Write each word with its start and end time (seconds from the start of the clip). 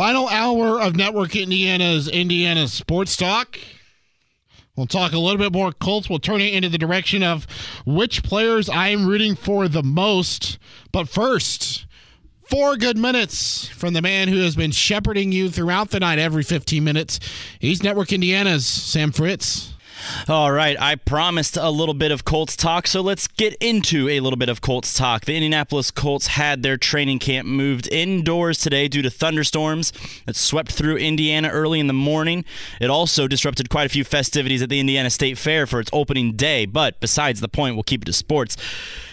Final 0.00 0.28
hour 0.28 0.80
of 0.80 0.96
Network 0.96 1.36
Indiana's 1.36 2.08
Indiana 2.08 2.68
Sports 2.68 3.18
Talk. 3.18 3.58
We'll 4.74 4.86
talk 4.86 5.12
a 5.12 5.18
little 5.18 5.36
bit 5.36 5.52
more 5.52 5.72
Colts. 5.72 6.08
We'll 6.08 6.18
turn 6.18 6.40
it 6.40 6.54
into 6.54 6.70
the 6.70 6.78
direction 6.78 7.22
of 7.22 7.46
which 7.84 8.22
players 8.22 8.70
I'm 8.70 9.04
rooting 9.04 9.36
for 9.36 9.68
the 9.68 9.82
most. 9.82 10.58
But 10.90 11.10
first, 11.10 11.84
four 12.40 12.78
good 12.78 12.96
minutes 12.96 13.68
from 13.68 13.92
the 13.92 14.00
man 14.00 14.28
who 14.28 14.38
has 14.38 14.56
been 14.56 14.70
shepherding 14.70 15.32
you 15.32 15.50
throughout 15.50 15.90
the 15.90 16.00
night 16.00 16.18
every 16.18 16.44
15 16.44 16.82
minutes. 16.82 17.20
He's 17.58 17.82
Network 17.82 18.10
Indiana's 18.10 18.66
Sam 18.66 19.12
Fritz. 19.12 19.69
All 20.28 20.52
right, 20.52 20.80
I 20.80 20.94
promised 20.94 21.56
a 21.56 21.70
little 21.70 21.94
bit 21.94 22.12
of 22.12 22.24
Colts 22.24 22.56
talk, 22.56 22.86
so 22.86 23.00
let's 23.00 23.26
get 23.26 23.54
into 23.54 24.08
a 24.08 24.20
little 24.20 24.36
bit 24.36 24.48
of 24.48 24.60
Colts 24.60 24.94
talk. 24.94 25.24
The 25.24 25.34
Indianapolis 25.34 25.90
Colts 25.90 26.28
had 26.28 26.62
their 26.62 26.76
training 26.76 27.18
camp 27.18 27.46
moved 27.48 27.88
indoors 27.92 28.58
today 28.58 28.88
due 28.88 29.02
to 29.02 29.10
thunderstorms 29.10 29.92
that 30.26 30.36
swept 30.36 30.72
through 30.72 30.96
Indiana 30.96 31.48
early 31.48 31.80
in 31.80 31.86
the 31.86 31.92
morning. 31.92 32.44
It 32.80 32.90
also 32.90 33.26
disrupted 33.26 33.70
quite 33.70 33.86
a 33.86 33.90
few 33.90 34.04
festivities 34.04 34.62
at 34.62 34.68
the 34.68 34.80
Indiana 34.80 35.10
State 35.10 35.38
Fair 35.38 35.66
for 35.66 35.80
its 35.80 35.90
opening 35.92 36.36
day, 36.36 36.66
but 36.66 37.00
besides 37.00 37.40
the 37.40 37.48
point, 37.48 37.74
we'll 37.74 37.82
keep 37.82 38.02
it 38.02 38.06
to 38.06 38.12
sports. 38.12 38.56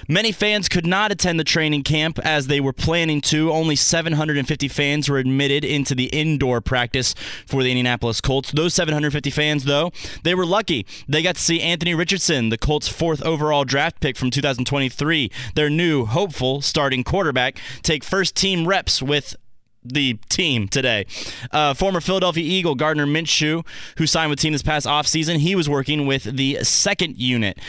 Many 0.07 0.31
fans 0.31 0.69
could 0.69 0.85
not 0.85 1.11
attend 1.11 1.39
the 1.39 1.43
training 1.43 1.83
camp 1.83 2.17
as 2.19 2.47
they 2.47 2.61
were 2.61 2.73
planning 2.73 3.19
to. 3.21 3.51
Only 3.51 3.75
750 3.75 4.67
fans 4.69 5.09
were 5.09 5.17
admitted 5.17 5.65
into 5.65 5.93
the 5.93 6.05
indoor 6.05 6.61
practice 6.61 7.13
for 7.45 7.61
the 7.61 7.69
Indianapolis 7.71 8.21
Colts. 8.21 8.51
Those 8.51 8.73
750 8.73 9.29
fans, 9.29 9.65
though, 9.65 9.91
they 10.23 10.33
were 10.33 10.45
lucky. 10.45 10.85
They 11.09 11.21
got 11.21 11.35
to 11.35 11.41
see 11.41 11.61
Anthony 11.61 11.93
Richardson, 11.93 12.49
the 12.49 12.57
Colts' 12.57 12.87
fourth 12.87 13.21
overall 13.23 13.65
draft 13.65 13.99
pick 13.99 14.15
from 14.15 14.31
2023, 14.31 15.29
their 15.55 15.69
new 15.69 16.05
hopeful 16.05 16.61
starting 16.61 17.03
quarterback, 17.03 17.59
take 17.83 18.03
first 18.03 18.35
team 18.35 18.65
reps 18.65 19.01
with 19.01 19.35
the 19.83 20.13
team 20.29 20.67
today. 20.67 21.05
Uh, 21.51 21.73
former 21.73 21.99
Philadelphia 22.01 22.43
Eagle 22.43 22.75
Gardner 22.75 23.05
Minshew, 23.05 23.65
who 23.97 24.07
signed 24.07 24.29
with 24.29 24.39
team 24.39 24.53
this 24.53 24.63
past 24.63 24.85
offseason, 24.85 25.37
he 25.37 25.55
was 25.55 25.69
working 25.69 26.05
with 26.05 26.23
the 26.23 26.59
second 26.63 27.17
unit. 27.17 27.59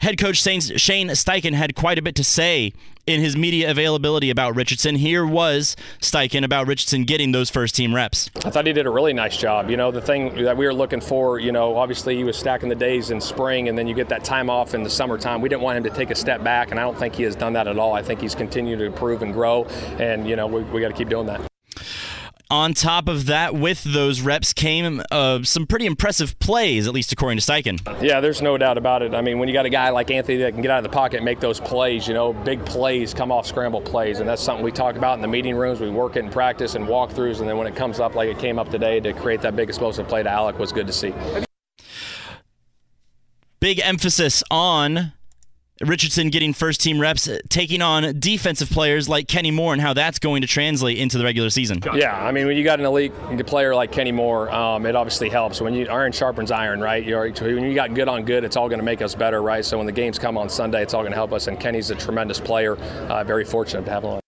Head 0.00 0.16
coach 0.16 0.36
Shane 0.36 0.60
Steichen 0.60 1.54
had 1.54 1.74
quite 1.74 1.98
a 1.98 2.02
bit 2.02 2.14
to 2.14 2.24
say 2.24 2.72
in 3.08 3.20
his 3.20 3.36
media 3.36 3.68
availability 3.68 4.30
about 4.30 4.54
Richardson. 4.54 4.94
Here 4.94 5.26
was 5.26 5.74
Steichen 6.00 6.44
about 6.44 6.68
Richardson 6.68 7.02
getting 7.02 7.32
those 7.32 7.50
first 7.50 7.74
team 7.74 7.92
reps. 7.92 8.30
I 8.44 8.50
thought 8.50 8.66
he 8.66 8.72
did 8.72 8.86
a 8.86 8.90
really 8.90 9.12
nice 9.12 9.36
job. 9.36 9.68
You 9.68 9.76
know, 9.76 9.90
the 9.90 10.00
thing 10.00 10.44
that 10.44 10.56
we 10.56 10.66
were 10.66 10.74
looking 10.74 11.00
for, 11.00 11.40
you 11.40 11.50
know, 11.50 11.76
obviously 11.76 12.16
he 12.16 12.22
was 12.22 12.36
stacking 12.36 12.68
the 12.68 12.76
days 12.76 13.10
in 13.10 13.20
spring 13.20 13.68
and 13.68 13.76
then 13.76 13.88
you 13.88 13.94
get 13.94 14.08
that 14.10 14.22
time 14.22 14.48
off 14.48 14.72
in 14.74 14.84
the 14.84 14.90
summertime. 14.90 15.40
We 15.40 15.48
didn't 15.48 15.62
want 15.62 15.78
him 15.78 15.84
to 15.84 15.90
take 15.90 16.10
a 16.10 16.14
step 16.14 16.44
back, 16.44 16.70
and 16.70 16.78
I 16.78 16.84
don't 16.84 16.96
think 16.96 17.16
he 17.16 17.24
has 17.24 17.34
done 17.34 17.54
that 17.54 17.66
at 17.66 17.76
all. 17.76 17.92
I 17.92 18.02
think 18.02 18.20
he's 18.20 18.36
continued 18.36 18.78
to 18.78 18.84
improve 18.84 19.22
and 19.22 19.32
grow, 19.32 19.64
and, 19.98 20.28
you 20.28 20.36
know, 20.36 20.46
we, 20.46 20.62
we 20.62 20.80
got 20.80 20.88
to 20.88 20.94
keep 20.94 21.08
doing 21.08 21.26
that. 21.26 21.40
On 22.50 22.72
top 22.72 23.08
of 23.08 23.26
that, 23.26 23.54
with 23.54 23.84
those 23.84 24.22
reps 24.22 24.54
came 24.54 25.02
uh, 25.10 25.42
some 25.42 25.66
pretty 25.66 25.84
impressive 25.84 26.38
plays, 26.38 26.88
at 26.88 26.94
least 26.94 27.12
according 27.12 27.38
to 27.38 27.44
Steichen. 27.44 28.02
Yeah, 28.02 28.20
there's 28.20 28.40
no 28.40 28.56
doubt 28.56 28.78
about 28.78 29.02
it. 29.02 29.14
I 29.14 29.20
mean, 29.20 29.38
when 29.38 29.48
you 29.48 29.52
got 29.52 29.66
a 29.66 29.70
guy 29.70 29.90
like 29.90 30.10
Anthony 30.10 30.38
that 30.38 30.54
can 30.54 30.62
get 30.62 30.70
out 30.70 30.78
of 30.78 30.82
the 30.82 30.88
pocket 30.88 31.16
and 31.16 31.26
make 31.26 31.40
those 31.40 31.60
plays, 31.60 32.08
you 32.08 32.14
know, 32.14 32.32
big 32.32 32.64
plays 32.64 33.12
come 33.12 33.30
off 33.30 33.46
scramble 33.46 33.82
plays, 33.82 34.20
and 34.20 34.28
that's 34.28 34.40
something 34.42 34.64
we 34.64 34.72
talk 34.72 34.96
about 34.96 35.16
in 35.16 35.20
the 35.20 35.28
meeting 35.28 35.56
rooms. 35.56 35.78
We 35.78 35.90
work 35.90 36.16
it 36.16 36.20
in 36.20 36.30
practice 36.30 36.74
and 36.74 36.86
walkthroughs, 36.86 37.40
and 37.40 37.48
then 37.48 37.58
when 37.58 37.66
it 37.66 37.76
comes 37.76 38.00
up 38.00 38.14
like 38.14 38.30
it 38.30 38.38
came 38.38 38.58
up 38.58 38.70
today 38.70 38.98
to 39.00 39.12
create 39.12 39.42
that 39.42 39.54
big 39.54 39.68
explosive 39.68 40.08
play 40.08 40.22
to 40.22 40.30
Alec 40.30 40.58
was 40.58 40.72
good 40.72 40.86
to 40.86 40.92
see. 40.94 41.12
Big 43.60 43.78
emphasis 43.80 44.42
on 44.50 45.12
Richardson 45.80 46.30
getting 46.30 46.52
first 46.52 46.80
team 46.80 47.00
reps, 47.00 47.28
uh, 47.28 47.38
taking 47.48 47.82
on 47.82 48.18
defensive 48.18 48.70
players 48.70 49.08
like 49.08 49.28
Kenny 49.28 49.50
Moore, 49.50 49.72
and 49.72 49.80
how 49.80 49.94
that's 49.94 50.18
going 50.18 50.42
to 50.42 50.48
translate 50.48 50.98
into 50.98 51.18
the 51.18 51.24
regular 51.24 51.50
season. 51.50 51.80
Yeah, 51.94 52.16
I 52.16 52.32
mean, 52.32 52.46
when 52.46 52.56
you 52.56 52.64
got 52.64 52.80
an 52.80 52.86
elite 52.86 53.12
player 53.46 53.74
like 53.74 53.92
Kenny 53.92 54.12
Moore, 54.12 54.50
um, 54.50 54.86
it 54.86 54.96
obviously 54.96 55.28
helps. 55.28 55.60
When 55.60 55.74
you 55.74 55.86
iron 55.86 56.12
sharpens 56.12 56.50
iron, 56.50 56.80
right? 56.80 57.04
You're, 57.04 57.30
when 57.30 57.64
you 57.64 57.74
got 57.74 57.94
good 57.94 58.08
on 58.08 58.24
good, 58.24 58.44
it's 58.44 58.56
all 58.56 58.68
going 58.68 58.80
to 58.80 58.84
make 58.84 59.02
us 59.02 59.14
better, 59.14 59.42
right? 59.42 59.64
So 59.64 59.76
when 59.76 59.86
the 59.86 59.92
games 59.92 60.18
come 60.18 60.36
on 60.36 60.48
Sunday, 60.48 60.82
it's 60.82 60.94
all 60.94 61.02
going 61.02 61.12
to 61.12 61.16
help 61.16 61.32
us. 61.32 61.46
And 61.46 61.58
Kenny's 61.58 61.90
a 61.90 61.94
tremendous 61.94 62.40
player. 62.40 62.76
Uh, 62.76 63.24
very 63.24 63.44
fortunate 63.44 63.84
to 63.84 63.90
have 63.90 64.04
him 64.04 64.10
on. 64.10 64.20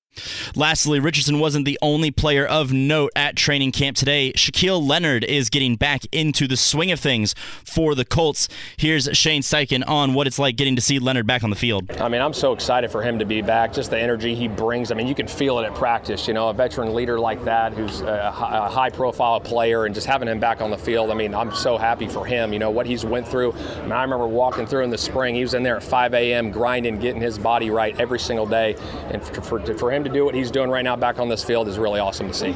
Lastly, 0.56 0.99
Richardson 0.99 1.38
wasn't 1.38 1.65
the 1.65 1.78
only 1.81 2.11
player 2.11 2.44
of 2.44 2.72
note 2.72 3.12
at 3.15 3.37
training 3.37 3.72
camp 3.72 3.97
today. 3.97 4.33
Shaquille 4.33 4.87
Leonard 4.87 5.25
is 5.25 5.49
getting 5.49 5.77
back 5.77 6.03
into 6.12 6.49
the 6.49 6.56
swing 6.56 6.91
of 6.91 6.99
things 6.99 7.34
for 7.65 7.94
the 7.94 8.05
Colts. 8.05 8.49
Here's 8.77 9.09
Shane 9.16 9.43
Steichen 9.43 9.87
on 9.87 10.15
what 10.15 10.27
it's 10.27 10.39
like 10.39 10.56
getting 10.56 10.77
to 10.77 10.83
see 10.83 10.99
Leonard 10.99 11.27
back 11.27 11.44
on 11.44 11.50
the 11.50 11.56
field. 11.56 11.91
I 12.00 12.09
mean, 12.09 12.21
I'm 12.21 12.33
so 12.33 12.53
excited 12.53 12.91
for 12.91 13.03
him 13.03 13.19
to 13.21 13.25
be 13.25 13.43
back. 13.43 13.72
Just 13.72 13.91
the 13.91 13.99
energy 13.99 14.34
he 14.34 14.49
brings. 14.49 14.91
I 14.91 14.94
mean, 14.94 15.06
you 15.06 15.15
can 15.15 15.28
feel 15.28 15.59
it 15.60 15.65
at 15.65 15.75
practice. 15.75 16.27
You 16.27 16.34
know, 16.34 16.49
a 16.49 16.55
veteran 16.55 16.94
leader 16.94 17.19
like 17.19 17.44
that, 17.44 17.72
who's 17.72 18.00
a 18.00 18.33
high-profile 18.33 19.41
player, 19.41 19.87
and 19.87 19.94
just 19.94 20.06
having 20.06 20.28
him 20.28 20.41
back 20.41 20.60
on 20.60 20.71
the 20.71 20.78
field. 20.78 21.10
I 21.10 21.15
mean, 21.15 21.34
I'm 21.34 21.55
so 21.55 21.78
happy 21.78 22.09
for 22.09 22.27
him. 22.27 22.53
You 22.53 22.59
know 22.59 22.71
what 22.71 22.87
he's 22.87 23.05
went 23.05 23.27
through. 23.27 23.53
I, 23.53 23.83
mean, 23.83 23.93
I 23.93 24.03
remember 24.03 24.27
walking 24.27 24.66
through 24.66 24.84
in 24.84 24.91
the 24.91 24.99
spring. 24.99 25.34
He 25.34 25.43
was 25.43 25.55
in 25.55 25.62
there 25.62 25.77
at 25.77 25.83
5 25.83 26.15
a.m. 26.15 26.50
grinding, 26.50 26.99
getting 26.99 27.21
his 27.21 27.39
body 27.39 27.71
right 27.71 27.99
every 28.00 28.19
single 28.19 28.47
day, 28.47 28.77
and 29.10 29.22
for, 29.22 29.41
for, 29.43 29.75
for 29.78 29.93
him 29.93 30.03
to 30.05 30.10
do 30.10 30.25
what 30.25 30.34
he's 30.41 30.51
doing 30.51 30.71
right 30.71 30.84
now 30.84 30.97
back 30.97 31.19
on 31.19 31.28
this 31.28 31.45
field 31.45 31.69
is 31.69 31.78
really 31.78 32.01
awesome 32.01 32.27
to 32.27 32.34
see. 32.34 32.55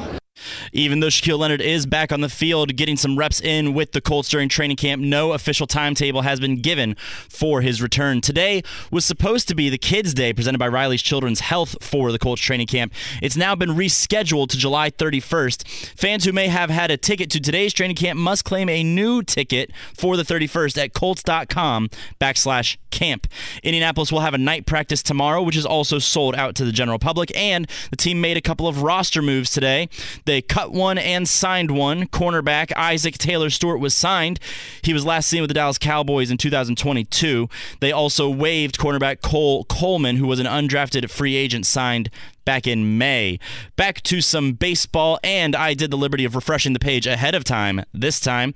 Even 0.75 0.99
though 0.99 1.07
Shaquille 1.07 1.39
Leonard 1.39 1.61
is 1.61 1.85
back 1.85 2.11
on 2.11 2.19
the 2.19 2.27
field 2.27 2.75
getting 2.75 2.97
some 2.97 3.17
reps 3.17 3.39
in 3.39 3.73
with 3.73 3.93
the 3.93 4.01
Colts 4.01 4.27
during 4.27 4.49
training 4.49 4.75
camp, 4.75 5.01
no 5.01 5.31
official 5.31 5.65
timetable 5.65 6.23
has 6.23 6.41
been 6.41 6.59
given 6.59 6.95
for 7.29 7.61
his 7.61 7.81
return. 7.81 8.19
Today 8.19 8.61
was 8.91 9.05
supposed 9.05 9.47
to 9.47 9.55
be 9.55 9.69
the 9.69 9.77
Kids 9.77 10.13
Day 10.13 10.33
presented 10.33 10.57
by 10.57 10.67
Riley's 10.67 11.01
Children's 11.01 11.39
Health 11.39 11.77
for 11.81 12.11
the 12.11 12.19
Colts 12.19 12.41
training 12.41 12.67
camp. 12.67 12.91
It's 13.21 13.37
now 13.37 13.55
been 13.55 13.69
rescheduled 13.69 14.49
to 14.49 14.57
July 14.57 14.89
31st. 14.89 15.65
Fans 15.97 16.25
who 16.25 16.33
may 16.33 16.49
have 16.49 16.69
had 16.69 16.91
a 16.91 16.97
ticket 16.97 17.29
to 17.31 17.39
today's 17.39 17.73
training 17.73 17.95
camp 17.95 18.19
must 18.19 18.43
claim 18.43 18.67
a 18.67 18.83
new 18.83 19.23
ticket 19.23 19.71
for 19.93 20.17
the 20.17 20.23
31st 20.23 20.83
at 20.83 20.93
colts.com 20.93 21.89
backslash 22.19 22.75
camp. 22.91 23.27
Indianapolis 23.61 24.11
will 24.11 24.21
have 24.21 24.33
a 24.33 24.37
night 24.37 24.65
practice 24.65 25.03
tomorrow, 25.03 25.41
which 25.41 25.57
is 25.57 25.65
also 25.65 25.99
sold 25.99 26.33
out 26.35 26.55
to 26.55 26.65
the 26.65 26.71
general 26.71 26.97
public, 26.97 27.35
and 27.37 27.69
the 27.91 27.97
team 27.97 28.21
made 28.21 28.37
a 28.37 28.41
couple 28.41 28.67
of 28.67 28.81
roster 28.81 29.21
moves 29.21 29.51
today. 29.51 29.89
They 30.25 30.41
cut 30.41 30.64
one 30.71 30.97
and 30.97 31.27
signed 31.27 31.71
one. 31.71 32.07
Cornerback 32.07 32.71
Isaac 32.75 33.17
Taylor 33.17 33.49
Stuart 33.49 33.77
was 33.77 33.95
signed. 33.95 34.39
He 34.81 34.93
was 34.93 35.05
last 35.05 35.27
seen 35.27 35.41
with 35.41 35.49
the 35.49 35.53
Dallas 35.53 35.77
Cowboys 35.77 36.31
in 36.31 36.37
2022. 36.37 37.49
They 37.79 37.91
also 37.91 38.29
waived 38.29 38.77
cornerback 38.77 39.21
Cole 39.21 39.65
Coleman, 39.65 40.17
who 40.17 40.27
was 40.27 40.39
an 40.39 40.45
undrafted 40.45 41.09
free 41.09 41.35
agent 41.35 41.65
signed 41.65 42.09
back 42.45 42.67
in 42.67 42.97
May. 42.97 43.39
Back 43.75 44.01
to 44.03 44.21
some 44.21 44.53
baseball, 44.53 45.19
and 45.23 45.55
I 45.55 45.73
did 45.73 45.91
the 45.91 45.97
liberty 45.97 46.25
of 46.25 46.35
refreshing 46.35 46.73
the 46.73 46.79
page 46.79 47.07
ahead 47.07 47.35
of 47.35 47.43
time 47.43 47.83
this 47.93 48.19
time. 48.19 48.53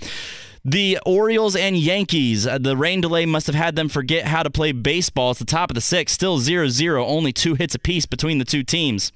The 0.64 1.00
Orioles 1.06 1.56
and 1.56 1.78
Yankees, 1.78 2.46
uh, 2.46 2.58
the 2.58 2.76
rain 2.76 3.00
delay 3.02 3.26
must 3.26 3.48
have 3.48 3.56
had 3.56 3.76
them 3.76 3.88
forget 3.88 4.26
how 4.26 4.44
to 4.44 4.50
play 4.50 4.74
baseball. 4.74 5.32
It's 5.32 5.40
the 5.40 5.46
top 5.46 5.72
of 5.72 5.76
the 5.76 5.82
sixth, 5.82 6.16
still 6.16 6.38
0 6.38 6.68
0, 6.68 7.06
only 7.06 7.32
two 7.32 7.56
hits 7.56 7.76
apiece 7.76 8.06
between 8.06 8.40
the 8.40 8.46
two 8.46 8.64
teams. 8.64 9.12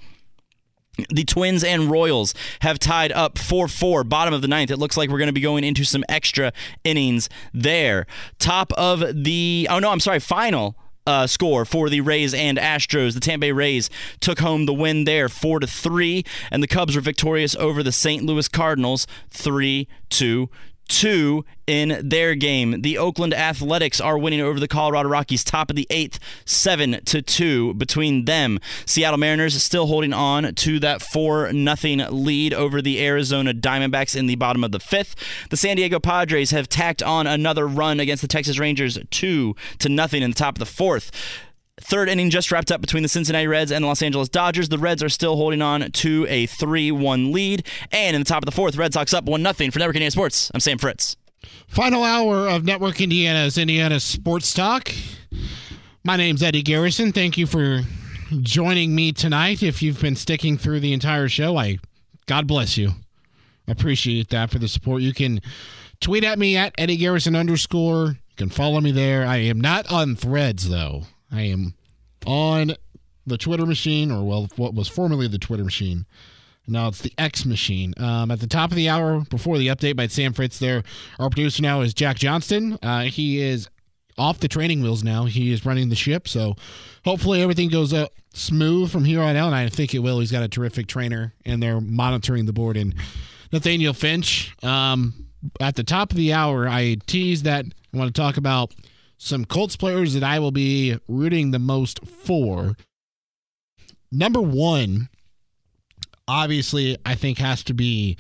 The 1.10 1.24
Twins 1.24 1.64
and 1.64 1.90
Royals 1.90 2.36
have 2.62 2.78
tied 2.78 3.12
up 3.12 3.40
4 3.40 3.68
4, 3.68 4.04
bottom 4.04 4.34
of 4.34 4.42
the 4.42 4.48
ninth. 4.48 4.70
It 4.70 4.78
looks 4.78 4.96
like 4.96 5.10
we're 5.10 5.18
going 5.18 5.28
to 5.28 5.34
be 5.34 5.42
going 5.42 5.64
into 5.64 5.84
some 5.84 6.04
extra 6.08 6.54
innings 6.84 7.30
there. 7.54 8.06
Top 8.38 8.72
of 8.74 9.24
the, 9.24 9.68
oh 9.72 9.80
no, 9.80 9.90
I'm 9.90 10.00
sorry, 10.00 10.20
final 10.20 10.78
uh, 11.06 11.28
score 11.28 11.66
for 11.66 11.90
the 11.90 12.02
Rays 12.02 12.34
and 12.34 12.58
Astros. 12.58 13.14
The 13.14 13.20
Tampa 13.20 13.42
Bay 13.42 13.52
Rays 13.52 13.90
took 14.20 14.40
home 14.40 14.66
the 14.66 14.74
win 14.74 15.06
there, 15.06 15.30
four 15.30 15.60
to 15.60 15.68
three, 15.68 16.24
and 16.52 16.62
the 16.62 16.68
Cubs 16.68 16.96
were 16.96 17.02
victorious 17.02 17.56
over 17.56 17.84
the 17.84 17.92
St. 17.92 18.24
Louis 18.24 18.48
Cardinals, 18.48 19.08
three 19.30 19.88
to 20.12 20.50
two 20.88 21.46
in 21.66 22.00
their 22.04 22.36
game. 22.36 22.82
The 22.82 22.98
Oakland 22.98 23.34
Athletics 23.34 24.02
are 24.02 24.18
winning 24.18 24.42
over 24.42 24.60
the 24.60 24.68
Colorado 24.68 25.10
Rockies, 25.10 25.44
top 25.44 25.70
of 25.70 25.76
the 25.76 25.88
eighth, 25.90 26.20
seven 26.46 27.00
to 27.06 27.22
two 27.22 27.74
between 27.76 28.26
them. 28.26 28.60
Seattle 28.86 29.18
Mariners 29.18 29.62
still 29.62 29.88
holding 29.88 30.14
on 30.14 30.54
to 30.56 30.80
that 30.80 31.02
four 31.02 31.52
nothing 31.54 32.00
lead 32.10 32.54
over 32.54 32.82
the 32.82 33.06
Arizona 33.06 33.54
Diamondbacks 33.54 34.16
in 34.16 34.28
the 34.28 34.36
bottom 34.36 34.64
of 34.64 34.72
the 34.72 34.80
fifth. 34.80 35.16
The 35.50 35.58
San 35.58 35.78
Diego 35.78 36.00
Padres 36.00 36.52
have 36.52 36.70
tacked 36.70 37.02
on 37.02 37.28
another 37.28 37.68
run 37.68 38.00
against 38.00 38.22
the 38.22 38.28
Texas 38.28 38.60
Rangers, 38.60 38.98
two 39.10 39.56
to 39.80 39.90
nothing 39.90 40.22
in 40.22 40.32
the 40.32 40.36
top 40.36 40.56
of 40.56 40.60
the 40.60 40.66
fourth. 40.66 41.12
Third 41.84 42.08
inning 42.08 42.30
just 42.30 42.50
wrapped 42.52 42.72
up 42.72 42.80
between 42.80 43.04
the 43.04 43.10
Cincinnati 43.10 43.46
Reds 43.46 43.72
and 43.72 43.84
the 43.84 43.88
Los 43.88 44.02
Angeles 44.02 44.30
Dodgers. 44.30 44.70
The 44.70 44.78
Reds 44.78 45.04
are 45.04 45.10
still 45.10 45.36
holding 45.36 45.62
on 45.62 45.92
to 45.92 46.26
a 46.30 46.46
3 46.46 46.92
1 46.92 47.32
lead. 47.34 47.68
And 47.92 48.16
in 48.16 48.22
the 48.22 48.26
top 48.26 48.42
of 48.42 48.46
the 48.46 48.52
fourth, 48.52 48.78
Red 48.78 48.94
Sox 48.94 49.14
up 49.14 49.26
1 49.26 49.42
0 49.42 49.54
for 49.72 49.80
Network 49.80 49.96
Indiana 49.96 50.12
Sports. 50.12 50.50
I'm 50.54 50.62
Sam 50.62 50.78
Fritz. 50.78 51.18
Final 51.68 52.04
hour 52.04 52.48
of 52.48 52.64
Network 52.64 53.02
Indiana's 53.02 53.58
Indiana 53.58 54.00
Sports 54.00 54.54
Talk. 54.54 54.92
My 56.06 56.16
name's 56.16 56.42
Eddie 56.42 56.62
Garrison. 56.62 57.12
Thank 57.12 57.38
you 57.38 57.46
for 57.46 57.82
joining 58.42 58.96
me 58.96 59.12
tonight. 59.12 59.62
If 59.62 59.82
you've 59.82 60.00
been 60.00 60.16
sticking 60.16 60.58
through 60.58 60.80
the 60.80 60.94
entire 60.94 61.28
show, 61.28 61.58
I 61.58 61.80
God 62.28 62.48
bless 62.48 62.78
you. 62.78 62.92
Appreciate 63.68 64.30
that 64.30 64.52
for 64.52 64.60
the 64.60 64.68
support. 64.70 65.02
You 65.02 65.14
can 65.14 65.42
tweet 66.00 66.24
at 66.24 66.40
me 66.40 66.56
at 66.56 66.74
Eddie 66.78 66.98
Garrison 66.98 67.36
underscore. 67.36 68.08
You 68.08 68.36
can 68.38 68.50
follow 68.50 68.80
me 68.80 68.92
there. 68.92 69.26
I 69.26 69.38
am 69.38 69.60
not 69.60 69.92
on 69.92 70.16
threads 70.16 70.70
though. 70.70 71.04
I 71.34 71.42
am 71.44 71.74
on 72.26 72.76
the 73.26 73.38
Twitter 73.38 73.66
machine, 73.66 74.12
or 74.12 74.24
well, 74.24 74.48
what 74.56 74.74
was 74.74 74.88
formerly 74.88 75.28
the 75.28 75.38
Twitter 75.38 75.64
machine, 75.64 76.06
Now 76.68 76.88
it's 76.88 77.02
the 77.02 77.14
X 77.18 77.46
Machine. 77.46 77.94
Um, 77.98 78.32
at 78.32 78.40
the 78.40 78.48
top 78.48 78.72
of 78.72 78.78
the 78.78 78.90
hour, 78.90 79.22
before 79.30 79.58
the 79.58 79.68
update 79.68 79.96
by 79.96 80.08
Sam 80.08 80.34
Fritz, 80.34 80.60
there, 80.60 80.84
our 81.20 81.30
producer 81.30 81.62
now 81.62 81.82
is 81.82 81.94
Jack 81.94 82.18
Johnston. 82.18 82.78
Uh, 82.82 83.04
he 83.04 83.42
is 83.42 83.70
off 84.18 84.40
the 84.40 84.48
training 84.48 84.82
wheels 84.82 85.04
now. 85.04 85.26
He 85.26 85.52
is 85.52 85.66
running 85.66 85.90
the 85.90 85.96
ship, 85.96 86.28
so 86.28 86.56
hopefully 87.04 87.42
everything 87.42 87.70
goes 87.70 87.94
up 87.94 88.12
smooth 88.34 88.92
from 88.92 89.06
here 89.06 89.22
on 89.22 89.36
out. 89.36 89.48
And 89.48 89.56
I 89.56 89.70
think 89.70 89.94
it 89.94 90.00
will. 90.00 90.20
He's 90.20 90.32
got 90.32 90.44
a 90.44 90.48
terrific 90.48 90.88
trainer, 90.88 91.34
and 91.46 91.62
they're 91.62 91.82
monitoring 91.82 92.46
the 92.46 92.54
board. 92.54 92.78
And 92.78 92.94
Nathaniel 93.52 93.94
Finch. 93.94 94.56
Um, 94.64 95.28
at 95.60 95.76
the 95.76 95.84
top 95.84 96.12
of 96.12 96.18
the 96.18 96.34
hour, 96.34 96.68
I 96.68 96.98
teased 97.06 97.46
that 97.46 97.66
I 97.94 97.98
want 97.98 98.14
to 98.14 98.22
talk 98.22 98.38
about 98.38 98.74
some 99.24 99.46
Colts 99.46 99.78
players 99.78 100.14
that 100.14 100.24
I 100.24 100.40
will 100.40 100.52
be 100.52 100.98
rooting 101.08 101.52
the 101.52 101.60
most 101.60 102.06
for. 102.06 102.76
Number 104.12 104.42
one, 104.42 105.10
obviously, 106.28 106.98
I 107.06 107.16
think 107.16 107.38
has 107.38 107.64
to 107.64 107.74
be 107.74 108.18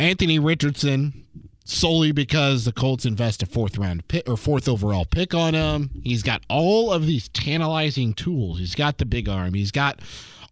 Anthony 0.00 0.38
Richardson 0.38 1.24
solely 1.64 2.12
because 2.12 2.64
the 2.64 2.72
Colts 2.72 3.06
invest 3.06 3.42
a 3.42 3.46
fourth 3.46 3.78
round 3.78 4.08
pick 4.08 4.28
or 4.28 4.36
fourth 4.36 4.68
overall 4.68 5.04
pick 5.04 5.34
on 5.34 5.54
him. 5.54 5.90
He's 6.02 6.24
got 6.24 6.42
all 6.48 6.92
of 6.92 7.06
these 7.06 7.28
tantalizing 7.28 8.12
tools. 8.12 8.58
He's 8.58 8.74
got 8.74 8.98
the 8.98 9.06
big 9.06 9.28
arm. 9.28 9.54
He's 9.54 9.70
got 9.70 10.00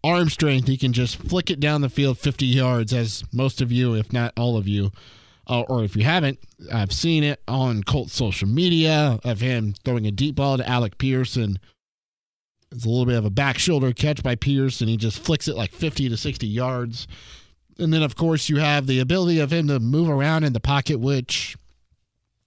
arm 0.05 0.29
strength. 0.29 0.69
He 0.69 0.77
can 0.77 0.93
just 0.93 1.17
flick 1.17 1.51
it 1.51 1.59
down 1.59 1.81
the 1.81 1.89
field 1.89 2.19
50 2.19 2.47
yards, 2.47 2.93
as 2.93 3.25
most 3.33 3.61
of 3.61 3.73
you, 3.73 3.95
if 3.95 4.13
not 4.13 4.33
all 4.37 4.57
of 4.57 4.69
you, 4.69 4.93
uh, 5.49 5.63
or 5.63 5.85
if 5.85 5.97
you 5.97 6.05
haven't, 6.05 6.39
I've 6.73 6.93
seen 6.93 7.23
it 7.23 7.41
on 7.47 7.83
Colts 7.83 8.15
social 8.15 8.49
media 8.49 9.19
of 9.25 9.41
him 9.41 9.75
throwing 9.85 10.07
a 10.07 10.11
deep 10.11 10.35
ball 10.35 10.57
to 10.57 10.69
Alec 10.69 10.99
Pierce. 10.99 11.37
it's 11.37 11.57
a 12.85 12.89
little 12.89 13.07
bit 13.07 13.17
of 13.17 13.25
a 13.25 13.31
back 13.31 13.59
shoulder 13.59 13.93
catch 13.93 14.23
by 14.23 14.35
Pierce, 14.35 14.81
and 14.81 14.91
he 14.91 14.97
just 14.97 15.19
flicks 15.19 15.47
it 15.49 15.57
like 15.57 15.73
50 15.73 16.09
to 16.09 16.17
60 16.17 16.47
yards. 16.47 17.07
And 17.79 17.93
then, 17.93 18.03
of 18.03 18.17
course, 18.17 18.49
you 18.49 18.57
have 18.57 18.87
the 18.87 18.99
ability 18.99 19.39
of 19.39 19.53
him 19.53 19.69
to 19.69 19.79
move 19.79 20.09
around 20.09 20.45
in 20.45 20.53
the 20.53 20.61
pocket, 20.61 20.99
which 20.99 21.57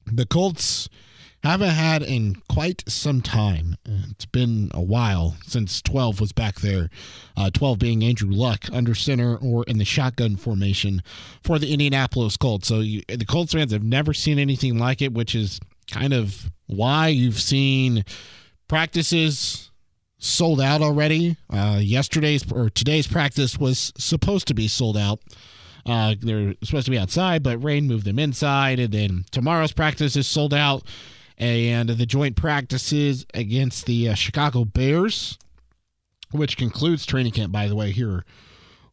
the 0.05 0.25
Colts 0.25 0.89
haven't 1.43 1.69
had 1.69 2.03
in 2.03 2.35
quite 2.49 2.83
some 2.87 3.21
time. 3.21 3.77
It's 3.85 4.25
been 4.25 4.71
a 4.73 4.81
while 4.81 5.37
since 5.45 5.81
12 5.81 6.19
was 6.19 6.31
back 6.31 6.59
there. 6.59 6.89
Uh, 7.37 7.49
12 7.49 7.79
being 7.79 8.03
Andrew 8.03 8.31
Luck 8.31 8.65
under 8.71 8.93
center 8.93 9.37
or 9.37 9.63
in 9.65 9.77
the 9.77 9.85
shotgun 9.85 10.35
formation 10.35 11.01
for 11.43 11.57
the 11.57 11.71
Indianapolis 11.71 12.35
Colts. 12.35 12.67
So 12.67 12.79
you, 12.79 13.03
the 13.07 13.25
Colts 13.25 13.53
fans 13.53 13.71
have 13.71 13.83
never 13.83 14.13
seen 14.13 14.37
anything 14.37 14.77
like 14.77 15.01
it, 15.01 15.13
which 15.13 15.33
is 15.33 15.59
kind 15.89 16.13
of 16.13 16.51
why 16.67 17.07
you've 17.07 17.39
seen 17.39 18.03
practices 18.67 19.71
sold 20.19 20.59
out 20.59 20.81
already. 20.81 21.37
Uh, 21.49 21.79
yesterday's 21.81 22.49
or 22.51 22.69
today's 22.69 23.07
practice 23.07 23.57
was 23.57 23.93
supposed 23.97 24.47
to 24.47 24.53
be 24.53 24.67
sold 24.67 24.97
out. 24.97 25.19
Uh, 25.85 26.15
they're 26.21 26.53
supposed 26.63 26.85
to 26.85 26.91
be 26.91 26.99
outside, 26.99 27.41
but 27.41 27.63
rain 27.63 27.87
moved 27.87 28.05
them 28.05 28.19
inside. 28.19 28.79
And 28.79 28.93
then 28.93 29.25
tomorrow's 29.31 29.71
practice 29.71 30.15
is 30.15 30.27
sold 30.27 30.53
out. 30.53 30.83
And 31.39 31.89
the 31.89 32.05
joint 32.05 32.35
practices 32.35 33.25
against 33.33 33.85
the 33.85 34.09
uh, 34.09 34.13
Chicago 34.13 34.65
Bears, 34.65 35.37
which 36.31 36.57
concludes 36.57 37.05
training 37.05 37.31
camp, 37.31 37.53
by 37.53 37.67
the 37.67 37.75
way, 37.75 37.91
here 37.91 38.25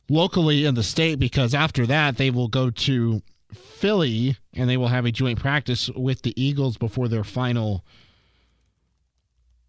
locally 0.09 0.65
in 0.65 0.75
the 0.75 0.83
state, 0.83 1.19
because 1.19 1.55
after 1.55 1.87
that, 1.87 2.17
they 2.17 2.31
will 2.31 2.49
go 2.49 2.71
to 2.71 3.21
Philly 3.53 4.37
and 4.55 4.69
they 4.69 4.77
will 4.77 4.89
have 4.89 5.05
a 5.05 5.11
joint 5.13 5.39
practice 5.39 5.91
with 5.91 6.23
the 6.23 6.41
Eagles 6.41 6.77
before 6.77 7.09
their 7.09 7.25
final 7.25 7.85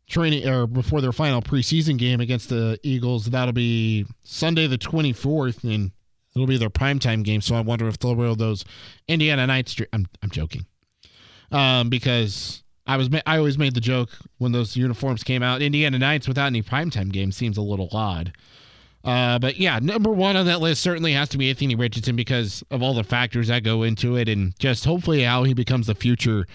training 0.08 0.48
or 0.48 0.66
before 0.66 1.02
their 1.02 1.12
final 1.12 1.42
preseason 1.42 1.98
game 1.98 2.20
against 2.20 2.50
the 2.50 2.80
Eagles. 2.84 3.26
That'll 3.26 3.54
be 3.54 4.06
Sunday 4.24 4.68
the 4.68 4.78
24th, 4.78 5.64
and 5.64 5.92
it'll 6.36 6.48
be 6.48 6.58
their 6.58 6.70
primetime 6.70 7.24
game. 7.24 7.42
So 7.42 7.56
I 7.56 7.62
wonder 7.62 7.88
if 7.88 8.00
they'll 8.00 8.16
wear 8.16 8.36
those 8.36 8.64
Indiana 9.08 9.48
Knights. 9.48 9.76
I'm 9.94 10.08
I'm 10.24 10.30
joking, 10.30 10.66
um, 11.52 11.90
because 11.90 12.64
I 12.88 12.98
was 12.98 13.10
I 13.26 13.38
always 13.38 13.58
made 13.58 13.76
the 13.76 13.82
joke 13.82 14.10
when 14.38 14.54
those 14.54 14.76
uniforms 14.76 15.24
came 15.24 15.44
out. 15.44 15.62
Indiana 15.62 16.00
Knights 16.00 16.28
without 16.28 16.48
any 16.48 16.64
primetime 16.64 17.12
game 17.12 17.32
seems 17.32 17.58
a 17.58 17.62
little 17.62 17.90
odd. 17.92 18.34
Uh, 19.04 19.40
but 19.40 19.58
yeah, 19.58 19.80
number 19.80 20.12
one 20.12 20.36
on 20.36 20.46
that 20.46 20.60
list 20.60 20.82
certainly 20.82 21.14
has 21.14 21.30
to 21.30 21.38
be 21.38 21.50
Anthony 21.50 21.76
Richardson 21.76 22.16
because 22.16 22.64
of 22.72 22.82
all 22.82 22.94
the 22.94 23.04
factors 23.04 23.48
that 23.48 23.64
go 23.64 23.84
into 23.84 24.16
it, 24.16 24.28
and 24.28 24.58
just 24.60 24.86
hopefully 24.86 25.24
how 25.24 25.44
he 25.44 25.54
becomes 25.54 25.88
the 25.88 25.96
future 25.96 26.46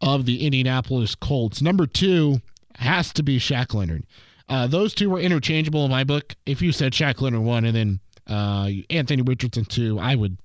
of 0.00 0.26
the 0.26 0.44
Indianapolis 0.44 1.14
Colts. 1.14 1.62
Number 1.62 1.86
two 1.86 2.40
has 2.76 3.12
to 3.14 3.22
be 3.22 3.38
Shaq 3.38 3.72
Leonard. 3.74 4.04
Uh, 4.48 4.66
those 4.66 4.94
two 4.94 5.10
were 5.10 5.18
interchangeable 5.18 5.84
in 5.84 5.90
my 5.90 6.04
book. 6.04 6.34
If 6.46 6.62
you 6.62 6.70
said 6.70 6.92
Shaq 6.92 7.20
Leonard 7.20 7.42
one 7.42 7.64
and 7.64 7.74
then 7.74 8.00
uh, 8.28 8.70
Anthony 8.90 9.22
Richardson 9.22 9.64
two, 9.64 9.98
I 9.98 10.14
would, 10.14 10.36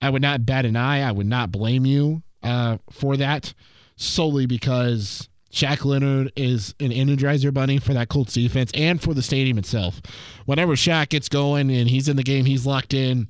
I 0.00 0.10
would 0.10 0.22
not 0.22 0.46
bat 0.46 0.64
an 0.64 0.76
eye. 0.76 1.02
I 1.02 1.12
would 1.12 1.26
not 1.26 1.52
blame 1.52 1.84
you 1.86 2.22
uh, 2.42 2.78
for 2.90 3.16
that 3.18 3.52
solely 3.98 4.46
because 4.46 5.28
Shaq 5.52 5.84
Leonard 5.84 6.32
is 6.36 6.74
an 6.80 6.90
energizer 6.90 7.52
bunny 7.52 7.78
for 7.78 7.92
that 7.94 8.08
Colts 8.08 8.32
defense 8.32 8.70
and 8.74 9.02
for 9.02 9.12
the 9.12 9.22
stadium 9.22 9.58
itself. 9.58 10.00
Whenever 10.46 10.74
Shaq 10.74 11.10
gets 11.10 11.28
going 11.28 11.70
and 11.70 11.88
he's 11.88 12.08
in 12.08 12.16
the 12.16 12.22
game, 12.22 12.44
he's 12.44 12.64
locked 12.64 12.94
in. 12.94 13.28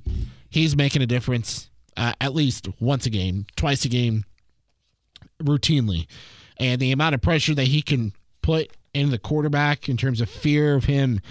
He's 0.49 0.75
making 0.75 1.01
a 1.01 1.07
difference 1.07 1.69
uh, 1.97 2.13
at 2.21 2.33
least 2.33 2.67
once 2.79 3.05
a 3.05 3.09
game, 3.09 3.45
twice 3.55 3.83
a 3.83 3.89
game, 3.89 4.25
routinely. 5.43 6.07
And 6.57 6.79
the 6.79 6.91
amount 6.91 7.15
of 7.15 7.21
pressure 7.21 7.55
that 7.55 7.67
he 7.67 7.81
can 7.81 8.13
put 8.41 8.69
in 8.93 9.09
the 9.09 9.19
quarterback 9.19 9.89
in 9.89 9.97
terms 9.97 10.21
of 10.21 10.29
fear 10.29 10.75
of 10.75 10.85
him 10.85 11.21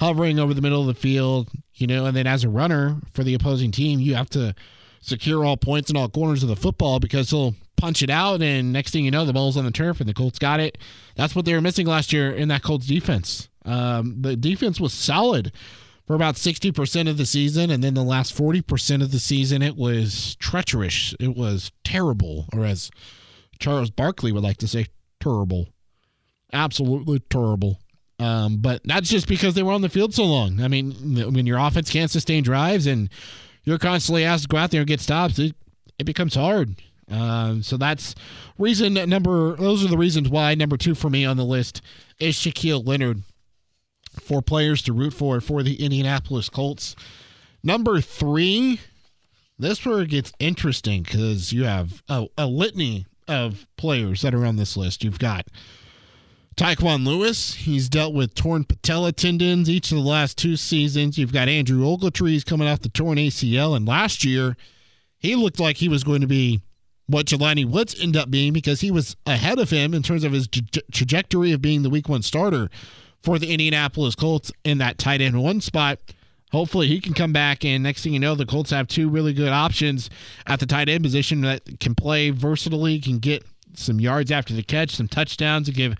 hovering 0.00 0.38
over 0.38 0.54
the 0.54 0.62
middle 0.62 0.80
of 0.80 0.86
the 0.86 0.94
field, 0.94 1.48
you 1.74 1.86
know, 1.86 2.06
and 2.06 2.16
then 2.16 2.26
as 2.26 2.44
a 2.44 2.48
runner 2.48 2.96
for 3.12 3.24
the 3.24 3.34
opposing 3.34 3.70
team, 3.70 4.00
you 4.00 4.14
have 4.14 4.30
to 4.30 4.54
secure 5.00 5.44
all 5.44 5.56
points 5.56 5.90
and 5.90 5.98
all 5.98 6.08
corners 6.08 6.42
of 6.42 6.48
the 6.48 6.56
football 6.56 7.00
because 7.00 7.30
he'll 7.30 7.54
punch 7.78 8.02
it 8.02 8.10
out 8.10 8.42
and 8.42 8.72
next 8.72 8.90
thing 8.92 9.04
you 9.04 9.10
know 9.10 9.24
the 9.24 9.32
ball's 9.32 9.56
on 9.56 9.64
the 9.64 9.70
turf 9.70 10.00
and 10.00 10.08
the 10.08 10.14
Colts 10.14 10.38
got 10.38 10.60
it. 10.60 10.78
That's 11.16 11.34
what 11.34 11.44
they 11.44 11.54
were 11.54 11.60
missing 11.60 11.86
last 11.86 12.12
year 12.12 12.30
in 12.30 12.48
that 12.48 12.62
Colts 12.62 12.86
defense. 12.86 13.48
Um, 13.64 14.16
the 14.20 14.36
defense 14.36 14.80
was 14.80 14.92
solid 14.92 15.52
for 16.06 16.14
about 16.14 16.36
60% 16.36 17.08
of 17.08 17.16
the 17.16 17.26
season 17.26 17.70
and 17.70 17.82
then 17.82 17.94
the 17.94 18.02
last 18.02 18.36
40% 18.36 19.02
of 19.02 19.12
the 19.12 19.18
season 19.18 19.62
it 19.62 19.76
was 19.76 20.36
treacherous. 20.36 21.14
It 21.18 21.36
was 21.36 21.72
terrible 21.84 22.46
or 22.52 22.64
as 22.64 22.90
Charles 23.58 23.90
Barkley 23.90 24.32
would 24.32 24.42
like 24.42 24.58
to 24.58 24.68
say 24.68 24.86
terrible 25.20 25.68
absolutely 26.52 27.20
terrible. 27.30 27.78
Um, 28.18 28.58
but 28.58 28.82
that's 28.84 29.08
just 29.08 29.28
because 29.28 29.54
they 29.54 29.62
were 29.62 29.72
on 29.72 29.82
the 29.82 29.88
field 29.88 30.14
so 30.14 30.24
long. 30.24 30.60
I 30.60 30.68
mean, 30.68 30.92
when 31.32 31.46
your 31.46 31.58
offense 31.58 31.90
can't 31.90 32.10
sustain 32.10 32.42
drives 32.42 32.86
and 32.86 33.08
you're 33.64 33.78
constantly 33.78 34.24
asked 34.24 34.44
to 34.44 34.48
go 34.48 34.56
out 34.56 34.70
there 34.70 34.80
and 34.80 34.88
get 34.88 35.00
stops, 35.00 35.38
it, 35.38 35.54
it 35.98 36.04
becomes 36.04 36.34
hard. 36.34 36.80
Um, 37.10 37.62
so 37.62 37.76
that's 37.76 38.14
reason 38.58 38.94
number. 38.94 39.56
Those 39.56 39.84
are 39.84 39.88
the 39.88 39.96
reasons 39.96 40.28
why 40.28 40.54
number 40.54 40.76
two 40.76 40.94
for 40.94 41.08
me 41.08 41.24
on 41.24 41.36
the 41.36 41.44
list 41.44 41.80
is 42.18 42.34
Shaquille 42.36 42.86
Leonard 42.86 43.22
for 44.20 44.42
players 44.42 44.82
to 44.82 44.92
root 44.92 45.14
for 45.14 45.40
for 45.40 45.62
the 45.62 45.82
Indianapolis 45.82 46.48
Colts. 46.48 46.94
Number 47.62 48.00
three, 48.00 48.80
this 49.58 49.84
where 49.84 50.02
it 50.02 50.10
gets 50.10 50.32
interesting 50.38 51.02
because 51.02 51.52
you 51.52 51.64
have 51.64 52.02
a, 52.08 52.26
a 52.36 52.46
litany 52.46 53.06
of 53.26 53.66
players 53.76 54.22
that 54.22 54.34
are 54.34 54.44
on 54.44 54.56
this 54.56 54.76
list. 54.76 55.04
You've 55.04 55.18
got 55.18 55.46
Tyquan 56.56 57.06
Lewis, 57.06 57.54
he's 57.54 57.88
dealt 57.88 58.14
with 58.14 58.34
torn 58.34 58.64
patella 58.64 59.12
tendons 59.12 59.70
each 59.70 59.92
of 59.92 59.98
the 59.98 60.04
last 60.04 60.36
two 60.36 60.56
seasons. 60.56 61.16
You've 61.16 61.32
got 61.32 61.48
Andrew 61.48 61.84
Ogletree 61.84 62.44
coming 62.44 62.66
off 62.66 62.80
the 62.80 62.88
torn 62.88 63.16
ACL, 63.16 63.76
and 63.76 63.86
last 63.86 64.24
year 64.24 64.56
he 65.18 65.36
looked 65.36 65.60
like 65.60 65.76
he 65.76 65.88
was 65.88 66.02
going 66.02 66.20
to 66.20 66.26
be 66.26 66.60
what 67.08 67.26
Jelani 67.26 67.64
Woods 67.64 67.98
ended 68.00 68.20
up 68.20 68.30
being 68.30 68.52
because 68.52 68.82
he 68.82 68.90
was 68.90 69.16
ahead 69.26 69.58
of 69.58 69.70
him 69.70 69.94
in 69.94 70.02
terms 70.02 70.24
of 70.24 70.32
his 70.32 70.46
tra- 70.46 70.82
trajectory 70.92 71.52
of 71.52 71.62
being 71.62 71.82
the 71.82 71.90
week 71.90 72.08
one 72.08 72.22
starter 72.22 72.70
for 73.22 73.38
the 73.38 73.50
Indianapolis 73.50 74.14
Colts 74.14 74.52
in 74.64 74.78
that 74.78 74.98
tight 74.98 75.20
end 75.20 75.42
one 75.42 75.60
spot. 75.60 75.98
Hopefully 76.52 76.86
he 76.86 77.00
can 77.00 77.12
come 77.12 77.32
back, 77.32 77.64
and 77.64 77.82
next 77.82 78.02
thing 78.02 78.14
you 78.14 78.18
know, 78.18 78.34
the 78.34 78.46
Colts 78.46 78.70
have 78.70 78.88
two 78.88 79.08
really 79.08 79.34
good 79.34 79.50
options 79.50 80.08
at 80.46 80.60
the 80.60 80.66
tight 80.66 80.88
end 80.88 81.02
position 81.02 81.42
that 81.42 81.80
can 81.80 81.94
play 81.94 82.30
versatilely, 82.30 83.00
can 83.00 83.18
get 83.18 83.44
some 83.74 84.00
yards 84.00 84.30
after 84.30 84.54
the 84.54 84.62
catch, 84.62 84.96
some 84.96 85.08
touchdowns, 85.08 85.68
and 85.68 85.76
give 85.76 85.94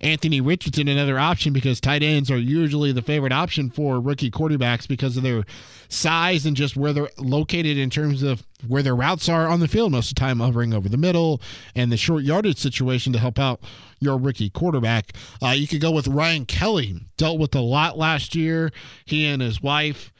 Anthony 0.00 0.40
Richardson 0.40 0.88
another 0.88 1.18
option 1.18 1.52
because 1.52 1.80
tight 1.80 2.02
ends 2.02 2.30
are 2.30 2.38
usually 2.38 2.92
the 2.92 3.02
favorite 3.02 3.32
option 3.32 3.70
for 3.70 4.00
rookie 4.00 4.30
quarterbacks 4.30 4.88
because 4.88 5.16
of 5.16 5.22
their 5.22 5.44
size 5.88 6.46
and 6.46 6.56
just 6.56 6.76
where 6.76 6.92
they're 6.92 7.10
located 7.18 7.76
in 7.76 7.90
terms 7.90 8.22
of 8.22 8.46
where 8.66 8.82
their 8.82 8.96
routes 8.96 9.28
are 9.28 9.46
on 9.46 9.60
the 9.60 9.68
field 9.68 9.92
most 9.92 10.10
of 10.10 10.14
the 10.14 10.20
time 10.20 10.40
hovering 10.40 10.72
over 10.72 10.88
the 10.88 10.96
middle 10.96 11.40
and 11.74 11.90
the 11.90 11.96
short 11.96 12.22
yardage 12.22 12.58
situation 12.58 13.12
to 13.12 13.18
help 13.18 13.38
out 13.38 13.60
your 14.00 14.18
rookie 14.18 14.50
quarterback. 14.50 15.12
Uh, 15.42 15.48
you 15.48 15.66
could 15.66 15.80
go 15.80 15.90
with 15.90 16.08
Ryan 16.08 16.46
Kelly, 16.46 17.00
dealt 17.16 17.38
with 17.38 17.54
a 17.54 17.60
lot 17.60 17.98
last 17.98 18.34
year. 18.34 18.70
He 19.04 19.26
and 19.26 19.42
his 19.42 19.62
wife 19.62 20.12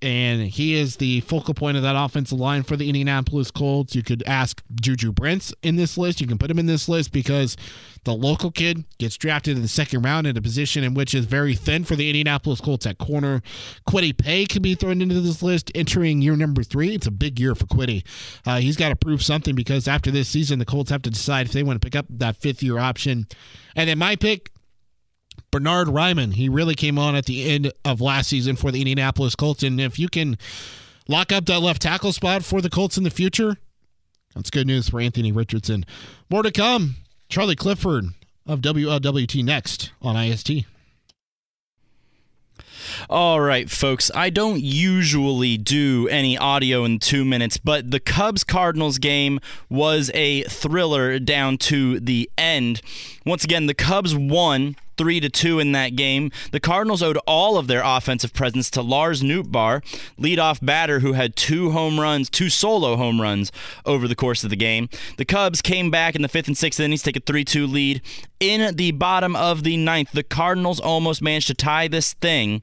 and 0.00 0.42
he 0.42 0.74
is 0.74 0.96
the 0.96 1.20
focal 1.20 1.52
point 1.52 1.76
of 1.76 1.82
that 1.82 1.96
offensive 1.96 2.38
line 2.38 2.62
for 2.62 2.76
the 2.76 2.88
Indianapolis 2.88 3.50
Colts. 3.50 3.94
You 3.94 4.02
could 4.02 4.22
ask 4.26 4.62
Juju 4.80 5.12
Brents 5.12 5.52
in 5.62 5.76
this 5.76 5.98
list. 5.98 6.20
You 6.20 6.26
can 6.26 6.38
put 6.38 6.50
him 6.50 6.58
in 6.58 6.66
this 6.66 6.88
list 6.88 7.12
because 7.12 7.56
the 8.04 8.14
local 8.14 8.50
kid 8.50 8.84
gets 8.98 9.16
drafted 9.16 9.56
in 9.56 9.62
the 9.62 9.68
second 9.68 10.02
round 10.02 10.26
in 10.26 10.36
a 10.36 10.40
position 10.40 10.82
in 10.82 10.94
which 10.94 11.14
is 11.14 11.26
very 11.26 11.54
thin 11.54 11.84
for 11.84 11.94
the 11.94 12.08
Indianapolis 12.08 12.60
Colts 12.60 12.86
at 12.86 12.96
corner. 12.96 13.42
Kwity 13.86 14.16
Paye 14.16 14.46
can 14.46 14.62
be 14.62 14.74
thrown 14.74 15.02
into 15.02 15.20
this 15.20 15.42
list 15.42 15.70
entering 15.74 16.22
year 16.22 16.36
number 16.36 16.62
three. 16.62 16.94
It's 16.94 17.06
a 17.06 17.10
big 17.10 17.38
year 17.38 17.54
for 17.54 17.66
Kwity. 17.66 18.02
Uh, 18.46 18.58
he's 18.58 18.76
got 18.76 18.88
to 18.88 18.96
prove 18.96 19.22
something 19.22 19.54
because 19.54 19.86
after 19.88 20.10
this 20.10 20.28
season, 20.28 20.58
the 20.58 20.64
Colts 20.64 20.90
have 20.90 21.02
to 21.02 21.10
decide 21.10 21.46
if 21.46 21.52
they 21.52 21.62
want 21.62 21.80
to 21.80 21.84
pick 21.84 21.96
up 21.96 22.06
that 22.08 22.36
fifth 22.36 22.62
year 22.62 22.78
option. 22.78 23.26
And 23.74 23.90
then 23.90 23.98
my 23.98 24.16
pick, 24.16 24.52
Bernhard 25.50 25.88
Raimann. 25.88 26.34
He 26.34 26.48
really 26.48 26.74
came 26.74 26.98
on 26.98 27.14
at 27.14 27.26
the 27.26 27.48
end 27.48 27.72
of 27.84 28.00
last 28.00 28.28
season 28.28 28.56
for 28.56 28.70
the 28.70 28.80
Indianapolis 28.80 29.34
Colts. 29.34 29.62
And 29.62 29.80
if 29.80 29.98
you 29.98 30.08
can 30.08 30.38
lock 31.08 31.32
up 31.32 31.46
that 31.46 31.60
left 31.60 31.82
tackle 31.82 32.12
spot 32.12 32.44
for 32.44 32.60
the 32.60 32.70
Colts 32.70 32.96
in 32.96 33.04
the 33.04 33.10
future, 33.10 33.56
that's 34.34 34.50
good 34.50 34.66
news 34.66 34.90
for 34.90 35.00
Anthony 35.00 35.32
Richardson. 35.32 35.84
More 36.28 36.42
to 36.42 36.50
come. 36.50 36.96
Charlie 37.28 37.56
Clifford 37.56 38.06
of 38.46 38.60
WLWT 38.60 39.44
next 39.44 39.92
on 40.02 40.16
IST. 40.16 40.64
All 43.08 43.40
right, 43.40 43.70
folks. 43.70 44.10
I 44.14 44.30
don't 44.30 44.62
usually 44.62 45.56
do 45.56 46.08
any 46.08 46.38
audio 46.38 46.84
in 46.84 46.98
two 46.98 47.24
minutes, 47.24 47.56
but 47.56 47.90
the 47.90 48.00
Cubs 48.00 48.44
Cardinals 48.44 48.98
game 48.98 49.40
was 49.68 50.10
a 50.14 50.42
thriller 50.44 51.18
down 51.18 51.58
to 51.58 52.00
the 52.00 52.30
end. 52.38 52.80
Once 53.26 53.42
again, 53.42 53.66
the 53.66 53.74
Cubs 53.74 54.14
won 54.14 54.76
three 54.96 55.20
to 55.20 55.28
two 55.28 55.58
in 55.58 55.72
that 55.72 55.96
game. 55.96 56.30
The 56.52 56.60
Cardinals 56.60 57.02
owed 57.02 57.18
all 57.26 57.58
of 57.58 57.66
their 57.66 57.82
offensive 57.84 58.32
presence 58.32 58.70
to 58.70 58.82
Lars 58.82 59.20
Nootbaar, 59.20 59.82
leadoff 60.18 60.64
batter 60.64 61.00
who 61.00 61.12
had 61.12 61.36
two 61.36 61.72
home 61.72 62.00
runs, 62.00 62.30
two 62.30 62.48
solo 62.48 62.96
home 62.96 63.20
runs 63.20 63.52
over 63.84 64.08
the 64.08 64.14
course 64.14 64.44
of 64.44 64.50
the 64.50 64.56
game. 64.56 64.88
The 65.16 65.24
Cubs 65.24 65.60
came 65.60 65.90
back 65.90 66.14
in 66.14 66.22
the 66.22 66.28
fifth 66.28 66.46
and 66.46 66.56
sixth 66.56 66.80
innings, 66.80 67.02
take 67.02 67.16
a 67.16 67.20
three-two 67.20 67.66
lead. 67.66 68.00
In 68.40 68.74
the 68.76 68.92
bottom 68.92 69.34
of 69.34 69.64
the 69.64 69.76
ninth, 69.76 70.12
the 70.12 70.22
Cardinals 70.22 70.80
almost 70.80 71.20
managed 71.20 71.48
to 71.48 71.54
tie 71.54 71.88
this 71.88 72.14
thing, 72.14 72.62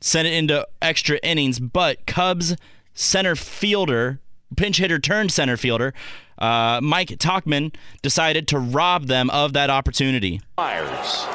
send 0.00 0.26
it 0.26 0.34
into 0.34 0.66
extra 0.80 1.18
innings, 1.22 1.60
but 1.60 2.06
Cubs 2.06 2.56
center 2.94 3.36
fielder 3.36 4.20
pinch 4.56 4.78
hitter 4.78 4.98
turned 4.98 5.32
center 5.32 5.56
fielder, 5.56 5.94
uh, 6.42 6.80
Mike 6.82 7.08
Tauchman 7.08 7.74
decided 8.02 8.48
to 8.48 8.58
rob 8.58 9.06
them 9.06 9.30
of 9.30 9.52
that 9.54 9.70
opportunity. 9.70 10.40
Fires 10.56 11.26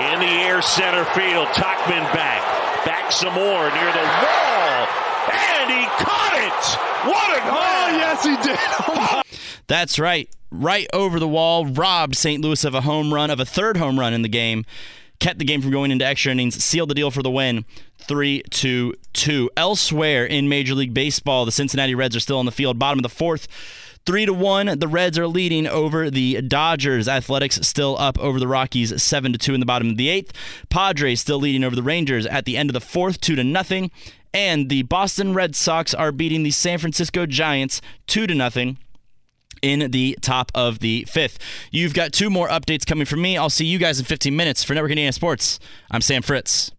in 0.00 0.18
the 0.20 0.26
air 0.26 0.62
center 0.62 1.04
field. 1.06 1.46
Tauchman 1.48 2.02
back. 2.12 2.42
Back 2.84 3.12
some 3.12 3.34
more 3.34 3.70
near 3.70 3.92
the 3.92 4.06
wall. 4.22 4.88
And 5.30 5.70
he 5.70 5.84
caught 6.02 6.34
it. 6.34 7.08
What 7.08 7.38
a 7.38 7.40
Oh, 7.52 7.86
yes, 7.96 8.24
he 8.24 8.36
did. 8.42 9.22
That's 9.66 9.98
right. 9.98 10.28
Right 10.50 10.86
over 10.92 11.20
the 11.20 11.28
wall, 11.28 11.66
robbed 11.66 12.16
St. 12.16 12.42
Louis 12.42 12.64
of 12.64 12.74
a 12.74 12.80
home 12.80 13.14
run, 13.14 13.30
of 13.30 13.38
a 13.38 13.44
third 13.44 13.76
home 13.76 13.98
run 14.00 14.12
in 14.14 14.22
the 14.22 14.28
game. 14.28 14.64
Kept 15.20 15.38
the 15.38 15.44
game 15.44 15.60
from 15.60 15.70
going 15.70 15.90
into 15.90 16.04
extra 16.06 16.32
innings, 16.32 16.62
sealed 16.64 16.88
the 16.88 16.94
deal 16.94 17.10
for 17.10 17.22
the 17.22 17.30
win. 17.30 17.66
3 17.98 18.42
2 18.50 18.94
2. 19.12 19.50
Elsewhere 19.56 20.24
in 20.24 20.48
Major 20.48 20.74
League 20.74 20.94
Baseball, 20.94 21.44
the 21.44 21.52
Cincinnati 21.52 21.94
Reds 21.94 22.16
are 22.16 22.20
still 22.20 22.38
on 22.38 22.46
the 22.46 22.52
field. 22.52 22.78
Bottom 22.78 22.98
of 22.98 23.02
the 23.02 23.10
fourth. 23.10 23.46
Three 24.06 24.26
to 24.26 24.32
one, 24.32 24.78
the 24.78 24.88
Reds 24.88 25.18
are 25.18 25.26
leading 25.26 25.66
over 25.66 26.10
the 26.10 26.40
Dodgers. 26.42 27.06
Athletics 27.06 27.60
still 27.62 27.96
up 27.98 28.18
over 28.18 28.40
the 28.40 28.48
Rockies, 28.48 29.02
seven 29.02 29.32
to 29.32 29.38
two 29.38 29.54
in 29.54 29.60
the 29.60 29.66
bottom 29.66 29.90
of 29.90 29.96
the 29.96 30.08
eighth. 30.08 30.32
Padres 30.68 31.20
still 31.20 31.38
leading 31.38 31.62
over 31.64 31.76
the 31.76 31.82
Rangers 31.82 32.26
at 32.26 32.44
the 32.44 32.56
end 32.56 32.70
of 32.70 32.74
the 32.74 32.80
fourth, 32.80 33.20
two 33.20 33.36
to 33.36 33.44
nothing. 33.44 33.90
And 34.32 34.68
the 34.68 34.82
Boston 34.82 35.34
Red 35.34 35.54
Sox 35.54 35.92
are 35.92 36.12
beating 36.12 36.42
the 36.42 36.50
San 36.50 36.78
Francisco 36.78 37.26
Giants 37.26 37.80
two 38.06 38.26
to 38.26 38.34
nothing 38.34 38.78
in 39.62 39.90
the 39.90 40.16
top 40.22 40.50
of 40.54 40.78
the 40.78 41.04
fifth. 41.08 41.38
You've 41.70 41.94
got 41.94 42.12
two 42.12 42.30
more 42.30 42.48
updates 42.48 42.86
coming 42.86 43.06
from 43.06 43.20
me. 43.20 43.36
I'll 43.36 43.50
see 43.50 43.66
you 43.66 43.78
guys 43.78 43.98
in 43.98 44.06
15 44.06 44.34
minutes 44.34 44.64
for 44.64 44.74
Network 44.74 44.92
Indiana 44.92 45.12
Sports. 45.12 45.58
I'm 45.90 46.00
Sam 46.00 46.22
Fritz. 46.22 46.72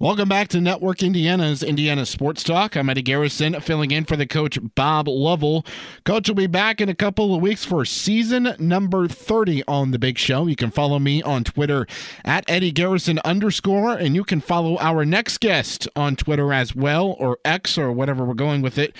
Welcome 0.00 0.28
back 0.28 0.46
to 0.50 0.60
Network 0.60 1.02
Indiana's 1.02 1.60
Indiana 1.60 2.06
Sports 2.06 2.44
Talk. 2.44 2.76
I'm 2.76 2.88
Eddie 2.88 3.02
Garrison, 3.02 3.60
filling 3.60 3.90
in 3.90 4.04
for 4.04 4.14
the 4.14 4.28
coach 4.28 4.56
Bob 4.76 5.08
Lovell. 5.08 5.66
Coach 6.04 6.28
will 6.28 6.36
be 6.36 6.46
back 6.46 6.80
in 6.80 6.88
a 6.88 6.94
couple 6.94 7.34
of 7.34 7.42
weeks 7.42 7.64
for 7.64 7.84
season 7.84 8.54
number 8.60 9.08
30 9.08 9.64
on 9.66 9.90
the 9.90 9.98
Big 9.98 10.16
Show. 10.16 10.46
You 10.46 10.54
can 10.54 10.70
follow 10.70 11.00
me 11.00 11.20
on 11.20 11.42
Twitter 11.42 11.84
at 12.24 12.44
Eddie 12.46 12.70
Garrison 12.70 13.18
underscore, 13.24 13.90
and 13.90 14.14
you 14.14 14.22
can 14.22 14.40
follow 14.40 14.78
our 14.78 15.04
next 15.04 15.40
guest 15.40 15.88
on 15.96 16.14
Twitter 16.14 16.52
as 16.52 16.76
well, 16.76 17.16
or 17.18 17.38
X, 17.44 17.76
or 17.76 17.90
whatever 17.90 18.24
we're 18.24 18.34
going 18.34 18.62
with 18.62 18.78
it, 18.78 18.94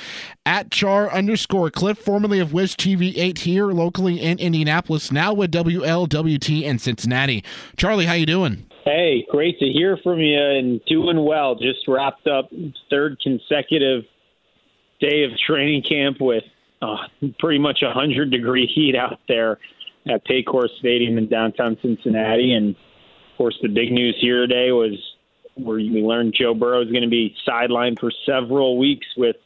at 0.44 0.72
Char 0.72 1.08
underscore 1.12 1.70
Cliff, 1.70 1.98
formerly 1.98 2.40
of 2.40 2.52
WISH-TV 2.52 3.16
8 3.16 3.38
here 3.38 3.66
locally 3.66 4.20
in 4.20 4.40
Indianapolis, 4.40 5.12
now 5.12 5.32
with 5.32 5.52
WLWT 5.52 6.62
in 6.64 6.80
Cincinnati. 6.80 7.44
Charlie, 7.76 8.06
how 8.06 8.14
you 8.14 8.26
doing? 8.26 8.67
Hey, 8.90 9.26
great 9.30 9.58
to 9.58 9.66
hear 9.66 9.98
from 9.98 10.18
you 10.18 10.40
and 10.40 10.80
doing 10.86 11.22
well. 11.22 11.54
Just 11.54 11.86
wrapped 11.86 12.26
up 12.26 12.48
third 12.88 13.20
consecutive 13.20 14.04
day 14.98 15.24
of 15.24 15.30
training 15.46 15.82
camp 15.82 16.16
with 16.22 16.44
uh, 16.80 16.96
pretty 17.38 17.58
much 17.58 17.80
a 17.82 17.88
100 17.88 18.30
degree 18.30 18.66
heat 18.66 18.96
out 18.96 19.20
there 19.28 19.58
at 20.10 20.26
Paycor 20.26 20.68
Stadium 20.78 21.18
in 21.18 21.28
downtown 21.28 21.76
Cincinnati. 21.82 22.54
And 22.54 22.70
of 22.70 23.36
course, 23.36 23.58
the 23.60 23.68
big 23.68 23.92
news 23.92 24.16
here 24.22 24.46
today 24.46 24.72
was 24.72 24.98
where 25.56 25.76
we 25.76 26.02
learned 26.02 26.34
Joe 26.34 26.54
Burrow 26.54 26.80
is 26.80 26.90
going 26.90 27.02
to 27.02 27.10
be 27.10 27.36
sidelined 27.46 28.00
for 28.00 28.10
several 28.24 28.78
weeks 28.78 29.06
with 29.18 29.36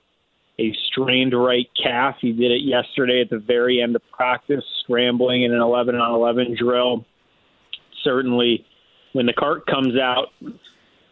a 0.61 0.73
strained 0.87 1.35
right 1.35 1.69
calf. 1.83 2.15
He 2.21 2.31
did 2.31 2.53
it 2.53 2.63
yesterday 2.63 3.23
at 3.23 3.31
the 3.31 3.41
very 3.41 3.83
end 3.83 3.97
of 3.97 4.03
practice, 4.13 4.63
scrambling 4.85 5.43
in 5.43 5.53
an 5.53 5.61
11 5.61 5.97
on 5.97 6.15
11 6.15 6.55
drill. 6.57 7.05
Certainly 8.05 8.67
when 9.13 9.27
the 9.27 9.33
cart 9.33 9.67
comes 9.67 9.97
out 9.99 10.29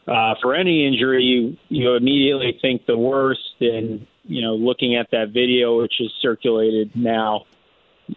uh, 0.07 0.35
for 0.43 0.55
any 0.55 0.87
injury, 0.87 1.23
you 1.23 1.57
you 1.69 1.95
immediately 1.95 2.59
think 2.61 2.87
the 2.87 2.99
worst. 2.99 3.55
And 3.61 4.07
you 4.25 4.43
know, 4.43 4.55
looking 4.55 4.97
at 4.97 5.11
that 5.13 5.31
video 5.31 5.81
which 5.81 6.01
is 6.01 6.13
circulated 6.21 6.91
now, 6.95 7.47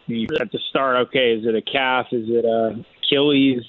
you 0.08 0.28
have 0.40 0.50
to 0.52 0.60
start. 0.70 1.08
Okay, 1.08 1.34
is 1.34 1.46
it 1.46 1.56
a 1.56 1.62
calf? 1.62 2.08
Is 2.12 2.28
it 2.30 2.46
a 2.46 2.84
Achilles 3.04 3.64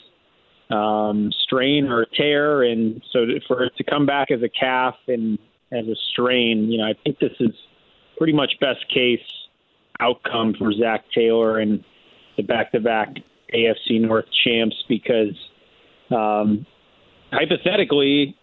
um, 0.71 1.33
strain 1.45 1.87
or 1.87 2.03
a 2.03 2.07
tear? 2.07 2.63
And 2.63 3.03
so 3.13 3.27
for 3.47 3.65
it 3.65 3.77
to 3.77 3.85
come 3.85 4.07
back 4.07 4.31
as 4.31 4.43
a 4.43 4.49
calf 4.49 4.95
and 5.09 5.39
as 5.73 5.87
a 5.87 5.97
strain, 6.13 6.71
you 6.71 6.79
know, 6.79 6.85
I 6.85 6.95
think 7.05 7.19
this 7.19 7.35
is 7.41 7.55
pretty 8.17 8.33
much 8.33 8.53
best 8.61 8.89
case 8.93 9.21
outcome 10.01 10.55
for 10.59 10.73
Zac 10.73 11.05
Taylor 11.15 11.59
and 11.59 11.85
the 12.37 12.43
back-to-back 12.43 13.17
AFC 13.55 14.01
North 14.01 14.27
champs 14.45 14.77
because 14.89 15.35
um, 16.15 16.67
hypothetically, 17.33 18.37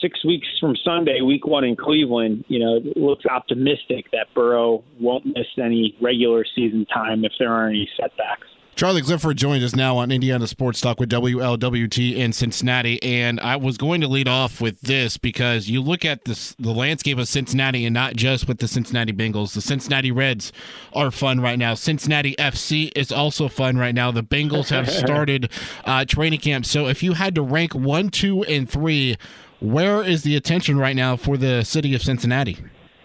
six 0.00 0.24
weeks 0.24 0.46
from 0.58 0.74
Sunday, 0.82 1.20
week 1.20 1.46
one 1.46 1.64
in 1.64 1.76
Cleveland, 1.76 2.44
you 2.48 2.58
know, 2.58 2.76
it 2.76 2.96
looks 2.96 3.26
optimistic 3.26 4.10
that 4.12 4.26
Burrow 4.34 4.82
won't 5.00 5.26
miss 5.26 5.46
any 5.62 5.96
regular 6.00 6.44
season 6.54 6.86
time 6.86 7.24
if 7.24 7.32
there 7.38 7.52
aren't 7.52 7.76
any 7.76 7.88
setbacks. 8.00 8.46
Charlie 8.78 9.02
Clifford 9.02 9.36
joins 9.36 9.64
us 9.64 9.74
now 9.74 9.96
on 9.96 10.12
Indiana 10.12 10.46
Sports 10.46 10.80
Talk 10.80 11.00
with 11.00 11.10
WLWT 11.10 12.14
in 12.14 12.32
Cincinnati, 12.32 13.02
and 13.02 13.40
I 13.40 13.56
was 13.56 13.76
going 13.76 14.00
to 14.02 14.06
lead 14.06 14.28
off 14.28 14.60
with 14.60 14.80
this 14.82 15.16
because 15.16 15.68
you 15.68 15.82
look 15.82 16.04
at 16.04 16.26
this 16.26 16.54
the 16.60 16.70
landscape 16.70 17.18
of 17.18 17.26
Cincinnati, 17.26 17.84
and 17.86 17.92
not 17.92 18.14
just 18.14 18.46
with 18.46 18.58
the 18.58 18.68
Cincinnati 18.68 19.12
Bengals. 19.12 19.54
The 19.54 19.62
Cincinnati 19.62 20.12
Reds 20.12 20.52
are 20.92 21.10
fun 21.10 21.40
right 21.40 21.58
now. 21.58 21.74
Cincinnati 21.74 22.36
FC 22.36 22.92
is 22.94 23.10
also 23.10 23.48
fun 23.48 23.78
right 23.78 23.96
now. 23.96 24.12
The 24.12 24.22
Bengals 24.22 24.68
have 24.68 24.88
started 25.04 25.50
uh, 25.84 26.04
training 26.04 26.38
camp. 26.38 26.64
So 26.64 26.86
if 26.86 27.02
you 27.02 27.14
had 27.14 27.34
to 27.34 27.42
rank 27.42 27.74
one, 27.74 28.10
two, 28.10 28.44
and 28.44 28.70
three, 28.70 29.16
where 29.58 30.04
is 30.04 30.22
the 30.22 30.36
attention 30.36 30.78
right 30.78 30.94
now 30.94 31.16
for 31.16 31.36
the 31.36 31.64
city 31.64 31.96
of 31.96 32.02
Cincinnati? 32.02 32.58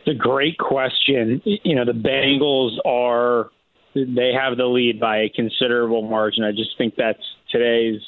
It's 0.06 0.15
a 0.15 0.24
great 0.24 0.60
question. 0.60 1.42
You 1.46 1.74
know, 1.74 1.84
the 1.84 1.94
Bengals 1.94 2.77
are 2.86 3.50
they 3.94 4.32
have 4.34 4.58
the 4.58 4.66
lead 4.66 5.00
by 5.00 5.18
a 5.20 5.30
considerable 5.30 6.02
margin. 6.02 6.44
I 6.44 6.52
just 6.52 6.78
think 6.78 6.96
that's 6.96 7.24
today's 7.52 8.02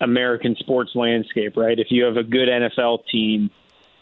American 0.00 0.56
sports 0.58 0.90
landscape, 0.94 1.56
right? 1.56 1.78
If 1.78 1.88
you 1.90 2.04
have 2.04 2.16
a 2.16 2.22
good 2.22 2.48
NFL 2.48 3.06
team, 3.10 3.50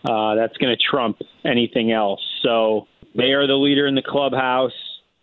uh, 0.05 0.35
that's 0.35 0.57
going 0.59 0.75
to 0.76 0.83
trump 0.90 1.19
anything 1.45 1.93
else. 1.93 2.21
So 2.43 2.87
they 3.14 3.33
are 3.33 3.47
the 3.47 3.55
leader 3.55 3.87
in 3.87 3.95
the 3.95 4.02
clubhouse. 4.02 4.73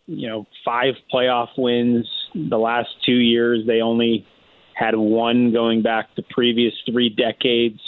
You 0.05 0.27
know, 0.27 0.47
five 0.65 0.95
playoff 1.13 1.49
wins 1.57 2.07
the 2.35 2.57
last 2.57 2.89
two 3.05 3.13
years. 3.13 3.65
They 3.65 3.81
only 3.81 4.27
had 4.75 4.95
one 4.95 5.53
going 5.53 5.81
back 5.81 6.15
the 6.15 6.23
previous 6.29 6.73
three 6.89 7.09
decades. 7.09 7.79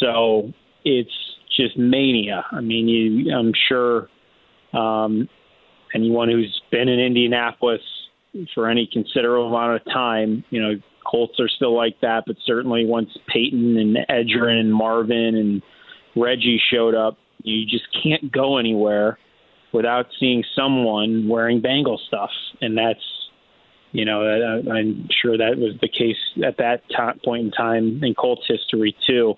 So 0.00 0.52
it's 0.84 1.10
just 1.56 1.76
mania. 1.78 2.44
I 2.50 2.60
mean, 2.60 2.88
you, 2.88 3.34
I'm 3.34 3.52
sure 3.68 4.08
um, 4.72 5.28
anyone 5.94 6.28
who's 6.28 6.60
been 6.70 6.88
in 6.88 7.00
Indianapolis 7.00 7.80
for 8.54 8.68
any 8.68 8.88
considerable 8.92 9.48
amount 9.48 9.80
of 9.80 9.92
time, 9.92 10.44
you 10.50 10.60
know, 10.60 10.74
Colts 11.06 11.40
are 11.40 11.48
still 11.48 11.74
like 11.74 11.98
that, 12.02 12.24
but 12.26 12.36
certainly 12.44 12.84
once 12.84 13.08
Peyton 13.28 13.78
and 13.78 13.96
Edgerrin 14.10 14.60
and 14.60 14.74
Marvin 14.74 15.36
and 15.36 15.62
Reggie 16.14 16.60
showed 16.70 16.94
up. 16.94 17.16
You 17.42 17.64
just 17.64 17.86
can't 18.02 18.30
go 18.30 18.58
anywhere 18.58 19.18
without 19.72 20.06
seeing 20.18 20.44
someone 20.56 21.28
wearing 21.28 21.60
Bengal 21.60 22.00
stuff, 22.06 22.30
and 22.60 22.76
that's 22.76 23.00
you 23.92 24.04
know 24.04 24.22
uh, 24.22 24.70
I'm 24.70 25.08
sure 25.22 25.38
that 25.38 25.56
was 25.56 25.74
the 25.80 25.88
case 25.88 26.16
at 26.44 26.58
that 26.58 26.82
point 27.24 27.46
in 27.46 27.50
time 27.52 28.02
in 28.02 28.14
Colts 28.14 28.44
history 28.46 28.94
too. 29.06 29.34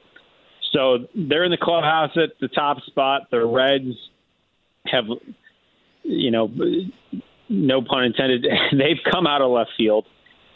So 0.73 1.09
they're 1.15 1.45
in 1.45 1.51
the 1.51 1.59
clubhouse 1.61 2.17
at 2.17 2.39
the 2.41 2.49
top 2.49 2.81
spot. 2.83 3.23
The 3.31 3.45
Reds 3.45 3.97
have, 4.87 5.05
you 6.11 6.31
know, 6.31 6.51
no 7.49 7.83
pun 7.83 8.05
intended, 8.05 8.47
they've 8.73 9.03
come 9.11 9.27
out 9.27 9.43
of 9.43 9.51
left 9.51 9.71
field. 9.77 10.07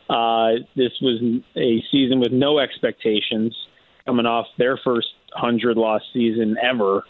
Uh, 0.08 0.64
this 0.76 0.92
was 1.00 1.40
a 1.56 1.82
season 1.90 2.20
with 2.20 2.32
no 2.32 2.58
expectations, 2.58 3.56
coming 4.06 4.26
off 4.26 4.46
their 4.58 4.78
first 4.84 5.08
hundred 5.32 5.76
loss 5.76 6.02
season 6.12 6.56
ever, 6.62 7.02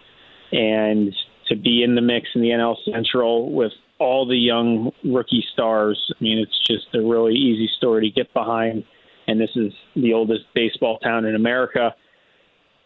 and 0.52 1.14
to 1.48 1.56
be 1.56 1.82
in 1.82 1.94
the 1.94 2.00
mix 2.00 2.28
in 2.34 2.40
the 2.40 2.48
NL 2.48 2.76
Central 2.90 3.52
with 3.52 3.72
all 3.98 4.26
the 4.26 4.36
young 4.36 4.92
rookie 5.04 5.44
stars. 5.52 6.12
I 6.14 6.22
mean, 6.22 6.38
it's 6.38 6.58
just 6.66 6.94
a 6.94 7.00
really 7.00 7.34
easy 7.34 7.68
story 7.76 8.08
to 8.08 8.14
get 8.14 8.32
behind. 8.32 8.84
And 9.26 9.40
this 9.40 9.50
is 9.56 9.72
the 9.96 10.12
oldest 10.12 10.44
baseball 10.54 10.98
town 10.98 11.24
in 11.24 11.34
America. 11.34 11.94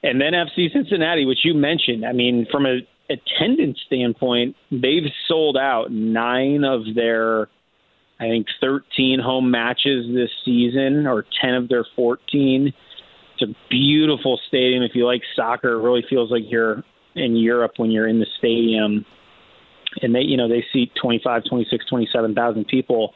And 0.02 0.20
then 0.20 0.32
FC 0.32 0.72
Cincinnati, 0.72 1.24
which 1.24 1.40
you 1.44 1.54
mentioned. 1.54 2.04
I 2.04 2.12
mean, 2.12 2.46
from 2.50 2.66
a 2.66 2.80
attendance 3.10 3.78
standpoint, 3.86 4.56
they've 4.70 5.10
sold 5.26 5.56
out 5.56 5.90
nine 5.90 6.64
of 6.64 6.94
their, 6.94 7.48
I 8.20 8.28
think, 8.28 8.46
13 8.60 9.20
home 9.20 9.50
matches 9.50 10.06
this 10.14 10.30
season, 10.44 11.06
or 11.06 11.24
10 11.40 11.54
of 11.54 11.68
their 11.68 11.86
14. 11.96 12.72
It's 13.34 13.42
a 13.50 13.54
beautiful 13.70 14.38
stadium. 14.48 14.82
If 14.82 14.92
you 14.94 15.06
like 15.06 15.22
soccer, 15.34 15.72
it 15.74 15.82
really 15.82 16.04
feels 16.08 16.30
like 16.30 16.42
you're 16.48 16.82
in 17.14 17.36
Europe 17.36 17.72
when 17.76 17.90
you're 17.90 18.08
in 18.08 18.18
the 18.18 18.26
stadium. 18.38 19.04
And 20.02 20.14
they, 20.14 20.20
you 20.20 20.36
know, 20.36 20.48
they 20.48 20.64
seat 20.72 20.92
25, 21.00 21.44
26, 21.48 21.86
27,000 21.86 22.66
people. 22.66 23.14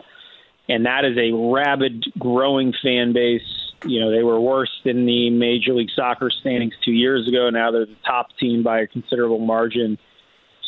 And 0.69 0.87
that 0.87 1.05
is 1.05 1.17
a 1.19 1.33
rabid, 1.33 2.05
growing 2.19 2.73
fan 2.83 3.13
base. 3.13 3.43
You 3.85 4.01
know, 4.01 4.11
they 4.11 4.23
were 4.23 4.41
worse 4.41 4.71
than 4.85 5.07
the 5.07 5.31
Major 5.31 5.75
League 5.75 5.91
Soccer 5.95 6.31
standings 6.31 6.75
two 6.85 6.93
years 6.93 7.29
ago. 7.29 7.51
Now 7.51 7.71
they're 7.71 7.87
the 7.87 7.97
top 8.07 8.29
team 8.39 8.63
by 8.63 8.81
a 8.81 8.87
considerable 8.87 9.39
margin. 9.39 9.99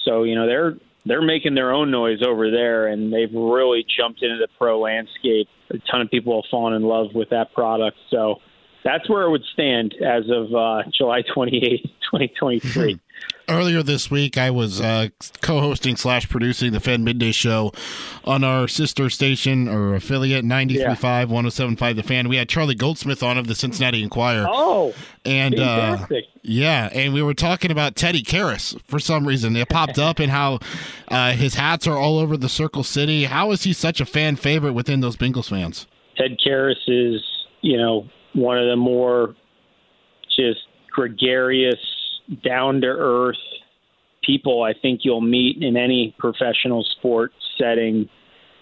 So, 0.05 0.25
you 0.25 0.35
know, 0.35 0.47
they're 0.47 0.75
they're 1.07 1.23
making 1.23 1.55
their 1.55 1.73
own 1.73 1.91
noise 1.91 2.23
over 2.27 2.51
there, 2.51 2.89
and 2.89 3.13
they've 3.13 3.33
really 3.33 3.85
jumped 3.97 4.23
into 4.23 4.39
the 4.39 4.49
pro 4.59 4.81
landscape. 4.81 5.49
A 5.71 5.79
ton 5.91 6.01
of 6.01 6.11
people 6.11 6.41
have 6.41 6.49
fallen 6.51 6.75
in 6.75 6.83
love 6.83 7.09
with 7.15 7.31
that 7.31 7.53
product. 7.53 7.99
So 8.11 8.37
that's 8.85 9.09
where 9.09 9.23
it 9.23 9.31
would 9.31 9.45
stand 9.53 9.95
as 9.95 10.25
of 10.31 10.55
uh, 10.55 10.83
July 10.97 11.23
28, 11.23 11.83
2023. 12.11 13.01
Earlier 13.49 13.83
this 13.83 14.11
week, 14.11 14.39
I 14.39 14.51
was 14.51 14.81
uh, 14.81 15.09
co-hosting 15.43 15.97
slash 15.97 16.29
producing 16.29 16.73
the 16.73 16.81
Fan 16.81 17.05
Midday 17.05 17.33
Show 17.33 17.73
on 18.25 18.43
our 18.43 18.67
sister 18.67 19.11
station 19.11 19.69
or 19.69 19.95
affiliate 19.95 20.45
93.5, 20.45 20.77
yeah. 20.77 21.25
107.5 21.27 21.97
The 21.97 22.03
Fan. 22.03 22.29
We 22.29 22.37
had 22.37 22.49
Charlie 22.49 22.75
Goldsmith 22.75 23.23
on 23.23 23.37
of 23.37 23.47
the 23.47 23.55
Cincinnati 23.55 24.03
Enquirer. 24.03 24.47
Oh, 24.49 24.95
and 25.25 25.59
uh, 25.59 26.07
yeah, 26.43 26.89
and 26.93 27.13
we 27.13 27.23
were 27.23 27.35
talking 27.35 27.71
about 27.71 27.97
Teddy 27.97 28.23
Karras 28.23 28.81
for 28.87 28.99
some 28.99 29.27
reason. 29.27 29.57
It 29.57 29.69
popped 29.69 29.99
up 29.99 30.19
and 30.19 30.31
how 30.31 30.61
uh, 31.09 31.33
his 31.33 31.55
hats 31.55 31.87
are 31.87 31.99
all 31.99 32.19
over 32.19 32.37
the 32.37 32.49
Circle 32.49 32.85
City. 32.85 33.25
How 33.25 33.51
is 33.51 33.65
he 33.65 33.73
such 33.73 34.01
a 34.01 34.07
fan 34.07 34.37
favorite 34.37 34.73
within 34.73 35.01
those 35.01 35.17
Bengals 35.17 35.51
fans? 35.51 35.87
Ted 36.17 36.39
Karras 36.45 36.77
is, 36.87 37.21
you 37.61 37.77
know, 37.77 38.09
one 38.33 38.59
of 38.59 38.69
the 38.69 38.77
more 38.77 39.35
just 40.37 40.61
gregarious, 40.91 41.75
down 42.43 42.81
to 42.81 42.87
earth 42.87 43.37
people 44.25 44.63
I 44.63 44.73
think 44.81 45.01
you'll 45.03 45.21
meet 45.21 45.63
in 45.63 45.77
any 45.77 46.15
professional 46.19 46.85
sport 46.99 47.33
setting. 47.59 48.09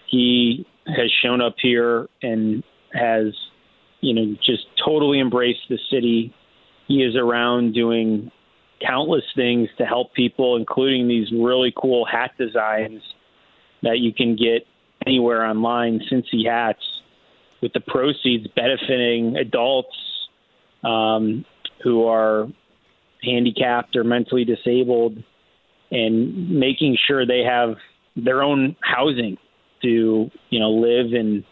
He 0.09 0.65
has 0.87 1.11
shown 1.23 1.41
up 1.41 1.55
here 1.61 2.07
and 2.21 2.63
has, 2.93 3.33
you 4.01 4.13
know, 4.13 4.35
just 4.45 4.65
totally 4.83 5.19
embraced 5.19 5.61
the 5.69 5.79
city. 5.89 6.33
He 6.87 6.95
is 6.95 7.15
around 7.15 7.73
doing 7.73 8.31
countless 8.85 9.23
things 9.35 9.69
to 9.77 9.85
help 9.85 10.13
people, 10.13 10.57
including 10.57 11.07
these 11.07 11.31
really 11.31 11.73
cool 11.75 12.05
hat 12.05 12.31
designs 12.37 13.01
that 13.81 13.99
you 13.99 14.13
can 14.13 14.35
get 14.35 14.67
anywhere 15.05 15.45
online, 15.45 16.01
Cincy 16.11 16.45
hats 16.45 16.83
with 17.61 17.71
the 17.73 17.79
proceeds 17.79 18.47
benefiting 18.55 19.37
adults 19.37 19.95
um, 20.83 21.45
who 21.81 22.05
are 22.05 22.47
handicapped 23.23 23.95
or 23.95 24.03
mentally 24.03 24.45
disabled 24.45 25.17
and 25.91 26.49
making 26.59 26.97
sure 27.07 27.25
they 27.25 27.43
have 27.43 27.75
their 28.15 28.43
own 28.43 28.75
housing 28.81 29.37
to 29.81 30.29
you 30.49 30.59
know 30.59 30.71
live 30.71 31.13
and 31.13 31.43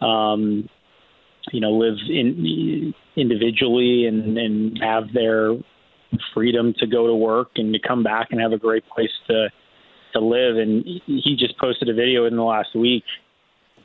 um, 0.00 0.68
you 1.52 1.60
know 1.60 1.72
live 1.72 1.98
in 2.08 2.94
individually 3.16 4.06
and 4.06 4.38
and 4.38 4.78
have 4.82 5.12
their 5.12 5.54
freedom 6.34 6.74
to 6.78 6.86
go 6.86 7.06
to 7.06 7.14
work 7.14 7.50
and 7.56 7.72
to 7.72 7.80
come 7.80 8.02
back 8.02 8.28
and 8.30 8.40
have 8.40 8.52
a 8.52 8.58
great 8.58 8.84
place 8.88 9.10
to 9.28 9.48
to 10.12 10.20
live. 10.20 10.56
And 10.56 10.84
he 11.06 11.36
just 11.38 11.58
posted 11.58 11.88
a 11.88 11.94
video 11.94 12.26
in 12.26 12.36
the 12.36 12.42
last 12.42 12.74
week 12.74 13.04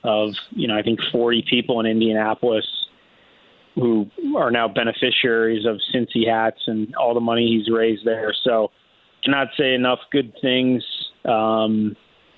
of 0.03 0.33
you 0.51 0.67
know 0.67 0.77
I 0.77 0.83
think 0.83 0.99
40 1.11 1.45
people 1.49 1.79
in 1.79 1.85
Indianapolis 1.85 2.65
who 3.77 4.09
are 4.35 4.49
now 4.49 4.67
beneficiaries 4.67 5.65
of 5.65 5.79
Cincy 5.93 6.27
hats 6.27 6.59
and 6.67 6.93
all 6.95 7.13
the 7.13 7.19
money 7.19 7.47
he's 7.47 7.71
raised 7.73 8.05
there. 8.05 8.33
So 8.43 8.71
cannot 9.23 9.49
say 9.57 9.73
enough 9.73 9.99
good 10.11 10.33
things. 10.41 10.83
Um, 11.25 11.95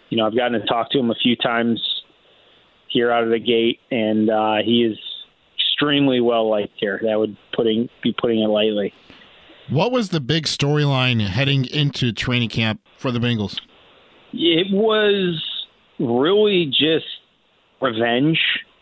you 0.10 0.17
know 0.17 0.28
I've 0.28 0.36
gotten 0.36 0.60
to 0.60 0.65
talk 0.65 0.91
to 0.91 0.99
him 0.99 1.12
a 1.12 1.15
few 1.15 1.36
times 1.36 1.82
here 2.89 3.12
out 3.12 3.23
of 3.23 3.30
the 3.30 3.39
gate, 3.39 3.80
and 3.91 4.30
uh, 4.30 4.58
he 4.65 4.84
is 4.84 4.97
extremely 5.56 6.19
well 6.19 6.49
liked 6.49 6.73
here. 6.78 6.99
That 7.04 7.17
would 7.17 7.38
putting 7.56 7.89
be 8.04 8.13
putting 8.19 8.41
it 8.41 8.47
lightly. 8.47 8.93
What 9.69 9.91
was 9.91 10.10
the 10.10 10.19
big 10.19 10.45
storyline 10.45 11.25
heading 11.28 11.65
into 11.65 12.12
training 12.12 12.49
camp 12.49 12.82
for 12.97 13.12
the 13.12 13.19
Bengals? 13.19 13.60
It 14.34 14.67
was 14.71 15.43
really 15.99 16.65
just 16.65 17.06
revenge. 17.80 18.39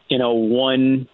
You 0.08 0.17
know, 0.17 0.34
one 0.34 1.10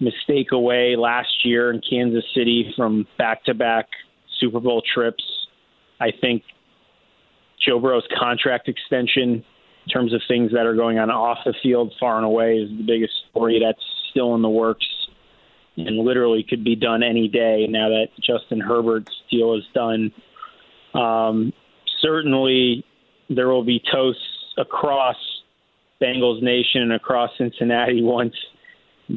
mistake 0.00 0.52
away 0.52 0.96
last 0.96 1.44
year 1.44 1.70
in 1.70 1.80
Kansas 1.88 2.24
City 2.34 2.72
from 2.76 3.06
back 3.18 3.44
to 3.44 3.54
back 3.54 3.86
Super 4.38 4.60
Bowl 4.60 4.82
trips. 4.94 5.22
I 6.00 6.10
think 6.18 6.42
Joe 7.64 7.78
Burrow's 7.78 8.06
contract 8.18 8.68
extension, 8.68 9.44
in 9.86 9.92
terms 9.92 10.14
of 10.14 10.22
things 10.26 10.52
that 10.52 10.66
are 10.66 10.74
going 10.74 10.98
on 10.98 11.10
off 11.10 11.38
the 11.44 11.54
field, 11.62 11.92
far 12.00 12.16
and 12.16 12.24
away, 12.24 12.56
is 12.56 12.70
the 12.70 12.84
biggest 12.84 13.12
story 13.30 13.60
that's 13.64 13.84
still 14.10 14.34
in 14.34 14.42
the 14.42 14.48
works 14.48 14.86
and 15.76 15.98
literally 15.98 16.44
could 16.48 16.64
be 16.64 16.74
done 16.74 17.02
any 17.02 17.28
day 17.28 17.66
now 17.68 17.88
that 17.88 18.08
Justin 18.20 18.60
Herbert's 18.60 19.12
deal 19.30 19.54
is 19.54 19.64
done. 19.74 20.12
Um, 20.94 21.52
certainly, 22.00 22.84
there 23.28 23.48
will 23.48 23.64
be 23.64 23.80
toasts 23.92 24.22
across 24.58 25.16
Bengals 26.02 26.42
Nation 26.42 26.82
and 26.82 26.92
across 26.92 27.30
Cincinnati 27.38 28.02
once 28.02 28.34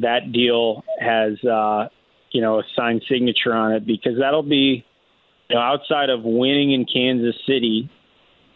that 0.02 0.32
deal 0.32 0.84
has 1.00 1.32
uh, 1.44 1.88
you 2.30 2.40
know 2.40 2.58
a 2.58 2.62
signed 2.76 3.02
signature 3.08 3.54
on 3.54 3.72
it 3.72 3.86
because 3.86 4.18
that'll 4.18 4.42
be 4.42 4.84
you 5.48 5.56
know 5.56 5.60
outside 5.60 6.10
of 6.10 6.20
winning 6.24 6.72
in 6.72 6.86
Kansas 6.92 7.34
City 7.46 7.90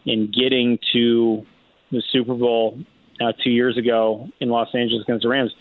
and 0.05 0.33
getting 0.33 0.79
to 0.93 1.45
the 1.91 2.01
Super 2.11 2.35
Bowl 2.35 2.79
uh, 3.21 3.31
two 3.43 3.49
years 3.49 3.77
ago 3.77 4.27
in 4.39 4.49
Los 4.49 4.69
Angeles 4.73 5.03
against 5.03 5.23
the 5.23 5.29
Rams. 5.29 5.51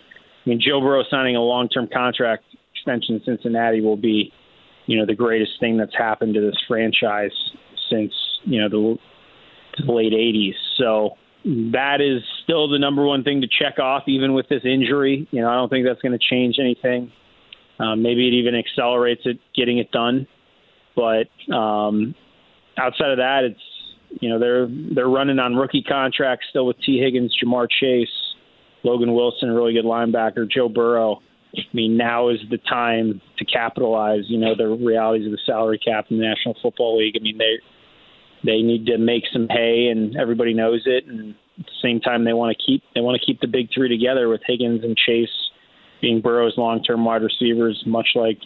I 0.45 0.51
mean, 0.51 0.61
Joe 0.61 0.81
Burrow 0.81 1.03
signing 1.11 1.37
a 1.37 1.41
long-term 1.41 1.88
contract 1.93 2.45
extension 2.75 3.17
in 3.17 3.23
Cincinnati 3.25 3.81
will 3.81 3.97
be, 3.97 4.33
you 4.87 4.99
know, 4.99 5.05
the 5.05 5.14
greatest 5.14 5.53
thing 5.61 5.77
that's 5.77 5.95
happened 5.97 6.35
to 6.35 6.41
this 6.41 6.57
franchise 6.67 7.33
since 7.91 8.12
you 8.45 8.61
know 8.61 8.69
the, 8.69 9.85
the 9.85 9.93
late 9.93 10.12
'80s. 10.12 10.55
So 10.77 11.17
that 11.45 12.01
is 12.01 12.23
still 12.49 12.69
the 12.69 12.79
number 12.79 13.05
one 13.05 13.23
thing 13.25 13.43
to 13.43 13.47
check 13.47 13.79
off, 13.79 14.05
even 14.07 14.33
with 14.33 14.49
this 14.49 14.63
injury. 14.65 15.29
You 15.31 15.43
know, 15.43 15.51
I 15.51 15.55
don't 15.55 15.69
think 15.69 15.87
that's 15.87 16.01
going 16.01 16.19
to 16.19 16.25
change 16.31 16.57
anything. 16.59 17.13
Um, 17.79 18.03
maybe 18.03 18.27
it 18.27 18.33
even 18.33 18.55
accelerates 18.55 19.23
it 19.25 19.39
getting 19.55 19.79
it 19.79 19.91
done. 19.93 20.27
But 20.97 21.29
um, 21.55 22.15
outside 22.79 23.11
of 23.11 23.19
that, 23.19 23.41
it's 23.45 24.21
you 24.21 24.31
know 24.31 24.39
they're 24.39 24.67
they're 24.95 25.09
running 25.09 25.39
on 25.39 25.55
rookie 25.55 25.85
contracts 25.87 26.47
still 26.51 26.67
with 26.67 26.77
Tee 26.85 26.99
Higgins, 26.99 27.37
Ja'Marr 27.43 27.69
Chase, 27.71 28.09
Logan 28.83 29.15
Wilson, 29.15 29.51
a 29.51 29.55
really 29.55 29.75
good 29.75 29.85
linebacker, 29.85 30.51
Joe 30.51 30.69
Burrow. 30.69 31.21
I 31.57 31.61
mean, 31.73 31.97
now 31.97 32.29
is 32.29 32.39
the 32.51 32.59
time 32.59 33.21
to 33.39 33.45
capitalize. 33.45 34.25
You 34.29 34.39
know, 34.39 34.55
the 34.57 34.67
realities 34.69 35.27
of 35.27 35.33
the 35.33 35.39
salary 35.47 35.79
cap 35.79 36.07
in 36.11 36.19
the 36.19 36.25
National 36.25 36.57
Football 36.63 36.99
League. 36.99 37.15
I 37.17 37.23
mean, 37.23 37.39
they 37.39 37.59
they 38.45 38.63
need 38.63 38.87
to 38.87 38.99
make 38.99 39.25
some 39.33 39.49
hay, 39.49 39.89
and 39.91 40.17
everybody 40.17 40.55
knows 40.55 40.83
it. 40.87 41.05
And 41.07 41.35
at 41.59 41.66
the 41.66 41.73
same 41.83 42.01
time, 42.01 42.25
they 42.25 42.33
want 42.33 42.57
to 42.57 42.64
keep 42.64 42.83
they 42.94 43.01
want 43.01 43.21
to 43.21 43.25
keep 43.25 43.40
the 43.40 43.47
big 43.47 43.68
three 43.75 43.88
together 43.88 44.29
with 44.29 44.40
Higgins 44.47 44.85
and 44.85 44.97
Chase 44.97 45.29
being 46.01 46.21
Burrow's 46.21 46.55
long-term 46.57 47.05
wide 47.05 47.23
receivers, 47.23 47.83
much 47.87 48.09
like 48.14 48.38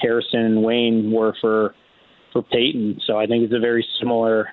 Harrison 0.00 0.40
and 0.40 0.62
Wayne 0.62 1.10
were 1.10 1.34
for 1.40 1.74
for 2.32 2.42
Peyton. 2.42 3.00
So 3.06 3.18
I 3.18 3.26
think 3.26 3.44
it's 3.44 3.54
a 3.54 3.60
very 3.60 3.86
similar 3.98 4.48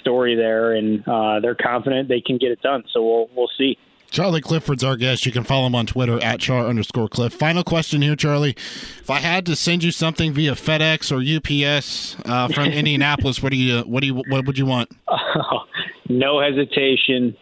story 0.00 0.36
there, 0.36 0.74
and 0.74 1.02
uh, 1.06 1.40
they're 1.40 1.56
confident 1.56 2.08
they 2.08 2.20
can 2.20 2.38
get 2.38 2.50
it 2.50 2.60
done. 2.62 2.84
So 2.92 3.02
we'll 3.02 3.28
we'll 3.34 3.50
see. 3.58 3.76
Charlie 4.10 4.40
Clifford's 4.40 4.82
our 4.82 4.96
guest. 4.96 5.26
You 5.26 5.32
can 5.32 5.44
follow 5.44 5.66
him 5.66 5.74
on 5.74 5.86
Twitter 5.86 6.22
at 6.22 6.40
char 6.40 6.66
underscore 6.66 7.08
cliff. 7.08 7.34
Final 7.34 7.62
question 7.62 8.02
here, 8.02 8.16
Charlie. 8.16 8.54
If 8.56 9.10
I 9.10 9.18
had 9.18 9.44
to 9.46 9.56
send 9.56 9.84
you 9.84 9.90
something 9.90 10.32
via 10.32 10.52
FedEx 10.52 11.12
or 11.12 11.20
UPS 11.20 12.16
uh, 12.24 12.48
from 12.48 12.64
Indianapolis, 12.72 13.42
what 13.42 13.52
do 13.52 13.58
you 13.58 13.80
what 13.80 14.00
do 14.00 14.06
you 14.06 14.14
what 14.14 14.46
would 14.46 14.58
you 14.58 14.66
want? 14.66 14.90
no 16.08 16.40
hesitation. 16.40 17.36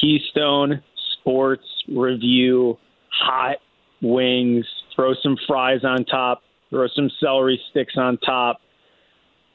Keystone 0.00 0.82
Sports 1.18 1.66
Review 1.88 2.78
hot 3.10 3.56
wings. 4.00 4.64
Throw 4.94 5.14
some 5.22 5.36
fries 5.46 5.80
on 5.84 6.04
top. 6.04 6.42
Throw 6.70 6.86
some 6.94 7.10
celery 7.20 7.60
sticks 7.70 7.94
on 7.96 8.18
top. 8.18 8.60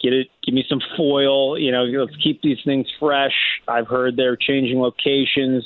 Get 0.02 0.14
it. 0.14 0.28
Give 0.46 0.56
me 0.56 0.66
some 0.68 0.82
foil. 0.98 1.58
You 1.58 1.72
know, 1.72 1.84
let's 1.84 2.16
keep 2.24 2.42
these 2.42 2.58
things 2.66 2.88
fresh. 3.00 3.36
I've 3.68 3.88
heard 3.88 4.18
they're 4.18 4.36
changing 4.36 4.80
locations 4.80 5.64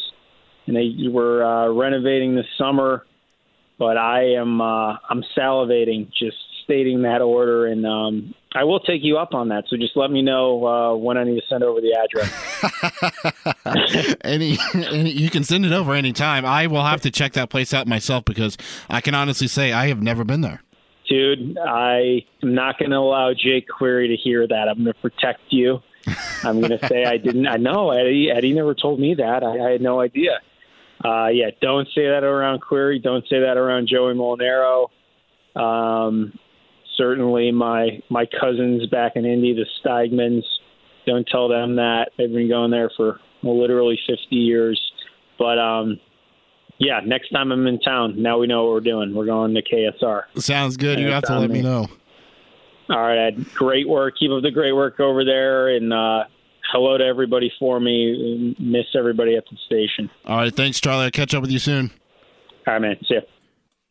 and 0.67 0.75
they 0.75 1.07
were 1.09 1.43
uh, 1.43 1.69
renovating 1.69 2.35
this 2.35 2.47
summer. 2.57 3.05
But 3.77 3.97
I 3.97 4.35
am 4.35 4.61
uh, 4.61 4.97
I'm 5.09 5.23
salivating 5.37 6.07
just 6.17 6.37
stating 6.65 7.03
that 7.03 7.21
order, 7.21 7.67
and 7.67 7.85
um, 7.85 8.33
I 8.53 8.63
will 8.63 8.79
take 8.79 9.03
you 9.03 9.17
up 9.17 9.33
on 9.33 9.49
that. 9.49 9.65
So 9.69 9.77
just 9.77 9.95
let 9.95 10.11
me 10.11 10.21
know 10.21 10.65
uh, 10.65 10.95
when 10.95 11.17
I 11.17 11.23
need 11.23 11.39
to 11.39 11.45
send 11.47 11.63
over 11.63 11.79
the 11.79 11.93
address. 11.93 12.31
any, 14.23 14.57
any, 14.73 15.11
you 15.11 15.29
can 15.29 15.43
send 15.43 15.65
it 15.65 15.71
over 15.71 15.93
anytime. 15.93 16.45
I 16.45 16.67
will 16.67 16.83
have 16.83 17.01
to 17.01 17.11
check 17.11 17.33
that 17.33 17.49
place 17.49 17.73
out 17.73 17.87
myself 17.87 18.25
because 18.25 18.57
I 18.89 19.01
can 19.01 19.15
honestly 19.15 19.47
say 19.47 19.71
I 19.71 19.87
have 19.87 20.01
never 20.01 20.23
been 20.23 20.41
there. 20.41 20.61
Dude, 21.07 21.57
I 21.57 22.25
am 22.41 22.55
not 22.55 22.79
going 22.79 22.91
to 22.91 22.97
allow 22.97 23.33
Jake 23.33 23.67
Query 23.67 24.07
to 24.07 24.15
hear 24.15 24.47
that. 24.47 24.67
I'm 24.67 24.83
going 24.83 24.93
to 24.93 25.01
protect 25.01 25.41
you. 25.49 25.79
I'm 26.43 26.61
going 26.61 26.77
to 26.77 26.87
say 26.87 27.05
I 27.05 27.17
didn't. 27.17 27.47
I 27.47 27.57
know 27.57 27.91
Eddie. 27.91 28.31
Eddie 28.31 28.53
never 28.53 28.73
told 28.73 28.99
me 28.99 29.15
that. 29.15 29.43
I, 29.43 29.67
I 29.67 29.71
had 29.71 29.81
no 29.81 29.99
idea 29.99 30.39
uh, 31.05 31.27
yeah, 31.27 31.51
don't 31.61 31.87
say 31.93 32.07
that 32.07 32.23
around 32.23 32.61
Query. 32.61 32.99
Don't 32.99 33.23
say 33.29 33.39
that 33.39 33.57
around 33.57 33.87
Joey 33.87 34.13
Molinaro. 34.13 34.87
Um, 35.55 36.37
certainly, 36.97 37.51
my 37.51 38.01
my 38.09 38.25
cousins 38.25 38.87
back 38.87 39.13
in 39.15 39.25
Indy, 39.25 39.53
the 39.53 39.65
Steigmans. 39.83 40.43
Don't 41.05 41.27
tell 41.27 41.47
them 41.47 41.75
that 41.75 42.09
they've 42.17 42.31
been 42.31 42.49
going 42.49 42.71
there 42.71 42.89
for 42.97 43.19
well, 43.43 43.59
literally 43.61 43.99
50 44.07 44.35
years. 44.35 44.81
But 45.37 45.59
um, 45.59 45.99
yeah, 46.79 47.01
next 47.05 47.29
time 47.29 47.51
I'm 47.51 47.67
in 47.67 47.79
town, 47.79 48.21
now 48.21 48.39
we 48.39 48.47
know 48.47 48.63
what 48.63 48.73
we're 48.73 48.79
doing. 48.79 49.13
We're 49.13 49.25
going 49.25 49.53
to 49.53 49.61
KSR. 49.61 50.23
Sounds 50.37 50.75
good. 50.77 50.99
You 50.99 51.11
have 51.11 51.23
to 51.25 51.39
let 51.39 51.51
me 51.51 51.61
know. 51.61 51.87
All 52.89 53.01
right, 53.01 53.27
Ed. 53.27 53.45
Great 53.53 53.87
work. 53.87 54.15
Keep 54.19 54.31
up 54.31 54.43
the 54.43 54.51
great 54.51 54.73
work 54.73 54.99
over 54.99 55.25
there, 55.25 55.69
and 55.69 55.91
uh, 55.91 56.25
hello 56.71 56.97
to 56.97 57.03
everybody 57.03 57.51
for 57.59 57.79
me. 57.79 58.55
Miss 58.59 58.85
everybody 58.97 59.35
at 59.35 59.43
the 59.49 59.57
station. 59.65 60.09
All 60.25 60.37
right. 60.37 60.55
Thanks, 60.55 60.79
Charlie. 60.79 61.05
I'll 61.05 61.11
catch 61.11 61.33
up 61.33 61.41
with 61.41 61.51
you 61.51 61.59
soon. 61.59 61.91
All 62.67 62.73
right, 62.73 62.81
man. 62.81 62.97
See 63.07 63.15
ya. 63.15 63.21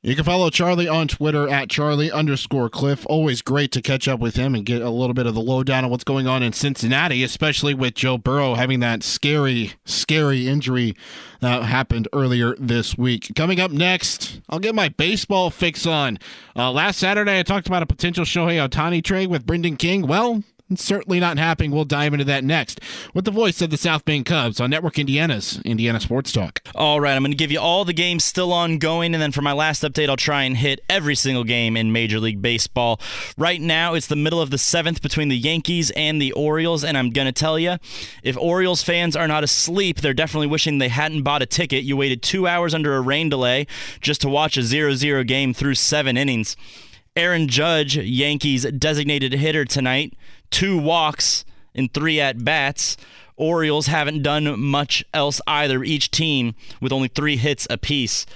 You 0.05 0.15
can 0.15 0.25
follow 0.25 0.51
Charlie 0.51 0.87
on 0.87 1.09
Twitter 1.09 1.49
at 1.49 1.71
Charlie 1.71 2.13
underscore 2.13 2.69
Cliff. 2.69 3.07
Always 3.09 3.41
great 3.41 3.73
to 3.73 3.81
catch 3.81 4.07
up 4.07 4.21
with 4.21 4.37
him 4.37 4.55
and 4.55 4.67
get 4.67 4.83
a 4.83 4.91
little 4.91 5.15
bit 5.15 5.25
of 5.27 5.35
the 5.35 5.41
lowdown 5.41 5.83
on 5.83 5.91
what's 5.91 6.05
going 6.05 6.27
on 6.27 6.43
in 6.43 6.53
Cincinnati, 6.53 7.25
especially 7.25 7.73
with 7.73 7.95
Joe 7.95 8.19
Burrow 8.19 8.53
having 8.53 8.81
that 8.81 9.03
scary, 9.03 9.73
scary 9.87 10.47
injury 10.47 10.95
that 11.41 11.63
happened 11.63 12.07
earlier 12.13 12.55
this 12.59 12.99
week. 12.99 13.33
Coming 13.35 13.61
up 13.61 13.71
next, 13.71 14.43
I'll 14.51 14.59
get 14.59 14.75
my 14.75 14.91
baseball 14.91 15.49
fix 15.49 15.87
on. 15.87 16.19
Uh, 16.55 16.71
last 16.71 16.99
Saturday, 16.99 17.39
I 17.39 17.43
talked 17.43 17.67
about 17.67 17.83
a 17.83 17.87
potential 17.87 18.27
Shohei 18.27 18.69
Ohtani 18.69 19.03
trade 19.03 19.31
with 19.31 19.47
Brendan 19.47 19.79
King. 19.79 20.07
Well, 20.07 20.43
certainly 20.77 21.21
not 21.21 21.39
happening. 21.39 21.71
We'll 21.71 21.85
dive 21.85 22.13
into 22.13 22.25
that 22.27 22.45
next 22.45 22.81
with 23.13 23.25
the 23.25 23.31
voice 23.31 23.61
of 23.63 23.71
the 23.71 23.77
South 23.77 24.05
Bend 24.05 24.27
Cubs 24.27 24.61
on 24.61 24.71
Network 24.71 24.99
Indiana's 24.99 25.61
Indiana 25.65 26.01
Sports 26.01 26.33
Talk. 26.33 26.61
All 26.75 27.01
right, 27.01 27.15
I'm 27.15 27.23
going 27.23 27.33
to 27.33 27.37
give 27.37 27.53
you 27.53 27.61
all 27.61 27.85
the 27.85 27.93
games 27.93 28.25
still 28.25 28.53
ongoing, 28.53 29.15
and 29.15 29.23
then 29.23 29.33
for 29.33 29.43
my 29.43 29.53
last 29.53 29.83
update, 29.83 30.09
I'll 30.09 30.17
try 30.17 30.43
and 30.43 30.57
hit 30.57 30.81
every 30.89 31.15
single 31.15 31.45
game 31.45 31.77
in 31.77 31.93
Major 31.93 32.19
League 32.19 32.43
Baseball. 32.43 33.01
Right 33.37 33.61
now, 33.61 33.95
it's 33.95 34.07
the 34.07 34.17
middle 34.17 34.41
of 34.41 34.51
the 34.51 34.59
seventh 34.59 35.03
between 35.03 35.29
the 35.29 35.37
Yankees 35.37 35.91
and 35.93 36.21
the 36.21 36.33
Orioles, 36.33 36.85
and 36.85 36.97
I'm 36.97 37.11
going 37.11 37.27
to 37.27 37.33
tell 37.33 37.59
you, 37.59 37.79
if 38.23 38.37
Orioles 38.37 38.83
fans 38.83 39.17
are 39.17 39.29
not 39.29 39.45
asleep, 39.45 40.01
they're 40.01 40.15
definitely 40.15 40.47
wishing 40.47 40.79
they 40.79 40.89
hadn't 40.89 41.23
bought 41.23 41.43
a 41.43 41.47
ticket. 41.47 41.85
You 41.85 41.97
waited 41.97 42.23
two 42.23 42.47
hours 42.47 42.75
under 42.75 42.97
a 42.97 43.01
rain 43.01 43.29
delay 43.29 43.67
just 44.01 44.21
to 44.23 44.29
watch 44.29 44.57
a 44.57 44.63
0 44.63 44.95
0 44.95 45.25
game 45.25 45.55
through 45.55 45.75
seven 45.75 46.17
innings. 46.17 46.57
Aaron 47.17 47.47
Judge, 47.47 47.97
Yankees 47.97 48.65
designated 48.65 49.33
hitter 49.35 49.65
tonight, 49.65 50.15
two 50.51 50.79
walks 50.79 51.45
in 51.75 51.89
three 51.89 52.21
at 52.21 52.45
bats. 52.45 52.97
Orioles 53.37 53.89
haven't 53.89 54.23
done 54.23 54.61
much 54.61 55.05
else 55.13 55.41
either, 55.47 55.83
each 55.83 56.11
team 56.11 56.55
with 56.81 56.93
only 56.93 57.09
three 57.09 57.37
hits 57.37 57.67
apiece. 57.69 58.27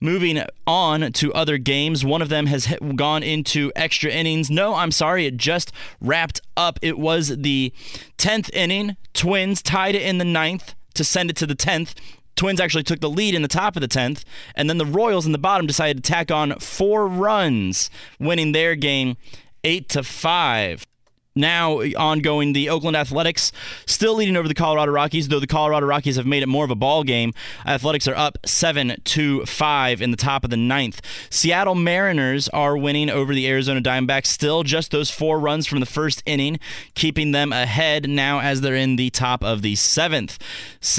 Moving 0.00 0.40
on 0.66 1.12
to 1.12 1.34
other 1.34 1.58
games, 1.58 2.04
one 2.04 2.22
of 2.22 2.28
them 2.28 2.46
has 2.46 2.72
gone 2.94 3.24
into 3.24 3.72
extra 3.74 4.10
innings. 4.10 4.48
No, 4.48 4.74
I'm 4.74 4.92
sorry, 4.92 5.26
it 5.26 5.36
just 5.36 5.72
wrapped 6.00 6.40
up. 6.56 6.78
It 6.82 6.98
was 6.98 7.36
the 7.36 7.72
10th 8.16 8.52
inning. 8.52 8.96
Twins 9.12 9.60
tied 9.60 9.96
it 9.96 10.02
in 10.02 10.18
the 10.18 10.24
ninth 10.24 10.74
to 10.94 11.02
send 11.02 11.30
it 11.30 11.36
to 11.36 11.46
the 11.46 11.56
10th. 11.56 11.94
Twins 12.36 12.60
actually 12.60 12.84
took 12.84 13.00
the 13.00 13.10
lead 13.10 13.34
in 13.34 13.42
the 13.42 13.48
top 13.48 13.74
of 13.76 13.80
the 13.80 13.88
10th, 13.88 14.22
and 14.54 14.70
then 14.70 14.78
the 14.78 14.86
Royals 14.86 15.26
in 15.26 15.32
the 15.32 15.38
bottom 15.38 15.66
decided 15.66 16.04
to 16.04 16.08
tack 16.08 16.30
on 16.30 16.56
four 16.60 17.08
runs, 17.08 17.90
winning 18.20 18.52
their 18.52 18.76
game 18.76 19.16
8 19.64 19.88
to 19.88 20.04
5 20.04 20.86
now 21.34 21.80
ongoing 21.80 22.52
the 22.52 22.68
Oakland 22.68 22.96
Athletics 22.96 23.52
still 23.86 24.14
leading 24.14 24.36
over 24.36 24.48
the 24.48 24.54
Colorado 24.54 24.92
Rockies 24.92 25.28
though 25.28 25.40
the 25.40 25.46
Colorado 25.46 25.86
Rockies 25.86 26.16
have 26.16 26.26
made 26.26 26.42
it 26.42 26.48
more 26.48 26.64
of 26.64 26.70
a 26.70 26.74
ball 26.74 27.04
game. 27.04 27.32
Athletics 27.66 28.08
are 28.08 28.16
up 28.16 28.38
7 28.44 28.96
to 29.04 29.44
5 29.46 30.02
in 30.02 30.10
the 30.10 30.16
top 30.16 30.44
of 30.44 30.50
the 30.50 30.56
ninth. 30.56 31.00
Seattle 31.30 31.74
Mariners 31.74 32.48
are 32.50 32.76
winning 32.76 33.10
over 33.10 33.34
the 33.34 33.48
Arizona 33.48 33.80
Diamondbacks. 33.80 34.26
Still 34.26 34.62
just 34.62 34.90
those 34.90 35.10
four 35.10 35.38
runs 35.38 35.66
from 35.66 35.80
the 35.80 35.86
first 35.86 36.22
inning 36.26 36.58
keeping 36.94 37.32
them 37.32 37.52
ahead 37.52 38.08
now 38.08 38.40
as 38.40 38.60
they're 38.60 38.74
in 38.74 38.96
the 38.96 39.10
top 39.10 39.42
of 39.44 39.62
the 39.62 39.74
seventh. 39.76 40.38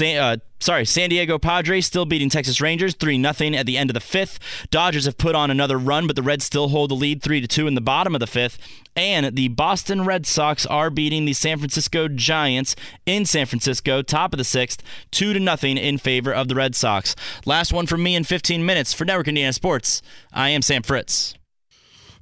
Uh, 0.00 0.36
sorry, 0.60 0.84
San 0.84 1.10
Diego 1.10 1.38
Padres 1.38 1.86
still 1.86 2.06
beating 2.06 2.28
Texas 2.28 2.60
Rangers 2.60 2.94
3 2.94 3.20
0 3.22 3.54
at 3.54 3.66
the 3.66 3.76
end 3.76 3.90
of 3.90 3.94
the 3.94 4.00
fifth. 4.00 4.38
Dodgers 4.70 5.06
have 5.06 5.18
put 5.18 5.34
on 5.34 5.50
another 5.50 5.78
run, 5.78 6.06
but 6.06 6.16
the 6.16 6.22
Reds 6.22 6.44
still 6.44 6.68
hold 6.68 6.90
the 6.90 6.94
lead 6.94 7.22
3 7.22 7.46
2 7.46 7.66
in 7.66 7.74
the 7.74 7.80
bottom 7.80 8.14
of 8.14 8.20
the 8.20 8.26
fifth. 8.26 8.58
And 8.94 9.34
the 9.36 9.48
Boston 9.48 10.04
Red 10.04 10.26
Sox 10.26 10.66
are 10.66 10.90
beating 10.90 11.24
the 11.24 11.32
San 11.32 11.58
Francisco 11.58 12.08
Giants 12.08 12.76
in 13.06 13.24
San 13.24 13.46
Francisco, 13.46 14.02
top 14.02 14.32
of 14.32 14.38
the 14.38 14.44
sixth, 14.44 14.82
2 15.10 15.32
0 15.34 15.56
in 15.62 15.98
favor 15.98 16.32
of 16.32 16.48
the 16.48 16.54
Red 16.54 16.74
Sox. 16.74 17.16
Last 17.46 17.72
one 17.72 17.86
from 17.86 18.02
me 18.02 18.14
in 18.14 18.24
15 18.24 18.64
minutes 18.64 18.92
for 18.92 19.04
Network 19.04 19.28
Indiana 19.28 19.52
Sports. 19.52 20.02
I 20.32 20.50
am 20.50 20.62
Sam 20.62 20.82
Fritz. 20.82 21.34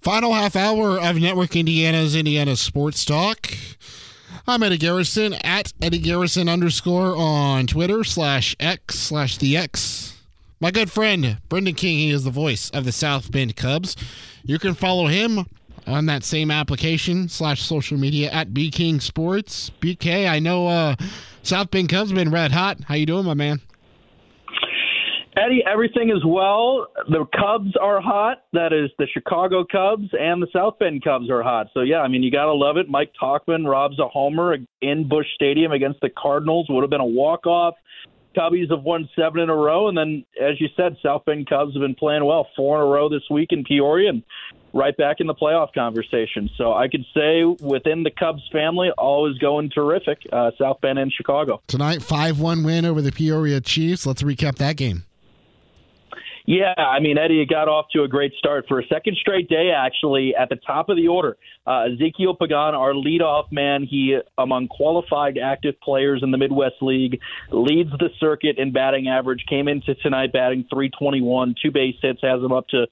Final 0.01 0.33
half 0.33 0.55
hour 0.55 0.98
of 1.01 1.16
Network 1.16 1.57
Indiana's 1.57 2.14
Indiana 2.14 2.55
Sports 2.55 3.05
Talk. 3.05 3.48
I'm 4.51 4.63
Eddie 4.63 4.79
Garrison 4.79 5.35
at 5.45 5.75
Eddie 5.83 5.99
Garrison 5.99 6.49
underscore 6.49 7.15
on 7.15 7.67
Twitter 7.67 8.03
slash 8.03 8.57
X 8.59 8.99
slash 8.99 9.37
the 9.37 9.59
X. 9.59 10.23
My 10.59 10.71
good 10.71 10.91
friend 10.91 11.37
Brendan 11.51 11.75
King, 11.75 11.99
he 11.99 12.11
is 12.11 12.25
the 12.25 12.31
voice 12.31 12.71
of 12.71 12.87
the 12.87 12.91
South 12.91 13.31
Bend 13.31 13.57
Cubs. 13.57 13.95
You 14.45 14.59
can 14.59 14.73
follow 14.73 15.07
him 15.07 15.45
on 15.87 16.07
that 16.07 16.25
same 16.25 16.51
application 16.51 17.29
slash 17.29 17.61
social 17.61 17.99
media 17.99 18.31
at 18.31 18.55
B 18.55 18.71
King 18.71 19.01
Sports. 19.01 19.71
BK, 19.83 20.27
I 20.27 20.39
know 20.39 20.67
uh, 20.67 20.97
South 21.43 21.71
Bend 21.71 21.91
Cubs 21.91 22.11
been 22.11 22.31
red 22.31 22.51
hot. 22.51 22.79
How 22.85 22.95
you 22.95 23.05
doing, 23.05 23.27
my 23.27 23.35
man? 23.35 23.61
Eddie, 25.37 25.62
everything 25.71 26.11
is 26.11 26.25
well. 26.25 26.87
The 27.09 27.25
Cubs 27.37 27.77
are 27.81 28.01
hot. 28.01 28.45
That 28.53 28.73
is 28.73 28.91
the 28.99 29.07
Chicago 29.12 29.64
Cubs 29.64 30.09
and 30.19 30.43
the 30.43 30.49
South 30.53 30.79
Bend 30.79 31.05
Cubs 31.05 31.31
are 31.31 31.43
hot. 31.43 31.69
So 31.75 31.81
yeah, 31.81 31.99
I 31.99 32.09
mean 32.09 32.23
you 32.23 32.31
gotta 32.31 32.53
love 32.53 32.77
it. 32.77 32.88
Mike 32.88 33.12
Tauchman 33.21 33.69
robs 33.69 33.99
a 33.99 34.09
homer 34.09 34.57
in 34.81 35.09
Busch 35.09 35.27
Stadium 35.35 35.73
against 35.73 36.01
the 36.01 36.11
Cardinals. 36.11 36.67
Would 36.69 36.83
have 36.83 36.91
been 36.91 37.01
a 37.01 37.07
walk 37.07 37.47
off. 37.47 37.75
Cubbies 38.37 38.71
have 38.71 38.83
won 38.83 39.09
seven 39.17 39.41
in 39.41 39.51
a 39.51 39.57
row, 39.57 39.88
and 39.88 39.97
then 39.97 40.25
as 40.41 40.61
you 40.61 40.69
said, 40.77 40.97
South 41.03 41.25
Bend 41.25 41.49
Cubs 41.49 41.75
have 41.75 41.81
been 41.81 41.95
playing 41.95 42.25
well, 42.25 42.47
four 42.57 42.77
in 42.77 42.83
a 42.83 42.87
row 42.87 43.09
this 43.09 43.23
week 43.31 43.49
in 43.51 43.64
Peoria, 43.64 44.11
and 44.11 44.23
right 44.73 44.97
back 44.97 45.17
in 45.19 45.27
the 45.27 45.35
playoff 45.35 45.73
conversation. 45.73 46.49
So 46.57 46.73
I 46.73 46.88
could 46.88 47.05
say 47.14 47.43
within 47.45 48.03
the 48.03 48.11
Cubs 48.11 48.43
family, 48.53 48.91
all 48.97 49.31
is 49.31 49.38
going 49.38 49.71
terrific. 49.71 50.19
Uh, 50.33 50.51
South 50.59 50.81
Bend 50.81 50.99
and 50.99 51.12
Chicago 51.12 51.62
tonight, 51.67 52.03
five 52.03 52.38
one 52.38 52.64
win 52.64 52.85
over 52.85 53.03
the 53.03 53.12
Peoria 53.12 53.61
Chiefs. 53.61 54.07
Let's 54.07 54.23
recap 54.23 54.57
that 54.57 54.77
game. 54.77 55.05
Yeah, 56.49 56.73
I 56.79 57.01
mean, 57.01 57.19
Eddie 57.19 57.45
got 57.45 57.69
off 57.69 57.89
to 57.93 58.05
a 58.05 58.09
great 58.09 58.33
start 58.39 58.65
for 58.69 58.81
a 58.81 58.87
second 58.87 59.19
straight 59.21 59.51
day, 59.51 59.71
actually, 59.71 60.35
at 60.35 60.49
the 60.49 60.57
top 60.57 60.89
of 60.89 60.97
the 60.97 61.09
order. 61.09 61.37
Uh, 61.67 61.89
Ezequiel 61.91 62.39
Pagan, 62.39 62.75
our 62.75 62.95
leadoff 62.95 63.53
man, 63.53 63.83
he, 63.83 64.19
among 64.39 64.69
qualified 64.69 65.37
active 65.37 65.79
players 65.83 66.23
in 66.23 66.31
the 66.31 66.39
Midwest 66.39 66.77
League, 66.81 67.21
leads 67.51 67.91
the 67.91 68.09
circuit 68.19 68.57
in 68.57 68.73
batting 68.73 69.09
average, 69.09 69.45
came 69.47 69.69
into 69.69 69.95
tonight 69.97 70.33
batting 70.33 70.65
321, 70.71 71.55
two 71.63 71.71
base 71.71 71.97
hits, 72.01 72.21
has 72.23 72.43
him 72.43 72.53
up 72.53 72.67
to 72.69 72.87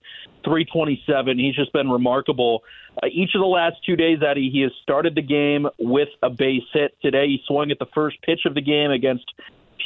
327. 0.44 1.38
He's 1.38 1.54
just 1.54 1.72
been 1.72 1.88
remarkable. 1.88 2.62
Uh, 3.02 3.06
each 3.10 3.30
of 3.34 3.40
the 3.40 3.46
last 3.46 3.76
two 3.86 3.96
days, 3.96 4.18
Eddie, 4.22 4.50
he 4.52 4.60
has 4.60 4.72
started 4.82 5.14
the 5.14 5.22
game 5.22 5.66
with 5.78 6.10
a 6.22 6.28
base 6.28 6.68
hit. 6.74 6.94
Today, 7.00 7.26
he 7.28 7.42
swung 7.46 7.70
at 7.70 7.78
the 7.78 7.88
first 7.94 8.20
pitch 8.20 8.40
of 8.44 8.54
the 8.54 8.60
game 8.60 8.90
against 8.90 9.24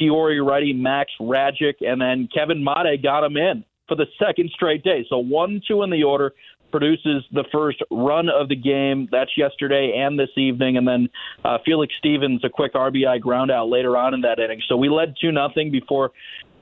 Peoria 0.01 0.41
righty 0.41 0.73
Max 0.73 1.11
Rajic, 1.21 1.75
and 1.81 2.01
then 2.01 2.27
Kevin 2.33 2.63
Made 2.63 3.03
got 3.03 3.23
him 3.23 3.37
in 3.37 3.63
for 3.87 3.93
the 3.93 4.07
second 4.17 4.49
straight 4.51 4.83
day. 4.83 5.05
So 5.07 5.19
one, 5.19 5.61
two 5.67 5.83
in 5.83 5.91
the 5.91 6.03
order 6.03 6.33
produces 6.71 7.23
the 7.31 7.43
first 7.51 7.77
run 7.91 8.27
of 8.27 8.49
the 8.49 8.55
game. 8.55 9.07
That's 9.11 9.29
yesterday 9.37 9.93
and 9.95 10.17
this 10.17 10.29
evening, 10.37 10.77
and 10.77 10.87
then 10.87 11.07
uh, 11.45 11.59
Felix 11.63 11.93
Stevens 11.99 12.43
a 12.43 12.49
quick 12.49 12.73
RBI 12.73 13.21
ground 13.21 13.51
out 13.51 13.69
later 13.69 13.95
on 13.95 14.15
in 14.15 14.21
that 14.21 14.39
inning. 14.39 14.61
So 14.67 14.75
we 14.75 14.89
led 14.89 15.13
two 15.21 15.31
nothing 15.31 15.71
before 15.71 16.11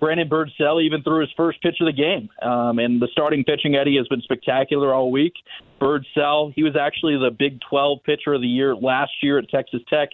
Brandon 0.01 0.27
Birdsell 0.27 0.83
even 0.83 1.01
threw 1.01 1.21
his 1.21 1.29
first 1.37 1.61
pitch 1.61 1.77
of 1.79 1.85
the 1.85 1.93
game. 1.93 2.29
Um, 2.41 2.79
and 2.79 3.01
the 3.01 3.07
starting 3.11 3.45
pitching 3.45 3.75
Eddie 3.75 3.95
has 3.97 4.07
been 4.09 4.21
spectacular 4.21 4.93
all 4.93 5.11
week. 5.11 5.33
Birdsell, 5.79 6.51
he 6.55 6.63
was 6.63 6.75
actually 6.75 7.15
the 7.15 7.31
Big 7.37 7.59
12 7.69 7.99
pitcher 8.05 8.33
of 8.33 8.41
the 8.41 8.47
year 8.47 8.75
last 8.75 9.11
year 9.21 9.37
at 9.37 9.47
Texas 9.49 9.81
Tech. 9.89 10.09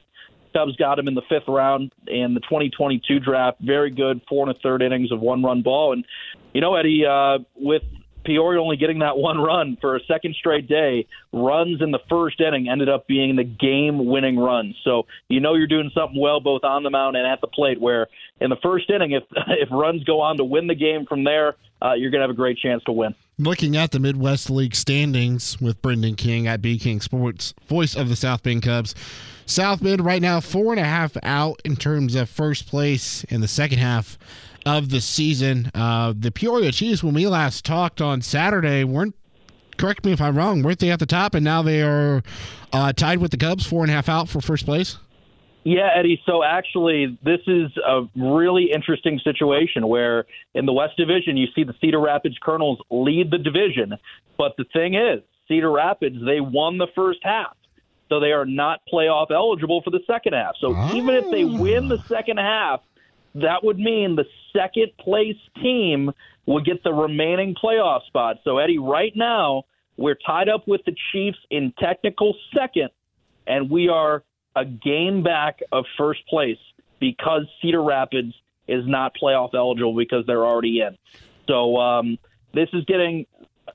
Cubs 0.55 0.75
got 0.77 0.97
him 0.97 1.07
in 1.07 1.15
the 1.15 1.21
fifth 1.27 1.47
round 1.47 1.91
in 2.07 2.33
the 2.33 2.39
2022 2.41 3.19
draft. 3.19 3.59
Very 3.59 3.91
good, 3.91 4.21
four 4.29 4.47
and 4.47 4.55
a 4.55 4.59
third 4.59 4.81
innings 4.81 5.11
of 5.11 5.19
one 5.19 5.43
run 5.43 5.61
ball. 5.61 5.91
And, 5.91 6.05
you 6.53 6.61
know, 6.61 6.75
Eddie, 6.75 7.05
uh, 7.05 7.39
with 7.55 7.83
Peoria 8.25 8.61
only 8.61 8.77
getting 8.77 8.99
that 8.99 9.17
one 9.17 9.37
run 9.37 9.77
for 9.79 9.95
a 9.95 9.99
second 10.05 10.35
straight 10.35 10.67
day, 10.67 11.07
runs 11.31 11.81
in 11.81 11.91
the 11.91 11.99
first 12.09 12.41
inning 12.41 12.67
ended 12.67 12.89
up 12.89 13.07
being 13.07 13.35
the 13.35 13.43
game 13.43 14.05
winning 14.05 14.37
run. 14.37 14.75
So 14.83 15.05
you 15.29 15.39
know 15.39 15.55
you're 15.55 15.67
doing 15.67 15.91
something 15.93 16.19
well 16.19 16.39
both 16.39 16.63
on 16.63 16.83
the 16.83 16.89
mound 16.89 17.15
and 17.15 17.25
at 17.25 17.41
the 17.41 17.47
plate. 17.47 17.79
Where 17.79 18.07
in 18.41 18.49
the 18.49 18.57
first 18.57 18.89
inning, 18.89 19.11
if 19.11 19.23
if 19.47 19.69
runs 19.71 20.03
go 20.03 20.21
on 20.21 20.37
to 20.37 20.43
win 20.43 20.67
the 20.67 20.75
game 20.75 21.05
from 21.05 21.23
there, 21.23 21.55
uh, 21.81 21.93
you're 21.93 22.11
going 22.11 22.19
to 22.19 22.27
have 22.27 22.31
a 22.31 22.33
great 22.33 22.57
chance 22.57 22.83
to 22.85 22.91
win. 22.91 23.15
Looking 23.37 23.75
at 23.75 23.91
the 23.91 23.99
Midwest 23.99 24.49
League 24.49 24.75
standings 24.75 25.59
with 25.59 25.81
Brendan 25.81 26.15
King 26.15 26.47
at 26.47 26.61
B 26.61 26.79
King 26.79 27.01
Sports, 27.01 27.53
voice 27.67 27.95
of 27.95 28.09
the 28.09 28.15
South 28.15 28.43
Bend 28.43 28.63
Cubs. 28.63 28.95
South 29.45 29.83
Bend 29.83 30.03
right 30.03 30.21
now 30.21 30.39
four 30.39 30.71
and 30.71 30.79
a 30.79 30.85
half 30.85 31.15
out 31.21 31.61
in 31.63 31.75
terms 31.75 32.15
of 32.15 32.29
first 32.29 32.67
place 32.67 33.23
in 33.25 33.41
the 33.41 33.47
second 33.47 33.77
half 33.77 34.17
of 34.65 34.89
the 34.89 35.01
season. 35.01 35.71
Uh, 35.73 36.13
the 36.17 36.31
Peoria 36.31 36.71
Chiefs, 36.71 37.03
when 37.03 37.13
we 37.13 37.27
last 37.27 37.65
talked 37.65 38.01
on 38.01 38.21
Saturday, 38.21 38.83
weren't 38.83 39.15
correct 39.77 40.05
me 40.05 40.11
if 40.11 40.21
I'm 40.21 40.37
wrong, 40.37 40.63
weren't 40.63 40.79
they 40.79 40.91
at 40.91 40.99
the 40.99 41.05
top, 41.05 41.35
and 41.35 41.43
now 41.43 41.61
they 41.61 41.81
are 41.81 42.23
uh, 42.71 42.93
tied 42.93 43.19
with 43.19 43.31
the 43.31 43.37
Cubs, 43.37 43.65
four 43.65 43.83
and 43.83 43.91
a 43.91 43.93
half 43.93 44.09
out 44.09 44.29
for 44.29 44.41
first 44.41 44.65
place? 44.65 44.97
Yeah, 45.63 45.89
Eddie. 45.95 46.21
So 46.27 46.43
actually, 46.43 47.17
this 47.23 47.39
is 47.47 47.71
a 47.85 48.03
really 48.15 48.71
interesting 48.71 49.19
situation 49.23 49.87
where 49.87 50.25
in 50.53 50.67
the 50.67 50.73
West 50.73 50.95
Division, 50.95 51.37
you 51.37 51.47
see 51.55 51.63
the 51.63 51.73
Cedar 51.81 51.99
Rapids 51.99 52.37
Kernels 52.39 52.79
lead 52.91 53.31
the 53.31 53.39
division. 53.39 53.93
But 54.37 54.53
the 54.57 54.65
thing 54.73 54.93
is, 54.93 55.23
Cedar 55.47 55.71
Rapids, 55.71 56.17
they 56.23 56.39
won 56.39 56.77
the 56.77 56.87
first 56.93 57.19
half. 57.23 57.57
So 58.09 58.19
they 58.19 58.31
are 58.31 58.45
not 58.45 58.81
playoff 58.91 59.31
eligible 59.31 59.81
for 59.81 59.89
the 59.89 60.01
second 60.05 60.33
half. 60.33 60.53
So 60.61 60.75
oh. 60.75 60.95
even 60.95 61.15
if 61.15 61.31
they 61.31 61.43
win 61.43 61.87
the 61.87 61.97
second 62.07 62.37
half, 62.37 62.81
that 63.35 63.63
would 63.63 63.77
mean 63.77 64.15
the 64.15 64.25
second 64.53 64.91
place 64.97 65.37
team 65.61 66.11
will 66.45 66.61
get 66.61 66.83
the 66.83 66.93
remaining 66.93 67.55
playoff 67.55 68.05
spot. 68.07 68.37
So, 68.43 68.57
Eddie, 68.57 68.79
right 68.79 69.11
now, 69.15 69.63
we're 69.97 70.17
tied 70.25 70.49
up 70.49 70.67
with 70.67 70.81
the 70.85 70.95
Chiefs 71.11 71.37
in 71.49 71.73
technical 71.79 72.35
second, 72.55 72.89
and 73.45 73.69
we 73.69 73.89
are 73.89 74.23
a 74.55 74.65
game 74.65 75.21
back 75.21 75.59
of 75.71 75.85
first 75.97 76.25
place 76.27 76.57
because 76.99 77.43
Cedar 77.61 77.83
Rapids 77.83 78.33
is 78.67 78.87
not 78.87 79.13
playoff 79.21 79.53
eligible 79.53 79.95
because 79.95 80.25
they're 80.25 80.45
already 80.45 80.81
in. 80.81 80.97
So, 81.47 81.77
um, 81.77 82.17
this 82.53 82.69
is 82.71 82.85
getting 82.85 83.25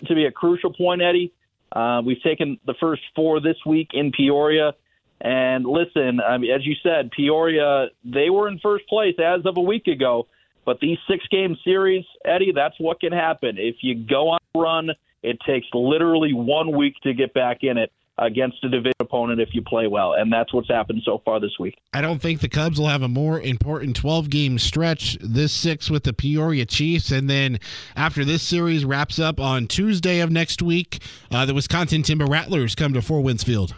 to 0.06 0.14
be 0.14 0.24
a 0.24 0.32
crucial 0.32 0.72
point, 0.72 1.02
Eddie. 1.02 1.32
Uh, 1.70 2.02
we've 2.04 2.22
taken 2.22 2.58
the 2.66 2.74
first 2.80 3.02
four 3.14 3.40
this 3.40 3.56
week 3.66 3.90
in 3.92 4.10
Peoria. 4.10 4.74
And 5.20 5.66
listen, 5.66 6.20
I 6.20 6.38
mean, 6.38 6.50
as 6.50 6.64
you 6.64 6.74
said, 6.82 7.10
Peoria, 7.10 7.88
they 8.04 8.30
were 8.30 8.48
in 8.48 8.58
first 8.58 8.86
place 8.88 9.16
as 9.18 9.44
of 9.44 9.56
a 9.56 9.60
week 9.60 9.86
ago. 9.86 10.26
But 10.64 10.78
these 10.80 10.98
six 11.08 11.26
game 11.30 11.56
series, 11.64 12.04
Eddie, 12.24 12.52
that's 12.54 12.76
what 12.78 13.00
can 13.00 13.12
happen. 13.12 13.56
If 13.58 13.76
you 13.80 14.06
go 14.06 14.30
on 14.30 14.38
a 14.54 14.58
run, 14.58 14.90
it 15.22 15.38
takes 15.46 15.66
literally 15.74 16.32
one 16.32 16.76
week 16.76 16.94
to 17.02 17.12
get 17.12 17.34
back 17.34 17.58
in 17.62 17.76
it 17.76 17.92
against 18.18 18.62
a 18.64 18.68
division 18.68 18.92
opponent 19.00 19.40
if 19.40 19.48
you 19.52 19.62
play 19.62 19.86
well. 19.86 20.12
And 20.12 20.30
that's 20.30 20.52
what's 20.52 20.68
happened 20.68 21.02
so 21.04 21.22
far 21.24 21.40
this 21.40 21.58
week. 21.58 21.76
I 21.94 22.02
don't 22.02 22.20
think 22.20 22.40
the 22.40 22.48
Cubs 22.48 22.78
will 22.78 22.88
have 22.88 23.02
a 23.02 23.08
more 23.08 23.40
important 23.40 23.96
12 23.96 24.28
game 24.28 24.58
stretch 24.58 25.16
this 25.20 25.52
six 25.52 25.90
with 25.90 26.04
the 26.04 26.12
Peoria 26.12 26.66
Chiefs. 26.66 27.10
And 27.10 27.30
then 27.30 27.58
after 27.96 28.24
this 28.24 28.42
series 28.42 28.84
wraps 28.84 29.18
up 29.18 29.40
on 29.40 29.66
Tuesday 29.66 30.20
of 30.20 30.30
next 30.30 30.60
week, 30.60 31.02
uh, 31.30 31.46
the 31.46 31.54
Wisconsin 31.54 32.02
Timber 32.02 32.26
Rattlers 32.26 32.74
come 32.74 32.92
to 32.92 33.02
Four 33.02 33.22
Winds 33.22 33.42
Field 33.42 33.74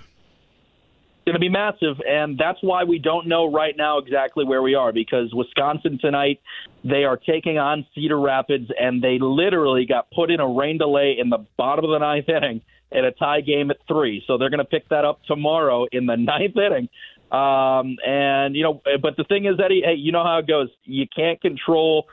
going 1.24 1.34
to 1.34 1.40
be 1.40 1.48
massive, 1.48 1.96
and 2.06 2.38
that's 2.38 2.58
why 2.62 2.84
we 2.84 2.98
don't 2.98 3.28
know 3.28 3.50
right 3.50 3.76
now 3.76 3.98
exactly 3.98 4.44
where 4.44 4.62
we 4.62 4.74
are 4.74 4.92
because 4.92 5.32
Wisconsin 5.32 5.98
tonight 6.00 6.40
they 6.84 7.04
are 7.04 7.16
taking 7.16 7.58
on 7.58 7.86
Cedar 7.94 8.18
Rapids, 8.18 8.70
and 8.78 9.02
they 9.02 9.18
literally 9.20 9.86
got 9.86 10.10
put 10.10 10.30
in 10.30 10.40
a 10.40 10.48
rain 10.48 10.78
delay 10.78 11.16
in 11.18 11.30
the 11.30 11.44
bottom 11.56 11.84
of 11.84 11.90
the 11.90 11.98
ninth 11.98 12.28
inning 12.28 12.60
at 12.90 13.04
a 13.04 13.12
tie 13.12 13.40
game 13.40 13.70
at 13.70 13.78
three. 13.86 14.22
So 14.26 14.36
they're 14.36 14.50
going 14.50 14.58
to 14.58 14.64
pick 14.64 14.88
that 14.88 15.04
up 15.04 15.20
tomorrow 15.24 15.86
in 15.92 16.06
the 16.06 16.16
ninth 16.18 16.56
inning. 16.56 16.88
Um, 17.30 17.96
and 18.06 18.54
you 18.54 18.62
know, 18.62 18.82
but 19.00 19.16
the 19.16 19.24
thing 19.24 19.46
is, 19.46 19.54
Eddie, 19.62 19.82
hey, 19.84 19.94
you 19.94 20.12
know 20.12 20.24
how 20.24 20.38
it 20.38 20.46
goes. 20.46 20.68
You 20.84 21.06
can't 21.14 21.40
control 21.40 22.06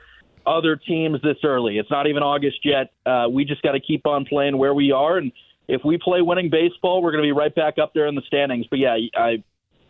other 0.46 0.76
teams 0.76 1.20
this 1.22 1.36
early. 1.44 1.78
It's 1.78 1.90
not 1.90 2.06
even 2.06 2.22
August 2.22 2.58
yet. 2.64 2.92
Uh, 3.04 3.26
we 3.30 3.44
just 3.44 3.60
got 3.62 3.72
to 3.72 3.80
keep 3.80 4.06
on 4.06 4.24
playing 4.24 4.56
where 4.56 4.72
we 4.72 4.92
are 4.92 5.18
and 5.18 5.32
if 5.70 5.82
we 5.84 5.98
play 5.98 6.20
winning 6.20 6.50
baseball, 6.50 7.02
we're 7.02 7.12
going 7.12 7.22
to 7.22 7.26
be 7.26 7.32
right 7.32 7.54
back 7.54 7.78
up 7.78 7.94
there 7.94 8.06
in 8.06 8.14
the 8.14 8.22
standings. 8.26 8.66
But 8.68 8.80
yeah, 8.80 8.96
I, 9.16 9.42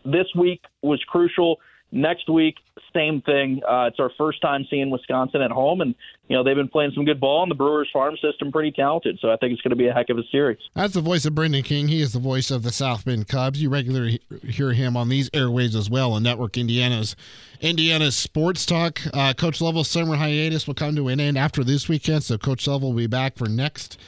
this 0.05 0.27
week 0.37 0.63
was 0.83 1.03
crucial. 1.09 1.59
Next 1.93 2.29
week, 2.29 2.55
same 2.95 3.21
thing. 3.23 3.63
Uh, 3.69 3.87
it's 3.87 3.99
our 3.99 4.13
first 4.17 4.41
time 4.41 4.65
seeing 4.71 4.91
Wisconsin 4.91 5.43
at 5.43 5.51
home, 5.51 5.81
and 5.81 5.93
you 6.29 6.37
know 6.37 6.45
they've 6.45 6.55
been 6.55 6.69
playing 6.69 6.93
some 6.95 7.05
good 7.05 7.19
ball, 7.19 7.43
and 7.43 7.51
the 7.51 7.57
Brewers 7.57 7.89
farm 7.93 8.17
system 8.23 8.53
pretty 8.53 8.71
talented. 8.71 9.19
So 9.21 9.29
I 9.33 9.37
think 9.39 9.55
it's 9.55 9.63
going 9.63 9.71
to 9.71 9.77
be 9.77 9.89
a 9.89 9.93
heck 9.93 10.09
of 10.09 10.17
a 10.17 10.23
series. 10.31 10.59
That's 10.77 10.95
the 10.95 11.01
voice 11.01 11.25
of 11.25 11.35
Brendan 11.35 11.65
King. 11.65 11.89
He 11.89 12.01
is 12.01 12.13
the 12.13 12.21
voice 12.21 12.53
of 12.53 12.63
the 12.63 12.71
South 12.71 13.05
Bend 13.05 13.27
Cubs. 13.27 13.61
You 13.61 13.71
regularly 13.71 14.21
hear 14.45 14.73
him 14.73 14.97
on 14.97 15.09
these 15.09 15.29
airways 15.35 15.75
as 15.75 15.91
well 15.91 16.13
on 16.13 16.23
Network 16.23 16.57
Indiana's 16.57 17.17
Indiana's 17.61 18.15
Sports 18.15 18.65
Talk. 18.65 19.01
Uh, 19.13 19.33
Coach 19.33 19.61
Lovell's 19.61 19.89
summer 19.89 20.15
hiatus 20.15 20.69
will 20.69 20.75
come 20.75 20.95
to 20.95 21.09
an 21.09 21.19
end 21.19 21.37
after 21.37 21.65
this 21.65 21.89
weekend, 21.89 22.23
so 22.23 22.39
Coach 22.39 22.69
Lovell 22.69 22.91
will 22.91 22.99
be 22.99 23.09
back 23.09 23.37
for 23.37 23.49
next 23.49 23.99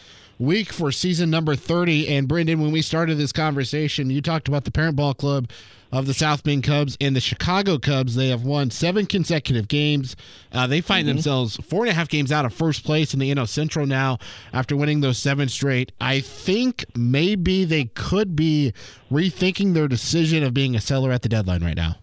week 0.42 0.72
for 0.72 0.90
season 0.90 1.31
number 1.31 1.55
30. 1.55 2.09
And 2.09 2.26
Brendan, 2.26 2.61
when 2.61 2.72
we 2.72 2.83
started 2.83 3.16
this 3.16 3.33
conversation, 3.33 4.11
you 4.11 4.20
talked 4.20 4.48
about 4.48 4.64
the 4.64 4.70
parent 4.70 4.96
ball 4.96 5.14
club 5.14 5.48
of 5.92 6.07
the 6.07 6.14
South 6.14 6.42
Bend 6.42 6.64
Cubs 6.64 6.96
and 7.00 7.14
the 7.14 7.20
Chicago 7.20 7.78
Cubs. 7.78 8.16
They 8.16 8.28
have 8.28 8.42
won 8.42 8.70
seven 8.70 9.07
consecutive 9.07 9.68
games. 9.68 10.16
Uh, 10.50 10.66
they 10.66 10.81
find 10.81 11.07
mm-hmm. 11.07 11.16
themselves 11.16 11.57
four 11.59 11.83
and 11.83 11.90
a 11.90 11.94
half 11.94 12.09
games 12.09 12.33
out 12.33 12.44
of 12.44 12.52
first 12.52 12.85
place 12.85 13.14
in 13.14 13.20
the 13.20 13.33
NL 13.33 13.48
Central 13.48 13.87
now 13.87 14.18
after 14.52 14.74
winning 14.74 15.00
those 15.00 15.18
seven 15.18 15.48
straight. 15.48 15.92
I 16.00 16.20
think 16.20 16.85
maybe 16.96 17.64
they 17.64 17.85
could 17.85 18.35
be 18.35 18.72
rethinking 19.11 19.74
their 19.74 19.87
decision 19.87 20.42
of 20.42 20.52
being 20.52 20.74
a 20.74 20.81
seller 20.81 21.12
at 21.12 21.22
the 21.22 21.28
deadline 21.28 21.62
right 21.62 21.76
now. 21.76 21.96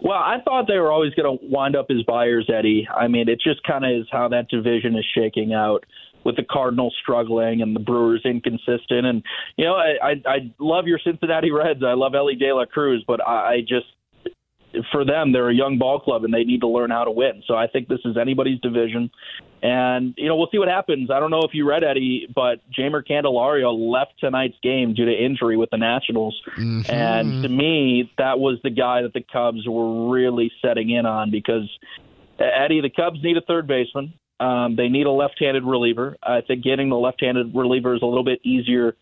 Well, 0.00 0.16
I 0.16 0.38
thought 0.44 0.68
they 0.68 0.78
were 0.78 0.92
always 0.92 1.12
going 1.14 1.38
to 1.38 1.44
wind 1.46 1.74
up 1.74 1.86
as 1.90 2.04
buyers, 2.06 2.48
Eddie. 2.48 2.88
I 2.96 3.08
mean, 3.08 3.28
it 3.28 3.40
just 3.40 3.62
kind 3.64 3.84
of 3.84 3.90
is 3.90 4.06
how 4.12 4.28
that 4.28 4.48
division 4.48 4.96
is 4.96 5.04
shaking 5.12 5.52
out 5.52 5.84
with 6.24 6.36
the 6.36 6.44
Cardinals 6.44 6.94
struggling 7.00 7.62
and 7.62 7.74
the 7.74 7.80
Brewers 7.80 8.22
inconsistent. 8.24 9.06
And 9.06 9.22
you 9.56 9.64
know, 9.64 9.74
I 9.74 9.96
I, 10.02 10.10
I 10.26 10.54
love 10.58 10.86
your 10.86 10.98
Cincinnati 11.02 11.50
Reds. 11.50 11.82
I 11.84 11.94
love 11.94 12.14
Elly 12.14 12.34
De 12.34 12.52
La 12.52 12.66
Cruz, 12.66 13.04
but 13.06 13.26
I, 13.26 13.54
I 13.54 13.60
just 13.60 13.86
for 14.92 15.04
them, 15.04 15.32
they're 15.32 15.48
a 15.48 15.54
young 15.54 15.78
ball 15.78 15.98
club 15.98 16.24
and 16.24 16.32
they 16.32 16.44
need 16.44 16.60
to 16.60 16.68
learn 16.68 16.90
how 16.90 17.04
to 17.04 17.10
win. 17.10 17.42
So 17.46 17.54
I 17.54 17.66
think 17.66 17.88
this 17.88 18.00
is 18.04 18.16
anybody's 18.16 18.60
division. 18.60 19.10
And, 19.62 20.14
you 20.16 20.28
know, 20.28 20.36
we'll 20.36 20.48
see 20.52 20.58
what 20.58 20.68
happens. 20.68 21.10
I 21.10 21.18
don't 21.18 21.30
know 21.30 21.42
if 21.42 21.52
you 21.52 21.68
read 21.68 21.82
Eddie, 21.82 22.28
but 22.32 22.60
Jeimer 22.78 23.02
Candelario 23.04 23.74
left 23.76 24.12
tonight's 24.20 24.56
game 24.62 24.94
due 24.94 25.06
to 25.06 25.12
injury 25.12 25.56
with 25.56 25.70
the 25.70 25.78
Nationals. 25.78 26.40
Mm-hmm. 26.56 26.90
And 26.92 27.42
to 27.42 27.48
me, 27.48 28.12
that 28.18 28.38
was 28.38 28.58
the 28.62 28.70
guy 28.70 29.02
that 29.02 29.14
the 29.14 29.24
Cubs 29.32 29.66
were 29.66 30.10
really 30.10 30.52
setting 30.62 30.90
in 30.90 31.06
on 31.06 31.30
because, 31.30 31.68
Eddie, 32.38 32.80
the 32.80 32.90
Cubs 32.90 33.18
need 33.22 33.36
a 33.36 33.40
third 33.40 33.66
baseman. 33.66 34.12
Um, 34.40 34.76
they 34.76 34.88
need 34.88 35.06
a 35.06 35.10
left-handed 35.10 35.64
reliever. 35.64 36.16
I 36.22 36.40
think 36.40 36.62
getting 36.62 36.88
the 36.88 36.96
left-handed 36.96 37.54
reliever 37.54 37.94
is 37.94 38.02
a 38.02 38.06
little 38.06 38.24
bit 38.24 38.40
easier 38.44 38.96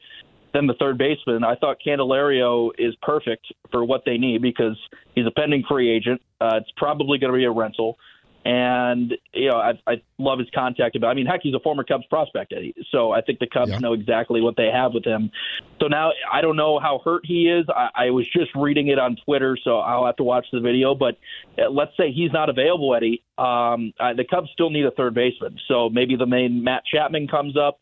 than 0.55 0.67
the 0.67 0.75
third 0.75 0.97
baseman. 0.97 1.45
I 1.45 1.55
thought 1.57 1.77
Candelario 1.87 2.71
is 2.79 2.95
perfect 3.03 3.47
for 3.71 3.85
what 3.85 4.05
they 4.07 4.17
need 4.17 4.41
because 4.41 4.77
he's 5.15 5.27
a 5.27 5.31
pending 5.31 5.65
free 5.69 5.91
agent. 5.91 6.23
Uh, 6.41 6.57
it's 6.57 6.71
probably 6.77 7.19
going 7.19 7.33
to 7.33 7.37
be 7.37 7.45
a 7.45 7.51
rental, 7.51 7.99
And 8.47 9.13
you 9.35 9.49
know, 9.49 9.57
I, 9.57 9.73
I 9.89 10.01
love 10.19 10.39
his 10.39 10.49
contact. 10.55 10.95
About, 10.95 11.09
I 11.09 11.15
mean, 11.15 11.27
heck, 11.27 11.41
he's 11.43 11.55
a 11.55 11.59
former 11.59 11.83
Cubs 11.83 12.07
prospect, 12.07 12.53
Eddie. 12.57 12.75
So 12.93 13.11
I 13.11 13.21
think 13.21 13.41
the 13.41 13.49
Cubs 13.49 13.73
Yeah. 13.73 13.79
know 13.79 13.93
exactly 13.93 14.41
what 14.41 14.57
they 14.57 14.71
have 14.73 14.95
with 14.95 15.05
him. 15.05 15.33
So 15.81 15.89
now 15.89 16.13
I 16.33 16.43
don't 16.43 16.57
know 16.57 16.79
how 16.79 17.01
hurt 17.05 17.27
he 17.27 17.49
is. 17.49 17.67
I, 17.69 17.89
I 18.07 18.11
was 18.11 18.25
just 18.29 18.55
reading 18.55 18.87
it 18.87 19.01
on 19.01 19.17
Twitter, 19.25 19.59
so 19.65 19.79
I'll 19.79 20.07
have 20.07 20.17
to 20.17 20.23
watch 20.23 20.47
the 20.53 20.61
video. 20.61 20.95
But 20.95 21.19
uh, 21.59 21.71
let's 21.71 21.97
say 21.97 22.13
he's 22.13 22.31
not 22.33 22.49
available, 22.49 22.95
Eddie. 22.95 23.25
Um, 23.37 23.93
uh, 23.99 24.15
the 24.15 24.25
Cubs 24.25 24.49
still 24.53 24.71
need 24.71 24.85
a 24.87 24.93
third 24.93 25.15
baseman. 25.15 25.59
So 25.67 25.89
maybe 25.89 26.15
the 26.15 26.27
main 26.27 26.63
Matt 26.63 26.85
Chapman 26.87 27.27
comes 27.27 27.57
up. 27.57 27.81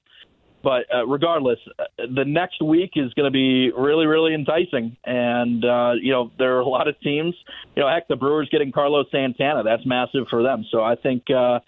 But 0.65 0.87
uh, 0.93 1.07
regardless, 1.07 1.59
uh, 1.79 1.85
the 1.99 2.25
next 2.25 2.63
week 2.63 2.93
is 2.97 3.13
going 3.13 3.27
to 3.27 3.31
be 3.31 3.71
really, 3.77 4.07
really 4.07 4.35
enticing. 4.35 4.97
And, 5.05 5.63
uh, 5.65 5.93
you 6.01 6.11
know, 6.11 6.33
there 6.39 6.57
are 6.57 6.61
a 6.61 6.67
lot 6.67 6.89
of 6.89 6.99
teams. 7.01 7.35
You 7.77 7.83
know, 7.83 7.89
heck, 7.89 8.09
the 8.09 8.17
Brewers 8.17 8.49
getting 8.51 8.73
Carlos 8.73 9.07
Santana. 9.13 9.63
That's 9.63 9.85
massive 9.85 10.27
for 10.31 10.43
them. 10.43 10.65
So 10.73 10.83
I 10.83 10.97
think 10.97 11.25
uh, 11.31 11.61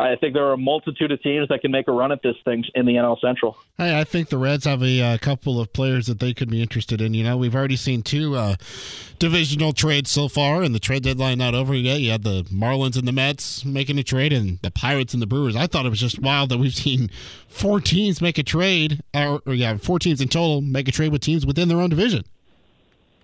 I 0.00 0.16
think 0.16 0.34
there 0.34 0.46
are 0.46 0.54
a 0.54 0.58
multitude 0.58 1.12
of 1.12 1.22
teams 1.22 1.48
that 1.48 1.60
can 1.60 1.70
make 1.70 1.86
a 1.86 1.92
run 1.92 2.10
at 2.10 2.22
this 2.22 2.36
thing 2.44 2.64
in 2.74 2.86
the 2.86 2.94
NL 2.94 3.20
Central. 3.20 3.56
Hey, 3.76 3.98
I 3.98 4.04
think 4.04 4.30
the 4.30 4.38
Reds 4.38 4.64
have 4.64 4.82
a 4.82 5.00
uh, 5.00 5.18
couple 5.18 5.60
of 5.60 5.72
players 5.72 6.06
that 6.06 6.20
they 6.20 6.32
could 6.32 6.50
be 6.50 6.62
interested 6.62 7.00
in. 7.00 7.12
You 7.12 7.24
know, 7.24 7.36
we've 7.36 7.54
already 7.54 7.76
seen 7.76 8.02
two 8.02 8.34
uh, 8.34 8.56
divisional 9.18 9.72
trades 9.72 10.10
so 10.10 10.28
far, 10.28 10.62
and 10.62 10.74
the 10.74 10.80
trade 10.80 11.02
deadline 11.02 11.38
not 11.38 11.54
over 11.54 11.74
yet. 11.74 12.00
You 12.00 12.12
had 12.12 12.22
the 12.22 12.44
Marlins 12.44 12.96
and 12.96 13.06
the 13.06 13.12
Mets 13.12 13.64
making 13.64 13.98
a 13.98 14.02
trade, 14.02 14.32
and 14.32 14.58
the 14.62 14.70
Pirates 14.70 15.12
and 15.12 15.22
the 15.22 15.26
Brewers. 15.26 15.54
I 15.54 15.66
thought 15.66 15.86
it 15.86 15.90
was 15.90 16.00
just 16.00 16.18
wild 16.18 16.48
that 16.50 16.58
we've 16.58 16.74
seen 16.74 17.10
four 17.48 17.80
teams 17.80 18.22
make 18.22 18.38
a 18.38 18.42
trade, 18.42 19.02
or, 19.14 19.42
or 19.44 19.54
yeah, 19.54 19.76
four 19.76 19.98
teams 19.98 20.20
in 20.20 20.28
total 20.28 20.62
make 20.62 20.88
a 20.88 20.92
trade 20.92 21.12
with 21.12 21.20
teams 21.20 21.44
within 21.44 21.68
their 21.68 21.80
own 21.80 21.90
division. 21.90 22.24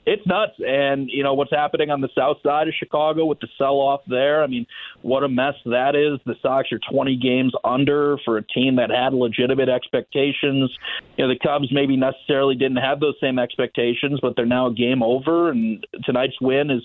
It's 0.06 0.24
nuts. 0.26 0.54
And 0.66 1.10
you 1.10 1.22
know 1.22 1.34
what's 1.34 1.50
happening 1.50 1.90
on 1.90 2.00
the 2.00 2.08
south 2.16 2.38
side 2.42 2.68
of 2.68 2.74
Chicago 2.78 3.26
with 3.26 3.40
the 3.40 3.48
sell 3.58 3.74
off 3.74 4.00
there. 4.06 4.42
I 4.42 4.46
mean, 4.46 4.66
what 5.02 5.24
a 5.24 5.28
mess 5.28 5.54
that 5.66 5.96
is. 5.96 6.20
The 6.24 6.36
Sox 6.40 6.70
are 6.72 6.80
20 6.90 7.16
games 7.16 7.52
under 7.64 8.16
for 8.24 8.38
a 8.38 8.42
team 8.42 8.76
that 8.76 8.90
had 8.90 9.12
legitimate 9.12 9.68
expectations. 9.68 10.70
You 11.18 11.26
know, 11.26 11.28
the 11.28 11.38
Cubs 11.38 11.68
maybe 11.72 11.96
necessarily 11.96 12.54
didn't 12.54 12.78
have 12.78 13.00
those 13.00 13.16
same 13.20 13.38
expectations, 13.38 14.20
but 14.22 14.34
they're 14.36 14.46
now 14.46 14.68
a 14.68 14.74
game 14.74 15.02
over, 15.02 15.50
and 15.50 15.84
tonight's 16.04 16.40
win 16.40 16.70
is 16.70 16.82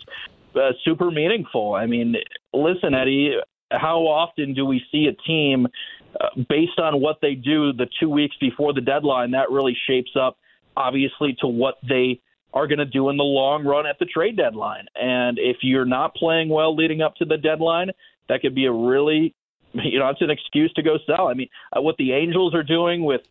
uh, 0.55 0.71
super 0.83 1.11
meaningful. 1.11 1.75
I 1.75 1.85
mean, 1.85 2.15
listen, 2.53 2.95
Eddie, 2.95 3.35
how 3.69 3.99
often 3.99 4.53
do 4.55 4.65
we 4.65 4.81
see 4.91 5.07
a 5.07 5.13
team 5.27 5.67
uh, 6.19 6.27
based 6.49 6.79
on 6.79 6.99
what 6.99 7.19
they 7.21 7.35
do 7.35 7.71
the 7.71 7.87
two 7.99 8.09
weeks 8.09 8.35
before 8.41 8.73
the 8.73 8.81
deadline 8.81 9.31
that 9.31 9.51
really 9.51 9.77
shapes 9.87 10.11
up, 10.19 10.37
obviously, 10.75 11.37
to 11.39 11.47
what 11.47 11.75
they 11.87 12.19
are 12.53 12.67
going 12.67 12.79
to 12.79 12.85
do 12.85 13.09
in 13.09 13.17
the 13.17 13.23
long 13.23 13.65
run 13.65 13.85
at 13.85 13.97
the 13.99 14.05
trade 14.05 14.37
deadline. 14.37 14.85
And 14.95 15.37
if 15.39 15.57
you're 15.61 15.85
not 15.85 16.15
playing 16.15 16.49
well 16.49 16.75
leading 16.75 17.01
up 17.01 17.15
to 17.15 17.25
the 17.25 17.37
deadline, 17.37 17.91
that 18.29 18.41
could 18.41 18.55
be 18.55 18.65
a 18.65 18.71
really, 18.71 19.33
you 19.73 19.99
know, 19.99 20.09
it's 20.09 20.21
an 20.21 20.29
excuse 20.29 20.71
to 20.73 20.83
go 20.83 20.97
sell. 21.05 21.27
I 21.27 21.33
mean, 21.33 21.49
uh, 21.75 21.81
what 21.81 21.97
the 21.97 22.13
Angels 22.13 22.53
are 22.53 22.63
doing 22.63 23.03
with 23.03 23.21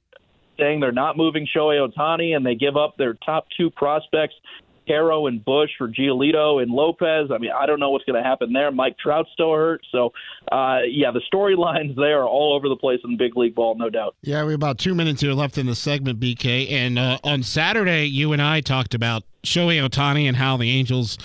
saying 0.58 0.80
they're 0.80 0.92
not 0.92 1.16
moving 1.16 1.46
Shohei 1.54 1.86
Ohtani 1.86 2.36
and 2.36 2.44
they 2.44 2.54
give 2.54 2.76
up 2.76 2.96
their 2.96 3.14
top 3.14 3.46
two 3.56 3.70
prospects, 3.70 4.34
Quero 4.86 5.26
and 5.26 5.44
Bush 5.44 5.70
for 5.78 5.88
Giolito 5.88 6.62
and 6.62 6.70
Lopez. 6.70 7.30
I 7.32 7.38
mean, 7.38 7.50
I 7.50 7.66
don't 7.66 7.80
know 7.80 7.90
what's 7.90 8.04
going 8.04 8.22
to 8.22 8.28
happen 8.28 8.52
there. 8.52 8.70
Mike 8.70 8.96
Trout's 8.98 9.30
still 9.32 9.52
hurt. 9.54 9.82
So, 9.92 10.12
uh, 10.50 10.80
yeah, 10.88 11.10
the 11.10 11.22
storylines 11.32 11.96
there 11.96 12.20
are 12.20 12.28
all 12.28 12.54
over 12.54 12.68
the 12.68 12.76
place 12.76 13.00
in 13.04 13.16
big 13.16 13.36
league 13.36 13.54
ball, 13.54 13.76
no 13.76 13.90
doubt. 13.90 14.16
Yeah, 14.22 14.44
we 14.44 14.52
have 14.52 14.58
about 14.58 14.78
two 14.78 14.94
minutes 14.94 15.20
here 15.20 15.32
left 15.32 15.58
in 15.58 15.66
the 15.66 15.74
segment, 15.74 16.20
BK. 16.20 16.70
And 16.70 16.98
uh, 16.98 17.18
on 17.24 17.42
Saturday, 17.42 18.06
you 18.06 18.32
and 18.32 18.42
I 18.42 18.60
talked 18.60 18.94
about 18.94 19.22
Shohei 19.42 19.86
Ohtani 19.86 20.24
and 20.24 20.36
how 20.36 20.56
the 20.56 20.70
Angels 20.70 21.18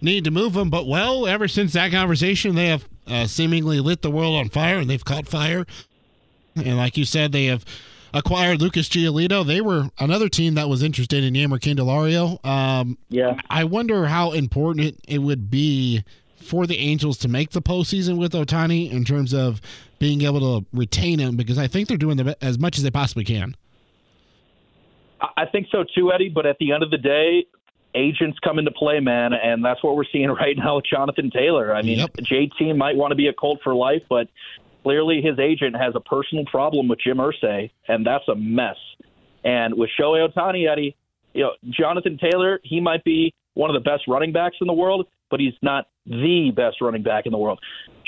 need 0.00 0.24
to 0.24 0.30
move 0.30 0.56
him. 0.56 0.70
But, 0.70 0.86
well, 0.86 1.26
ever 1.26 1.48
since 1.48 1.72
that 1.72 1.92
conversation, 1.92 2.54
they 2.54 2.68
have 2.68 2.88
uh, 3.06 3.26
seemingly 3.26 3.80
lit 3.80 4.02
the 4.02 4.10
world 4.10 4.36
on 4.36 4.48
fire 4.48 4.76
and 4.78 4.90
they've 4.90 5.04
caught 5.04 5.26
fire. 5.26 5.64
And 6.56 6.76
like 6.76 6.96
you 6.96 7.04
said, 7.04 7.32
they 7.32 7.46
have 7.46 7.64
acquired 8.16 8.60
Lucas 8.62 8.88
Giolito. 8.88 9.46
They 9.46 9.60
were 9.60 9.90
another 9.98 10.28
team 10.28 10.54
that 10.54 10.68
was 10.68 10.82
interested 10.82 11.22
in 11.22 11.34
Jeimer 11.34 11.60
Candelario. 11.60 12.44
Um, 12.44 12.98
Yeah. 13.08 13.36
I 13.50 13.64
wonder 13.64 14.06
how 14.06 14.32
important 14.32 14.98
it 15.06 15.18
would 15.18 15.50
be 15.50 16.02
for 16.36 16.66
the 16.66 16.78
Angels 16.78 17.18
to 17.18 17.28
make 17.28 17.50
the 17.50 17.60
postseason 17.62 18.18
with 18.18 18.32
Ohtani 18.32 18.90
in 18.90 19.04
terms 19.04 19.34
of 19.34 19.60
being 19.98 20.22
able 20.22 20.60
to 20.60 20.66
retain 20.72 21.18
him 21.18 21.36
because 21.36 21.58
I 21.58 21.66
think 21.66 21.88
they're 21.88 21.96
doing 21.96 22.16
the, 22.16 22.36
as 22.42 22.58
much 22.58 22.76
as 22.78 22.84
they 22.84 22.90
possibly 22.90 23.24
can. 23.24 23.56
I 25.36 25.46
think 25.46 25.68
so 25.72 25.84
too, 25.94 26.12
Eddie. 26.12 26.28
But 26.28 26.46
at 26.46 26.58
the 26.58 26.72
end 26.72 26.82
of 26.82 26.90
the 26.90 26.98
day, 26.98 27.46
agents 27.94 28.38
come 28.44 28.58
into 28.58 28.70
play, 28.70 29.00
man, 29.00 29.32
and 29.32 29.64
that's 29.64 29.82
what 29.82 29.96
we're 29.96 30.04
seeing 30.12 30.28
right 30.42 30.56
now 30.56 30.76
with 30.76 30.84
Jonathan 30.86 31.30
Taylor. 31.30 31.74
I 31.74 31.82
mean, 31.82 31.98
Yep. 31.98 32.12
JT 32.18 32.76
might 32.76 32.96
want 32.96 33.10
to 33.12 33.16
be 33.16 33.26
a 33.28 33.32
Colt 33.32 33.60
for 33.64 33.74
life, 33.74 34.02
but 34.08 34.28
clearly 34.86 35.20
his 35.20 35.36
agent 35.40 35.74
has 35.74 35.94
a 35.96 36.00
personal 36.00 36.44
problem 36.44 36.86
with 36.86 37.00
Jim 37.00 37.16
Irsay, 37.16 37.72
and 37.88 38.06
that's 38.06 38.28
a 38.28 38.36
mess. 38.36 38.76
And 39.42 39.74
with 39.74 39.90
Shohei 39.98 40.28
Ohtani, 40.28 40.70
Eddie, 40.70 40.94
you 41.34 41.42
know, 41.42 41.50
Jonathan 41.70 42.16
Taylor, 42.22 42.60
he 42.62 42.80
might 42.80 43.02
be 43.02 43.34
one 43.54 43.68
of 43.68 43.74
the 43.74 43.80
best 43.80 44.04
running 44.06 44.30
backs 44.30 44.58
in 44.60 44.68
the 44.68 44.72
world, 44.72 45.08
but 45.28 45.40
he's 45.40 45.54
not 45.60 45.86
the 46.06 46.52
best 46.54 46.80
running 46.80 47.02
back 47.02 47.26
in 47.26 47.32
the 47.32 47.38
world. 47.38 47.58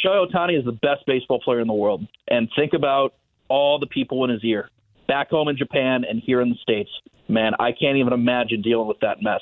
Shohei 0.05 0.25
Ohtani 0.31 0.57
is 0.57 0.65
the 0.65 0.71
best 0.71 1.05
baseball 1.05 1.41
player 1.41 1.59
in 1.59 1.67
the 1.67 1.75
world. 1.75 2.07
And 2.29 2.49
think 2.55 2.75
about 2.75 3.15
all 3.49 3.81
the 3.81 3.89
people 3.89 4.23
in 4.23 4.31
his 4.31 4.45
ear 4.45 4.71
back 5.09 5.31
home 5.31 5.49
in 5.49 5.57
Japan 5.57 6.05
and 6.09 6.23
here 6.25 6.41
in 6.41 6.49
the 6.49 6.57
States. 6.63 6.91
Man, 7.27 7.55
I 7.59 7.73
can't 7.73 7.97
even 7.97 8.13
imagine 8.13 8.63
dealing 8.63 8.87
with 8.87 9.01
that 9.01 9.21
mess. 9.21 9.41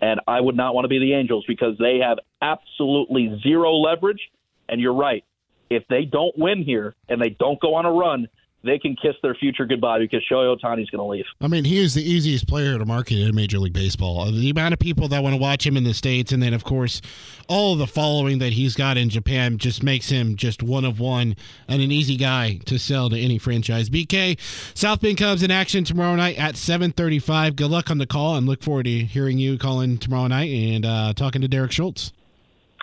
And 0.00 0.20
I 0.28 0.40
would 0.40 0.56
not 0.56 0.72
want 0.72 0.84
to 0.84 0.88
be 0.88 1.00
the 1.00 1.14
Angels 1.14 1.44
because 1.48 1.76
they 1.80 1.98
have 1.98 2.18
absolutely 2.40 3.40
zero 3.42 3.72
leverage. 3.72 4.20
And 4.68 4.80
you're 4.80 4.94
right. 4.94 5.24
If 5.70 5.84
they 5.88 6.04
don't 6.04 6.36
win 6.38 6.62
here 6.62 6.94
and 7.08 7.20
they 7.20 7.30
don't 7.30 7.60
go 7.60 7.74
on 7.74 7.86
a 7.86 7.92
run, 7.92 8.28
they 8.66 8.78
can 8.78 8.96
kiss 8.96 9.14
their 9.22 9.34
future 9.34 9.64
goodbye 9.64 9.98
because 10.00 10.24
Shohei 10.30 10.56
Ohtani's 10.56 10.90
going 10.90 10.98
to 10.98 11.04
leave. 11.04 11.24
I 11.40 11.46
mean, 11.46 11.64
he 11.64 11.78
is 11.78 11.94
the 11.94 12.02
easiest 12.02 12.48
player 12.48 12.76
to 12.78 12.84
market 12.84 13.18
in 13.18 13.34
Major 13.34 13.58
League 13.58 13.72
Baseball. 13.72 14.22
Uh, 14.22 14.30
The 14.32 14.50
amount 14.50 14.74
of 14.74 14.80
people 14.80 15.06
that 15.08 15.22
want 15.22 15.34
to 15.34 15.40
watch 15.40 15.64
him 15.64 15.76
in 15.76 15.84
the 15.84 15.94
States, 15.94 16.32
and 16.32 16.42
then, 16.42 16.52
of 16.52 16.64
course, 16.64 17.00
all 17.48 17.76
the 17.76 17.86
following 17.86 18.38
that 18.40 18.54
he's 18.54 18.74
got 18.74 18.96
in 18.96 19.08
Japan 19.08 19.58
just 19.58 19.82
makes 19.82 20.08
him 20.08 20.34
just 20.36 20.62
one 20.62 20.84
of 20.84 20.98
one 20.98 21.36
and 21.68 21.80
an 21.80 21.92
easy 21.92 22.16
guy 22.16 22.58
to 22.66 22.78
sell 22.78 23.08
to 23.10 23.18
any 23.18 23.38
franchise. 23.38 23.88
BK, 23.88 24.36
South 24.76 25.00
Bend 25.00 25.18
Cubs 25.18 25.42
in 25.44 25.50
action 25.52 25.84
tomorrow 25.84 26.16
night 26.16 26.36
at 26.36 26.56
735. 26.56 27.54
Good 27.56 27.70
luck 27.70 27.90
on 27.90 27.98
the 27.98 28.06
call, 28.06 28.36
and 28.36 28.46
look 28.46 28.62
forward 28.62 28.84
to 28.84 28.98
hearing 29.04 29.38
you 29.38 29.58
calling 29.58 29.96
tomorrow 29.98 30.26
night 30.26 30.50
and 30.50 30.84
uh, 30.84 31.12
talking 31.14 31.40
to 31.42 31.48
Derek 31.48 31.70
Schultz. 31.70 32.12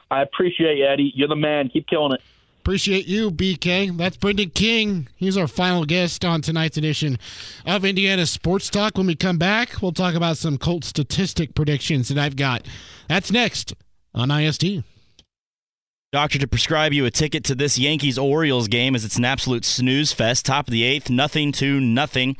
I 0.09 0.21
appreciate 0.21 0.77
you, 0.77 0.85
Eddie. 0.85 1.11
You're 1.15 1.27
the 1.27 1.35
man. 1.35 1.69
Keep 1.69 1.87
killing 1.87 2.13
it. 2.13 2.21
Appreciate 2.63 3.07
you, 3.07 3.29
BK. 3.29 3.97
That's 3.97 4.15
Brendan 4.15 4.51
King. 4.51 5.09
He's 5.17 5.35
our 5.35 5.49
final 5.49 5.83
guest 5.83 6.23
on 6.23 6.41
tonight's 6.41 6.77
edition 6.77 7.19
of 7.65 7.83
Indiana 7.83 8.25
Sports 8.25 8.69
Talk. 8.69 8.97
When 8.97 9.05
we 9.05 9.15
come 9.15 9.37
back, 9.37 9.81
we'll 9.81 9.91
talk 9.91 10.15
about 10.15 10.37
some 10.37 10.57
Colt 10.57 10.85
statistic 10.85 11.55
predictions 11.55 12.07
that 12.07 12.17
I've 12.17 12.37
got. 12.37 12.65
That's 13.09 13.33
next 13.33 13.73
on 14.15 14.31
IST. 14.31 14.63
Doctor 16.13 16.37
to 16.37 16.47
prescribe 16.47 16.93
you 16.93 17.07
a 17.07 17.09
ticket 17.09 17.43
to 17.45 17.55
this 17.55 17.79
Yankees 17.79 18.19
Orioles 18.19 18.67
game 18.67 18.93
as 18.93 19.03
it's 19.03 19.15
an 19.15 19.25
absolute 19.25 19.65
snooze 19.65 20.13
fest. 20.13 20.45
Top 20.45 20.67
of 20.67 20.71
the 20.71 20.83
eighth, 20.83 21.09
nothing 21.09 21.51
to 21.53 21.79
nothing. 21.79 22.37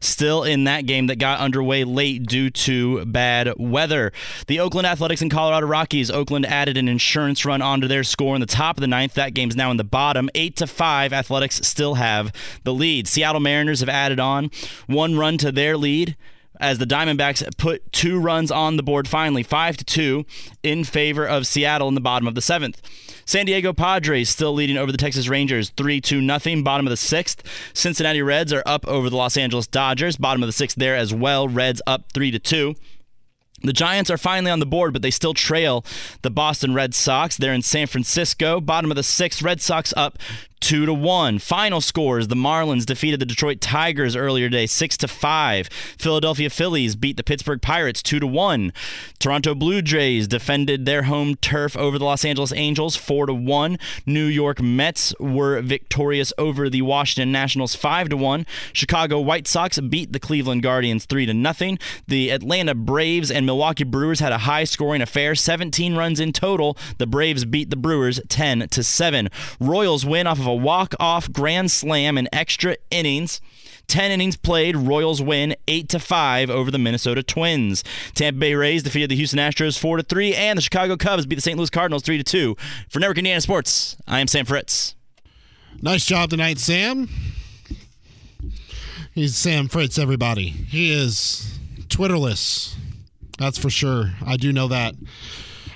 Still 0.00 0.44
in 0.44 0.62
that 0.64 0.86
game 0.86 1.08
that 1.08 1.18
got 1.18 1.40
underway 1.40 1.82
late 1.82 2.26
due 2.26 2.48
to 2.48 3.04
bad 3.06 3.54
weather. 3.56 4.12
The 4.46 4.60
Oakland 4.60 4.86
Athletics 4.86 5.20
and 5.20 5.32
Colorado 5.32 5.66
Rockies. 5.66 6.12
Oakland 6.12 6.46
added 6.46 6.76
an 6.76 6.86
insurance 6.86 7.44
run 7.44 7.60
onto 7.60 7.88
their 7.88 8.04
score 8.04 8.36
in 8.36 8.40
the 8.40 8.46
top 8.46 8.76
of 8.76 8.82
the 8.82 8.86
ninth. 8.86 9.14
That 9.14 9.34
game's 9.34 9.56
now 9.56 9.72
in 9.72 9.78
the 9.78 9.82
bottom. 9.82 10.30
Eight 10.36 10.54
to 10.54 10.68
five. 10.68 11.12
Athletics 11.12 11.56
still 11.66 11.94
have 11.94 12.32
the 12.62 12.72
lead. 12.72 13.08
Seattle 13.08 13.40
Mariners 13.40 13.80
have 13.80 13.88
added 13.88 14.20
on 14.20 14.48
one 14.86 15.18
run 15.18 15.38
to 15.38 15.50
their 15.50 15.76
lead 15.76 16.16
as 16.60 16.78
the 16.78 16.86
Diamondbacks 16.86 17.56
put 17.56 17.92
two 17.92 18.18
runs 18.18 18.50
on 18.50 18.76
the 18.76 18.82
board 18.82 19.08
finally, 19.08 19.42
five 19.42 19.76
to 19.76 19.84
two, 19.84 20.24
in 20.62 20.84
favor 20.84 21.26
of 21.26 21.46
Seattle 21.46 21.88
in 21.88 21.94
the 21.94 22.00
bottom 22.00 22.28
of 22.28 22.34
the 22.34 22.42
seventh. 22.42 22.80
San 23.24 23.46
Diego 23.46 23.72
Padres 23.72 24.30
still 24.30 24.54
leading 24.54 24.78
over 24.78 24.90
the 24.90 24.98
Texas 24.98 25.28
Rangers, 25.28 25.70
three 25.76 26.00
to 26.02 26.20
nothing. 26.20 26.62
Bottom 26.62 26.86
of 26.86 26.90
the 26.90 26.96
sixth. 26.96 27.42
Cincinnati 27.74 28.22
Reds 28.22 28.52
are 28.52 28.62
up 28.64 28.86
over 28.86 29.10
the 29.10 29.16
Los 29.16 29.36
Angeles 29.36 29.66
Dodgers. 29.66 30.16
Bottom 30.16 30.42
of 30.42 30.46
the 30.46 30.52
sixth 30.52 30.76
there 30.78 30.96
as 30.96 31.12
well. 31.12 31.46
Reds 31.46 31.82
up 31.86 32.10
three 32.12 32.30
to 32.30 32.38
two. 32.38 32.74
The 33.62 33.72
Giants 33.72 34.08
are 34.08 34.18
finally 34.18 34.52
on 34.52 34.60
the 34.60 34.66
board, 34.66 34.92
but 34.92 35.02
they 35.02 35.10
still 35.10 35.34
trail 35.34 35.84
the 36.22 36.30
Boston 36.30 36.74
Red 36.74 36.94
Sox. 36.94 37.36
They're 37.36 37.52
in 37.52 37.62
San 37.62 37.88
Francisco. 37.88 38.60
Bottom 38.60 38.90
of 38.90 38.96
the 38.96 39.02
sixth, 39.02 39.42
Red 39.42 39.60
Sox 39.60 39.92
up 39.96 40.18
two 40.60 40.86
to 40.86 40.92
one. 40.92 41.38
Final 41.38 41.80
scores: 41.80 42.28
the 42.28 42.34
Marlins 42.34 42.86
defeated 42.86 43.20
the 43.20 43.26
Detroit 43.26 43.60
Tigers 43.60 44.16
earlier 44.16 44.48
today, 44.48 44.66
six 44.66 44.96
to 44.98 45.08
five. 45.08 45.68
Philadelphia 45.98 46.50
Phillies 46.50 46.96
beat 46.96 47.16
the 47.16 47.22
Pittsburgh 47.22 47.62
Pirates 47.62 48.02
two 48.02 48.20
to 48.20 48.26
one. 48.26 48.72
Toronto 49.18 49.54
Blue 49.54 49.82
Jays 49.82 50.28
defended 50.28 50.86
their 50.86 51.04
home 51.04 51.34
turf 51.36 51.76
over 51.76 51.98
the 51.98 52.04
Los 52.04 52.24
Angeles 52.24 52.52
Angels 52.52 52.96
four 52.96 53.26
to 53.26 53.34
one. 53.34 53.78
New 54.06 54.26
York 54.26 54.60
Mets 54.60 55.14
were 55.18 55.60
victorious 55.60 56.32
over 56.38 56.68
the 56.68 56.82
Washington 56.82 57.32
Nationals 57.32 57.74
five 57.74 58.08
to 58.08 58.16
one. 58.16 58.46
Chicago 58.72 59.20
White 59.20 59.46
Sox 59.46 59.78
beat 59.80 60.12
the 60.12 60.20
Cleveland 60.20 60.62
Guardians 60.62 61.04
three 61.04 61.26
to 61.26 61.34
nothing. 61.34 61.78
The 62.06 62.30
Atlanta 62.30 62.74
Braves 62.74 63.30
and 63.30 63.46
Milwaukee 63.46 63.84
Brewers 63.84 64.20
had 64.20 64.32
a 64.32 64.38
high-scoring 64.38 65.02
affair, 65.02 65.34
17 65.34 65.94
runs 65.94 66.20
in 66.20 66.32
total. 66.32 66.76
The 66.98 67.06
Braves 67.06 67.44
beat 67.44 67.70
the 67.70 67.76
Brewers 67.76 68.20
10 68.28 68.68
to 68.68 68.82
seven. 68.82 69.28
Royals 69.60 70.04
win 70.04 70.26
off 70.26 70.38
of 70.38 70.47
a 70.48 70.54
walk-off 70.54 71.32
grand 71.32 71.70
slam 71.70 72.18
in 72.18 72.28
extra 72.32 72.76
innings. 72.90 73.40
10 73.86 74.10
innings 74.10 74.36
played, 74.36 74.76
Royals 74.76 75.22
win 75.22 75.56
8 75.66 75.88
to 75.88 75.98
5 75.98 76.50
over 76.50 76.70
the 76.70 76.78
Minnesota 76.78 77.22
Twins. 77.22 77.82
Tampa 78.14 78.38
Bay 78.38 78.54
Rays 78.54 78.82
defeated 78.82 79.10
the 79.10 79.16
Houston 79.16 79.38
Astros 79.38 79.78
4 79.78 79.98
to 79.98 80.02
3 80.02 80.34
and 80.34 80.58
the 80.58 80.62
Chicago 80.62 80.96
Cubs 80.96 81.24
beat 81.24 81.36
the 81.36 81.40
St. 81.40 81.56
Louis 81.56 81.70
Cardinals 81.70 82.02
3 82.02 82.18
to 82.18 82.24
2. 82.24 82.56
For 82.90 83.00
Network 83.00 83.18
Indiana 83.18 83.40
Sports, 83.40 83.96
I 84.06 84.20
am 84.20 84.26
Sam 84.26 84.44
Fritz. 84.44 84.94
Nice 85.80 86.04
job 86.04 86.30
tonight, 86.30 86.58
Sam. 86.58 87.08
He's 89.14 89.36
Sam 89.36 89.68
Fritz, 89.68 89.98
everybody. 89.98 90.48
He 90.48 90.92
is 90.92 91.58
Twitterless. 91.88 92.74
That's 93.38 93.58
for 93.58 93.70
sure. 93.70 94.12
I 94.24 94.36
do 94.36 94.52
know 94.52 94.68
that. 94.68 94.94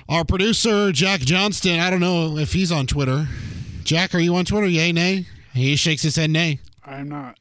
Our 0.07 0.23
producer, 0.23 0.91
Jack 0.91 1.21
Johnston, 1.21 1.79
I 1.79 1.89
don't 1.89 1.99
know 1.99 2.37
if 2.37 2.53
he's 2.53 2.71
on 2.71 2.85
Twitter. 2.85 3.27
Jack, 3.83 4.15
are 4.15 4.19
you 4.19 4.35
on 4.35 4.45
Twitter? 4.45 4.67
Yay, 4.67 4.91
nay? 4.91 5.25
He 5.53 5.75
shakes 5.75 6.01
his 6.01 6.15
head, 6.15 6.29
nay. 6.29 6.59
I'm 6.85 7.09
not. 7.09 7.37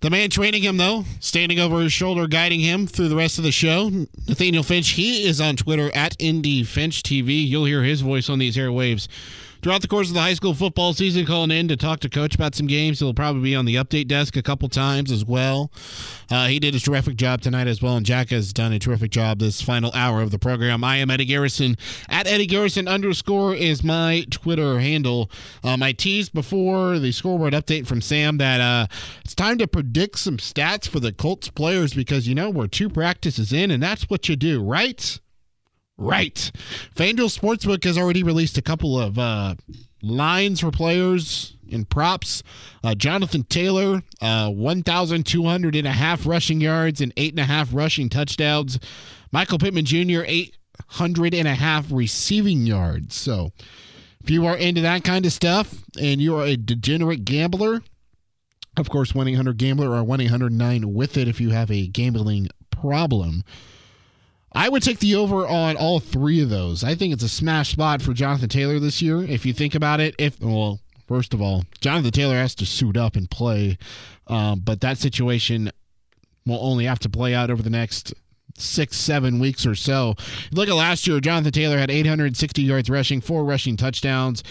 The 0.00 0.10
man 0.10 0.30
training 0.30 0.62
him, 0.62 0.76
though, 0.76 1.04
standing 1.20 1.58
over 1.58 1.80
his 1.80 1.92
shoulder, 1.92 2.26
guiding 2.26 2.60
him 2.60 2.86
through 2.86 3.08
the 3.08 3.16
rest 3.16 3.36
of 3.36 3.44
the 3.44 3.52
show, 3.52 3.90
Nathaniel 4.26 4.62
Finch. 4.62 4.90
He 4.90 5.26
is 5.26 5.40
on 5.40 5.56
Twitter 5.56 5.90
at 5.94 6.16
Indy 6.18 6.62
Finch 6.62 7.02
TV. 7.02 7.46
You'll 7.46 7.66
hear 7.66 7.82
his 7.82 8.00
voice 8.00 8.30
on 8.30 8.38
these 8.38 8.56
airwaves 8.56 9.08
throughout 9.62 9.82
the 9.82 9.88
course 9.88 10.08
of 10.08 10.14
the 10.14 10.20
high 10.20 10.34
school 10.34 10.54
football 10.54 10.92
season, 10.92 11.26
calling 11.26 11.50
in 11.50 11.68
to 11.68 11.76
talk 11.76 12.00
to 12.00 12.08
coach 12.08 12.34
about 12.34 12.54
some 12.54 12.66
games. 12.66 13.00
He'll 13.00 13.14
probably 13.14 13.42
be 13.42 13.54
on 13.54 13.64
the 13.64 13.76
update 13.76 14.08
desk 14.08 14.36
a 14.36 14.42
couple 14.42 14.68
times 14.68 15.10
as 15.12 15.24
well. 15.24 15.70
Uh, 16.30 16.46
he 16.46 16.58
did 16.58 16.74
a 16.74 16.80
terrific 16.80 17.16
job 17.16 17.40
tonight 17.40 17.66
as 17.66 17.82
well, 17.82 17.96
and 17.96 18.06
Jack 18.06 18.30
has 18.30 18.52
done 18.52 18.72
a 18.72 18.78
terrific 18.78 19.10
job 19.10 19.38
this 19.38 19.60
final 19.60 19.90
hour 19.94 20.20
of 20.22 20.30
the 20.30 20.38
program. 20.38 20.84
I 20.84 20.96
am 20.96 21.10
Eddie 21.10 21.24
Garrison 21.24 21.76
at 22.08 22.26
Eddie 22.26 22.46
Garrison 22.46 22.88
underscore 22.88 23.54
is 23.54 23.84
my 23.84 24.24
Twitter 24.30 24.80
handle. 24.80 25.30
Um, 25.62 25.82
I 25.82 25.92
teased 25.92 26.32
before 26.32 26.98
the 26.98 27.12
scoreboard 27.12 27.52
update 27.52 27.86
from 27.86 28.00
Sam 28.00 28.38
that 28.38 28.60
uh, 28.60 28.86
it's 29.24 29.34
time 29.34 29.58
to 29.58 29.66
predict 29.66 30.18
some 30.18 30.38
stats 30.38 30.88
for 30.88 31.00
the 31.00 31.12
Colts 31.12 31.48
players 31.48 31.94
because 31.94 32.26
you 32.26 32.34
know 32.34 32.50
we're 32.50 32.66
two 32.66 32.88
practices 32.88 33.52
in, 33.52 33.70
and 33.70 33.82
that's 33.82 34.08
what 34.08 34.28
you 34.28 34.36
do, 34.36 34.62
right? 34.62 35.18
Right. 36.00 36.50
FanDuel 36.96 37.28
Sportsbook 37.28 37.84
has 37.84 37.98
already 37.98 38.22
released 38.22 38.56
a 38.56 38.62
couple 38.62 38.98
of 38.98 39.18
uh, 39.18 39.56
lines 40.02 40.60
for 40.60 40.70
players 40.70 41.58
in 41.68 41.84
props. 41.84 42.42
Uh, 42.82 42.94
Jonathan 42.94 43.44
Taylor, 43.44 44.02
uh, 44.22 44.48
1,200 44.48 45.76
and 45.76 45.86
a 45.86 45.92
half 45.92 46.24
rushing 46.24 46.58
yards 46.62 47.02
and 47.02 47.12
eight 47.18 47.34
and 47.34 47.40
a 47.40 47.44
half 47.44 47.68
rushing 47.74 48.08
touchdowns. 48.08 48.78
Michael 49.30 49.58
Pittman 49.58 49.84
Jr., 49.84 50.22
800 50.26 51.34
and 51.34 51.46
a 51.46 51.54
half 51.54 51.92
receiving 51.92 52.62
yards. 52.66 53.14
So 53.14 53.52
if 54.24 54.30
you 54.30 54.46
are 54.46 54.56
into 54.56 54.80
that 54.80 55.04
kind 55.04 55.26
of 55.26 55.34
stuff 55.34 55.84
and 56.00 56.18
you 56.18 56.34
are 56.36 56.46
a 56.46 56.56
degenerate 56.56 57.26
gambler, 57.26 57.82
of 58.78 58.88
course, 58.88 59.14
1 59.14 59.28
800 59.28 59.58
Gambler 59.58 59.90
or 59.90 60.02
1 60.02 60.20
809 60.22 60.94
with 60.94 61.18
it 61.18 61.28
if 61.28 61.42
you 61.42 61.50
have 61.50 61.70
a 61.70 61.88
gambling 61.88 62.48
problem. 62.70 63.44
I 64.52 64.68
would 64.68 64.82
take 64.82 64.98
the 64.98 65.14
over 65.14 65.46
on 65.46 65.76
all 65.76 66.00
three 66.00 66.40
of 66.42 66.50
those. 66.50 66.82
I 66.82 66.94
think 66.94 67.12
it's 67.12 67.22
a 67.22 67.28
smash 67.28 67.70
spot 67.70 68.02
for 68.02 68.12
Jonathan 68.12 68.48
Taylor 68.48 68.78
this 68.80 69.00
year. 69.00 69.22
If 69.22 69.46
you 69.46 69.52
think 69.52 69.74
about 69.74 70.00
it, 70.00 70.14
if 70.18 70.40
well, 70.40 70.80
first 71.06 71.34
of 71.34 71.40
all, 71.40 71.64
Jonathan 71.80 72.10
Taylor 72.10 72.34
has 72.34 72.54
to 72.56 72.66
suit 72.66 72.96
up 72.96 73.14
and 73.16 73.30
play, 73.30 73.78
um, 74.26 74.60
but 74.60 74.80
that 74.80 74.98
situation 74.98 75.70
will 76.46 76.58
only 76.60 76.84
have 76.86 76.98
to 77.00 77.08
play 77.08 77.34
out 77.34 77.50
over 77.50 77.62
the 77.62 77.70
next 77.70 78.12
six, 78.56 78.96
seven 78.96 79.38
weeks 79.38 79.64
or 79.64 79.74
so. 79.74 80.14
Look 80.52 80.68
at 80.68 80.74
last 80.74 81.06
year, 81.06 81.20
Jonathan 81.20 81.52
Taylor 81.52 81.78
had 81.78 81.90
860 81.90 82.62
yards 82.62 82.90
rushing, 82.90 83.20
four 83.20 83.44
rushing 83.44 83.76
touchdowns, 83.76 84.42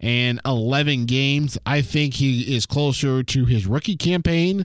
and 0.00 0.40
11 0.44 1.06
games. 1.06 1.58
I 1.66 1.82
think 1.82 2.14
he 2.14 2.56
is 2.56 2.66
closer 2.66 3.22
to 3.22 3.44
his 3.44 3.66
rookie 3.66 3.96
campaign 3.96 4.64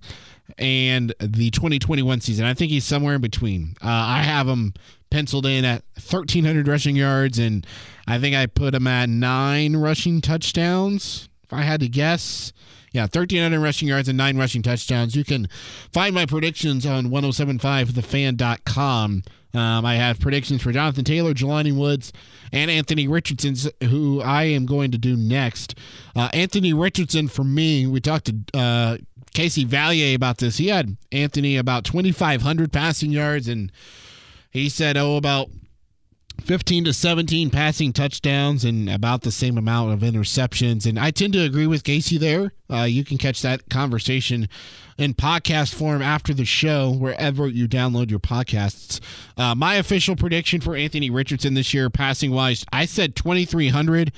and 0.57 1.13
the 1.19 1.51
2021 1.51 2.21
season. 2.21 2.45
I 2.45 2.53
think 2.53 2.71
he's 2.71 2.85
somewhere 2.85 3.15
in 3.15 3.21
between. 3.21 3.75
Uh, 3.81 3.87
I 3.87 4.23
have 4.23 4.47
him 4.47 4.73
penciled 5.09 5.45
in 5.45 5.65
at 5.65 5.83
1,300 5.95 6.67
rushing 6.67 6.95
yards, 6.95 7.39
and 7.39 7.65
I 8.07 8.19
think 8.19 8.35
I 8.35 8.45
put 8.47 8.75
him 8.75 8.87
at 8.87 9.09
nine 9.09 9.75
rushing 9.75 10.21
touchdowns. 10.21 11.29
If 11.43 11.53
I 11.53 11.61
had 11.61 11.81
to 11.81 11.87
guess, 11.87 12.51
yeah, 12.91 13.03
1,300 13.03 13.59
rushing 13.59 13.87
yards 13.87 14.07
and 14.07 14.17
nine 14.17 14.37
rushing 14.37 14.61
touchdowns. 14.61 15.15
You 15.15 15.23
can 15.23 15.47
find 15.91 16.13
my 16.13 16.25
predictions 16.25 16.85
on 16.85 17.07
1075thefan.com. 17.07 19.23
Um, 19.53 19.85
I 19.85 19.95
have 19.95 20.19
predictions 20.19 20.61
for 20.63 20.71
Jonathan 20.71 21.03
Taylor, 21.03 21.33
Jelani 21.33 21.75
Woods, 21.75 22.11
and 22.51 22.71
Anthony 22.71 23.07
Richardson, 23.07 23.55
who 23.87 24.21
I 24.21 24.43
am 24.43 24.65
going 24.65 24.91
to 24.91 24.97
do 24.97 25.15
next. 25.15 25.77
Uh, 26.15 26.29
Anthony 26.33 26.73
Richardson, 26.73 27.27
for 27.27 27.43
me, 27.43 27.85
we 27.85 27.99
talked 27.99 28.25
to 28.25 28.59
uh, 28.59 28.97
Casey 29.33 29.65
Valier 29.65 30.15
about 30.15 30.37
this. 30.39 30.57
He 30.57 30.67
had 30.67 30.97
Anthony 31.11 31.57
about 31.57 31.83
2,500 31.83 32.71
passing 32.71 33.11
yards, 33.11 33.47
and 33.47 33.71
he 34.51 34.69
said, 34.69 34.97
oh, 34.97 35.17
about 35.17 35.49
15 36.41 36.85
to 36.85 36.93
17 36.93 37.49
passing 37.49 37.93
touchdowns 37.93 38.65
and 38.65 38.89
about 38.89 39.21
the 39.21 39.31
same 39.31 39.57
amount 39.57 39.93
of 39.93 39.99
interceptions. 39.99 40.85
And 40.85 40.99
I 40.99 41.11
tend 41.11 41.33
to 41.33 41.41
agree 41.41 41.67
with 41.67 41.83
Casey 41.83 42.17
there. 42.17 42.51
Uh, 42.69 42.83
you 42.83 43.05
can 43.05 43.17
catch 43.17 43.41
that 43.41 43.69
conversation 43.69 44.49
in 44.97 45.13
podcast 45.13 45.73
form 45.73 46.01
after 46.01 46.33
the 46.33 46.45
show, 46.45 46.91
wherever 46.91 47.47
you 47.47 47.67
download 47.67 48.09
your 48.09 48.19
podcasts. 48.19 48.99
Uh, 49.37 49.55
my 49.55 49.75
official 49.75 50.15
prediction 50.15 50.59
for 50.61 50.75
Anthony 50.75 51.09
Richardson 51.09 51.53
this 51.53 51.73
year, 51.73 51.89
passing 51.89 52.31
wise, 52.31 52.65
I 52.71 52.85
said 52.85 53.15
2,300 53.15 54.11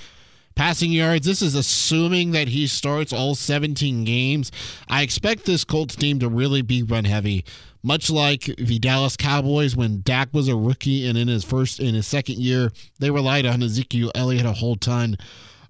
passing 0.55 0.91
yards. 0.91 1.27
This 1.27 1.41
is 1.41 1.53
assuming 1.53 2.31
that 2.31 2.47
he 2.47 2.65
starts 2.65 3.13
all 3.13 3.35
17 3.35 4.03
games. 4.03 4.51
I 4.87 5.03
expect 5.03 5.45
this 5.45 5.63
Colts 5.63 5.95
team 5.95 6.19
to 6.19 6.29
really 6.29 6.61
be 6.61 6.81
run 6.81 7.05
heavy, 7.05 7.45
much 7.85 8.09
like 8.09 8.45
the 8.57 8.79
Dallas 8.79 9.15
Cowboys 9.15 9.75
when 9.75 10.01
Dak 10.01 10.29
was 10.33 10.47
a 10.47 10.55
rookie 10.55 11.07
and 11.07 11.15
in 11.15 11.27
his 11.27 11.43
first 11.43 11.79
in 11.79 11.93
his 11.93 12.07
second 12.07 12.39
year, 12.39 12.71
they 12.99 13.11
relied 13.11 13.45
on 13.45 13.61
Ezekiel 13.61 14.11
Elliott 14.15 14.45
a 14.45 14.53
whole 14.53 14.75
ton. 14.75 15.15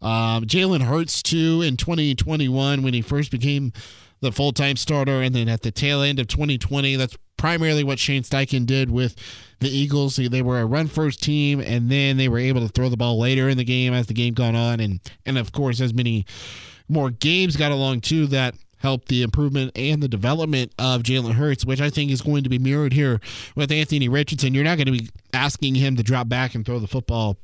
Um, 0.02 0.46
Jalen 0.46 0.84
Hurts 0.84 1.22
too 1.22 1.62
in 1.62 1.76
2021 1.76 2.84
when 2.84 2.94
he 2.94 3.02
first 3.02 3.32
became 3.32 3.74
the 4.22 4.32
full 4.32 4.54
time 4.54 4.78
starter, 4.78 5.22
and 5.22 5.36
then 5.36 5.50
at 5.50 5.62
the 5.62 5.72
tail 5.72 6.02
end 6.02 6.20
of 6.20 6.28
2020, 6.28 6.96
that's 6.96 7.18
primarily 7.36 7.84
what 7.84 8.00
Shane 8.00 8.24
Steichen 8.24 8.66
did 8.66 8.90
with 8.90 9.16
the 9.60 9.68
Eagles. 9.68 10.16
They 10.16 10.42
were 10.42 10.62
a 10.62 10.66
run 10.66 10.88
first 10.88 11.22
team, 11.22 11.60
and 11.60 11.92
then 11.92 12.16
they 12.16 12.30
were 12.30 12.40
able 12.40 12.62
to 12.62 12.70
throw 12.70 12.88
the 12.88 12.96
ball 12.96 13.20
later 13.20 13.50
in 13.50 13.58
the 13.58 13.66
game 13.66 13.94
as 13.94 14.08
the 14.08 14.14
game 14.14 14.34
gone 14.34 14.56
on, 14.56 14.80
and 14.80 15.02
and 15.26 15.38
of 15.38 15.52
course 15.52 15.82
as 15.82 15.94
many 15.94 16.26
more 16.88 17.10
games 17.10 17.58
got 17.58 17.74
along 17.74 18.00
too 18.02 18.28
that 18.28 18.56
helped 18.86 19.08
the 19.08 19.24
improvement 19.24 19.72
and 19.76 20.04
the 20.04 20.08
development 20.08 20.72
of 20.78 21.02
Jalen 21.02 21.32
Hurts, 21.32 21.66
which 21.66 21.82
I 21.82 21.90
think 21.90 22.12
is 22.12 22.22
going 22.22 22.44
to 22.44 22.50
be 22.50 22.60
mirrored 22.60 22.94
here 22.94 23.20
with 23.56 23.72
Anthony 23.72 24.08
Richardson. 24.08 24.54
You're 24.54 24.64
not 24.64 24.78
going 24.78 24.86
to 24.86 24.92
be 24.92 25.10
asking 25.34 25.74
him 25.74 25.96
to 25.96 26.04
drop 26.04 26.30
back 26.30 26.54
and 26.54 26.64
throw 26.64 26.78
the 26.78 26.86
football 26.86 27.36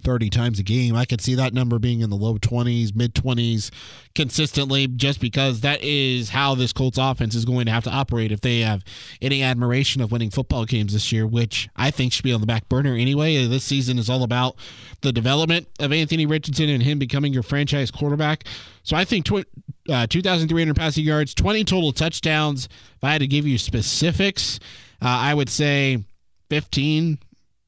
30 0.00 0.30
times 0.30 0.58
a 0.58 0.62
game. 0.62 0.96
I 0.96 1.04
could 1.04 1.20
see 1.20 1.34
that 1.34 1.54
number 1.54 1.78
being 1.78 2.00
in 2.00 2.10
the 2.10 2.16
low 2.16 2.38
20s, 2.38 2.94
mid 2.94 3.14
20s 3.14 3.70
consistently 4.14 4.86
just 4.86 5.20
because 5.20 5.60
that 5.60 5.82
is 5.82 6.30
how 6.30 6.54
this 6.54 6.72
Colts 6.72 6.98
offense 6.98 7.34
is 7.34 7.44
going 7.44 7.66
to 7.66 7.72
have 7.72 7.84
to 7.84 7.90
operate 7.90 8.32
if 8.32 8.40
they 8.40 8.60
have 8.60 8.82
any 9.22 9.42
admiration 9.42 10.00
of 10.00 10.10
winning 10.10 10.30
football 10.30 10.64
games 10.64 10.92
this 10.92 11.12
year, 11.12 11.26
which 11.26 11.68
I 11.76 11.90
think 11.90 12.12
should 12.12 12.24
be 12.24 12.32
on 12.32 12.40
the 12.40 12.46
back 12.46 12.68
burner 12.68 12.94
anyway. 12.94 13.46
This 13.46 13.64
season 13.64 13.98
is 13.98 14.10
all 14.10 14.22
about 14.22 14.56
the 15.02 15.12
development 15.12 15.68
of 15.78 15.92
Anthony 15.92 16.26
Richardson 16.26 16.68
and 16.68 16.82
him 16.82 16.98
becoming 16.98 17.32
your 17.32 17.42
franchise 17.42 17.90
quarterback. 17.90 18.44
So 18.82 18.96
I 18.96 19.04
think 19.04 19.26
tw- 19.26 19.46
uh, 19.88 20.06
2,300 20.06 20.76
passing 20.76 21.04
yards, 21.04 21.34
20 21.34 21.64
total 21.64 21.92
touchdowns. 21.92 22.66
If 22.66 23.04
I 23.04 23.12
had 23.12 23.20
to 23.20 23.26
give 23.26 23.46
you 23.46 23.58
specifics, 23.58 24.58
uh, 25.02 25.06
I 25.06 25.34
would 25.34 25.48
say 25.48 26.04
15 26.50 27.18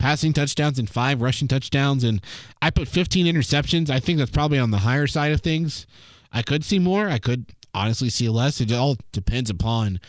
passing 0.02 0.32
touchdowns 0.32 0.80
and 0.80 0.90
five 0.90 1.22
rushing 1.22 1.46
touchdowns. 1.46 2.02
And 2.02 2.20
I 2.60 2.70
put 2.70 2.88
15 2.88 3.24
interceptions. 3.24 3.88
I 3.88 4.00
think 4.00 4.18
that's 4.18 4.32
probably 4.32 4.58
on 4.58 4.72
the 4.72 4.78
higher 4.78 5.06
side 5.06 5.30
of 5.30 5.42
things. 5.42 5.86
I 6.32 6.42
could 6.42 6.64
see 6.64 6.80
more. 6.80 7.08
I 7.08 7.18
could 7.18 7.46
honestly 7.72 8.10
see 8.10 8.28
less. 8.28 8.60
It 8.60 8.72
all 8.72 8.96
depends 9.12 9.48
upon 9.48 10.00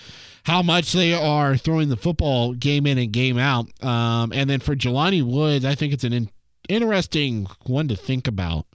how 0.46 0.64
much 0.64 0.94
they 0.94 1.14
are 1.14 1.56
throwing 1.56 1.90
the 1.90 1.96
football 1.96 2.54
game 2.54 2.88
in 2.88 2.98
and 2.98 3.12
game 3.12 3.38
out. 3.38 3.68
Um, 3.84 4.34
and 4.34 4.50
then 4.50 4.62
for 4.62 4.76
Jelani 4.76 5.22
Woods, 5.22 5.64
I 5.64 5.76
think 5.76 5.94
it's 5.94 6.04
an 6.04 6.14
in- 6.14 6.32
interesting 6.68 7.46
one 7.68 7.88
to 7.88 7.96
think 7.96 8.28
about. 8.28 8.66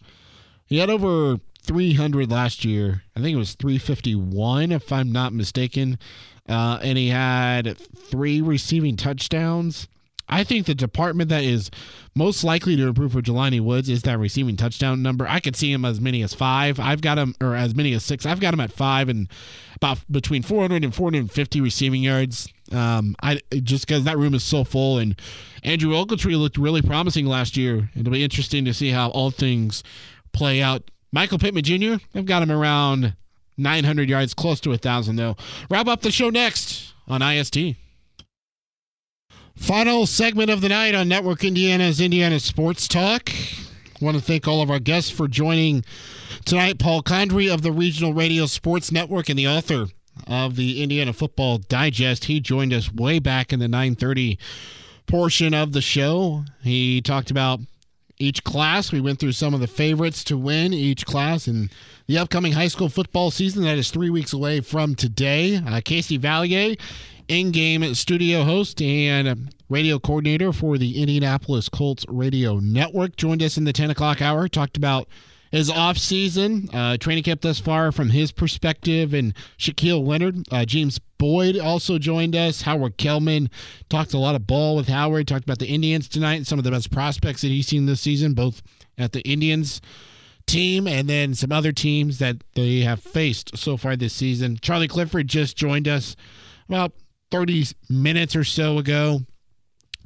He 0.66 0.78
had 0.78 0.88
over 0.88 1.40
300 1.62 2.30
last 2.30 2.64
year. 2.64 3.02
I 3.16 3.20
think 3.20 3.34
it 3.34 3.38
was 3.38 3.56
351, 3.56 4.70
if 4.70 4.92
I'm 4.92 5.10
not 5.10 5.32
mistaken. 5.32 5.98
Uh, 6.48 6.78
and 6.80 6.96
he 6.96 7.08
had 7.08 7.76
three 7.76 8.40
receiving 8.40 8.96
touchdowns. 8.96 9.88
I 10.28 10.44
think 10.44 10.66
the 10.66 10.74
department 10.74 11.30
that 11.30 11.42
is 11.42 11.70
most 12.14 12.44
likely 12.44 12.76
to 12.76 12.88
improve 12.88 13.12
for 13.12 13.22
Jelani 13.22 13.60
Woods 13.60 13.88
is 13.88 14.02
that 14.02 14.18
receiving 14.18 14.56
touchdown 14.56 15.02
number. 15.02 15.26
I 15.26 15.40
could 15.40 15.56
see 15.56 15.72
him 15.72 15.84
as 15.84 16.00
many 16.00 16.22
as 16.22 16.34
five. 16.34 16.78
I've 16.78 17.00
got 17.00 17.18
him, 17.18 17.34
or 17.40 17.54
as 17.54 17.74
many 17.74 17.92
as 17.94 18.04
six. 18.04 18.26
I've 18.26 18.40
got 18.40 18.52
him 18.52 18.60
at 18.60 18.72
five 18.72 19.08
and 19.08 19.28
about 19.76 20.00
between 20.10 20.42
400 20.42 20.84
and 20.84 20.94
450 20.94 21.60
receiving 21.60 22.02
yards. 22.02 22.48
Um, 22.72 23.16
I 23.22 23.40
just 23.62 23.86
because 23.86 24.04
that 24.04 24.18
room 24.18 24.34
is 24.34 24.42
so 24.42 24.64
full, 24.64 24.98
and 24.98 25.18
Andrew 25.62 25.92
Ogletree 25.92 26.38
looked 26.38 26.58
really 26.58 26.82
promising 26.82 27.26
last 27.26 27.56
year. 27.56 27.90
It'll 27.96 28.12
be 28.12 28.22
interesting 28.22 28.64
to 28.66 28.74
see 28.74 28.90
how 28.90 29.10
all 29.10 29.30
things 29.30 29.82
play 30.32 30.60
out. 30.60 30.90
Michael 31.10 31.38
Pittman 31.38 31.64
Jr. 31.64 32.04
I've 32.14 32.26
got 32.26 32.42
him 32.42 32.50
around 32.50 33.14
900 33.56 34.08
yards, 34.10 34.34
close 34.34 34.60
to 34.60 34.72
a 34.72 34.78
thousand 34.78 35.16
though. 35.16 35.36
Wrap 35.70 35.86
up 35.86 36.02
the 36.02 36.10
show 36.10 36.28
next 36.28 36.92
on 37.06 37.22
IST. 37.22 37.76
Final 39.58 40.06
segment 40.06 40.50
of 40.50 40.60
the 40.60 40.68
night 40.68 40.94
on 40.94 41.08
Network 41.08 41.44
Indiana's 41.44 42.00
Indiana 42.00 42.40
Sports 42.40 42.88
Talk. 42.88 43.28
I 43.30 44.04
want 44.04 44.16
to 44.16 44.22
thank 44.22 44.46
all 44.48 44.62
of 44.62 44.70
our 44.70 44.78
guests 44.78 45.10
for 45.10 45.28
joining 45.28 45.84
tonight. 46.44 46.78
Paul 46.78 47.02
Condry 47.02 47.52
of 47.52 47.62
the 47.62 47.72
Regional 47.72 48.14
Radio 48.14 48.46
Sports 48.46 48.90
Network 48.92 49.28
and 49.28 49.38
the 49.38 49.48
author 49.48 49.86
of 50.26 50.56
the 50.56 50.82
Indiana 50.82 51.12
Football 51.12 51.58
Digest. 51.58 52.26
He 52.26 52.40
joined 52.40 52.72
us 52.72 52.92
way 52.92 53.18
back 53.18 53.52
in 53.52 53.58
the 53.58 53.68
930 53.68 54.38
portion 55.06 55.52
of 55.52 55.72
the 55.72 55.82
show. 55.82 56.44
He 56.62 57.02
talked 57.02 57.30
about 57.30 57.60
each 58.18 58.44
class. 58.44 58.90
We 58.92 59.00
went 59.00 59.18
through 59.18 59.32
some 59.32 59.52
of 59.54 59.60
the 59.60 59.66
favorites 59.66 60.24
to 60.24 60.38
win 60.38 60.72
each 60.72 61.04
class 61.04 61.46
and 61.46 61.70
the 62.06 62.16
upcoming 62.16 62.52
high 62.52 62.68
school 62.68 62.88
football 62.88 63.30
season 63.30 63.64
that 63.64 63.76
is 63.76 63.90
three 63.90 64.10
weeks 64.10 64.32
away 64.32 64.60
from 64.60 64.94
today. 64.94 65.56
Uh, 65.56 65.80
Casey 65.84 66.18
Valier 66.18 66.78
in 67.28 67.52
game 67.52 67.94
studio 67.94 68.42
host 68.42 68.80
and 68.80 69.54
radio 69.68 69.98
coordinator 69.98 70.52
for 70.52 70.78
the 70.78 71.00
Indianapolis 71.00 71.68
Colts 71.68 72.04
Radio 72.08 72.58
Network. 72.58 73.16
Joined 73.16 73.42
us 73.42 73.58
in 73.58 73.64
the 73.64 73.72
10 73.72 73.90
o'clock 73.90 74.22
hour, 74.22 74.48
talked 74.48 74.76
about 74.76 75.08
his 75.50 75.70
off 75.70 75.98
season, 75.98 76.68
uh, 76.72 76.96
training 76.96 77.24
camp 77.24 77.42
thus 77.42 77.58
far 77.58 77.92
from 77.92 78.10
his 78.10 78.32
perspective, 78.32 79.14
and 79.14 79.34
Shaquille 79.58 80.06
Leonard. 80.06 80.46
Uh, 80.50 80.64
James 80.64 80.98
Boyd 81.18 81.58
also 81.58 81.98
joined 81.98 82.34
us. 82.34 82.62
Howard 82.62 82.96
Kellman 82.96 83.50
talked 83.88 84.14
a 84.14 84.18
lot 84.18 84.34
of 84.34 84.46
ball 84.46 84.76
with 84.76 84.88
Howard, 84.88 85.28
talked 85.28 85.44
about 85.44 85.58
the 85.58 85.68
Indians 85.68 86.08
tonight 86.08 86.36
and 86.36 86.46
some 86.46 86.58
of 86.58 86.64
the 86.64 86.70
best 86.70 86.90
prospects 86.90 87.42
that 87.42 87.48
he's 87.48 87.66
seen 87.66 87.86
this 87.86 88.00
season, 88.00 88.34
both 88.34 88.62
at 88.96 89.12
the 89.12 89.20
Indians 89.22 89.80
team 90.46 90.86
and 90.86 91.08
then 91.08 91.34
some 91.34 91.52
other 91.52 91.72
teams 91.72 92.18
that 92.18 92.36
they 92.54 92.80
have 92.80 93.02
faced 93.02 93.56
so 93.56 93.76
far 93.76 93.96
this 93.96 94.14
season. 94.14 94.58
Charlie 94.62 94.88
Clifford 94.88 95.28
just 95.28 95.56
joined 95.56 95.86
us 95.86 96.16
about 96.68 96.92
30 97.30 97.66
minutes 97.88 98.34
or 98.34 98.44
so 98.44 98.78
ago. 98.78 99.20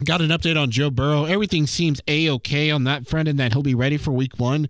Got 0.04 0.20
an 0.20 0.30
update 0.30 0.60
on 0.60 0.70
Joe 0.70 0.90
Burrow. 0.90 1.24
Everything 1.24 1.66
seems 1.66 2.00
a 2.08 2.28
okay 2.30 2.70
on 2.70 2.84
that 2.84 3.06
front, 3.06 3.28
and 3.28 3.38
that 3.38 3.52
he'll 3.52 3.62
be 3.62 3.74
ready 3.74 3.96
for 3.96 4.10
week 4.10 4.38
one 4.38 4.68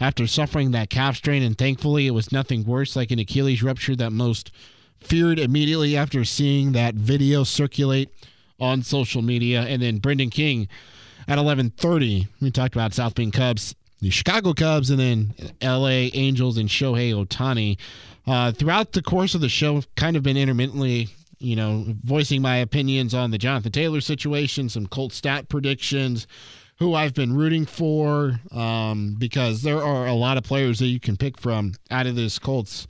after 0.00 0.26
suffering 0.26 0.72
that 0.72 0.90
calf 0.90 1.16
strain. 1.16 1.42
And 1.42 1.56
thankfully, 1.56 2.06
it 2.06 2.12
was 2.12 2.32
nothing 2.32 2.64
worse 2.64 2.96
like 2.96 3.10
an 3.10 3.20
Achilles 3.20 3.62
rupture 3.62 3.94
that 3.96 4.10
most 4.12 4.50
feared 5.00 5.38
immediately 5.38 5.96
after 5.96 6.24
seeing 6.24 6.72
that 6.72 6.94
video 6.94 7.44
circulate 7.44 8.08
on 8.58 8.82
social 8.82 9.22
media. 9.22 9.62
And 9.62 9.80
then 9.82 9.98
Brendan 9.98 10.30
King 10.30 10.68
at 11.28 11.38
11:30, 11.38 12.28
we 12.40 12.50
talked 12.50 12.74
about 12.74 12.94
South 12.94 13.14
Bend 13.14 13.32
Cubs, 13.32 13.74
the 14.00 14.10
Chicago 14.10 14.52
Cubs, 14.52 14.90
and 14.90 14.98
then 14.98 15.34
L.A. 15.60 16.10
Angels 16.14 16.58
and 16.58 16.68
Shohei 16.68 17.12
Ohtani. 17.12 17.76
Uh, 18.26 18.52
throughout 18.52 18.92
the 18.92 19.02
course 19.02 19.34
of 19.34 19.40
the 19.40 19.48
show, 19.48 19.82
kind 19.96 20.16
of 20.16 20.22
been 20.22 20.36
intermittently 20.36 21.08
you 21.42 21.56
know, 21.56 21.84
voicing 22.04 22.40
my 22.40 22.56
opinions 22.56 23.14
on 23.14 23.30
the 23.30 23.38
Jonathan 23.38 23.72
Taylor 23.72 24.00
situation, 24.00 24.68
some 24.68 24.86
Colt 24.86 25.12
stat 25.12 25.48
predictions, 25.48 26.26
who 26.78 26.94
I've 26.94 27.14
been 27.14 27.34
rooting 27.34 27.66
for, 27.66 28.40
um, 28.50 29.16
because 29.18 29.62
there 29.62 29.82
are 29.82 30.06
a 30.06 30.14
lot 30.14 30.36
of 30.36 30.44
players 30.44 30.78
that 30.78 30.86
you 30.86 31.00
can 31.00 31.16
pick 31.16 31.38
from 31.38 31.74
out 31.90 32.06
of 32.06 32.16
this 32.16 32.38
Colts 32.38 32.86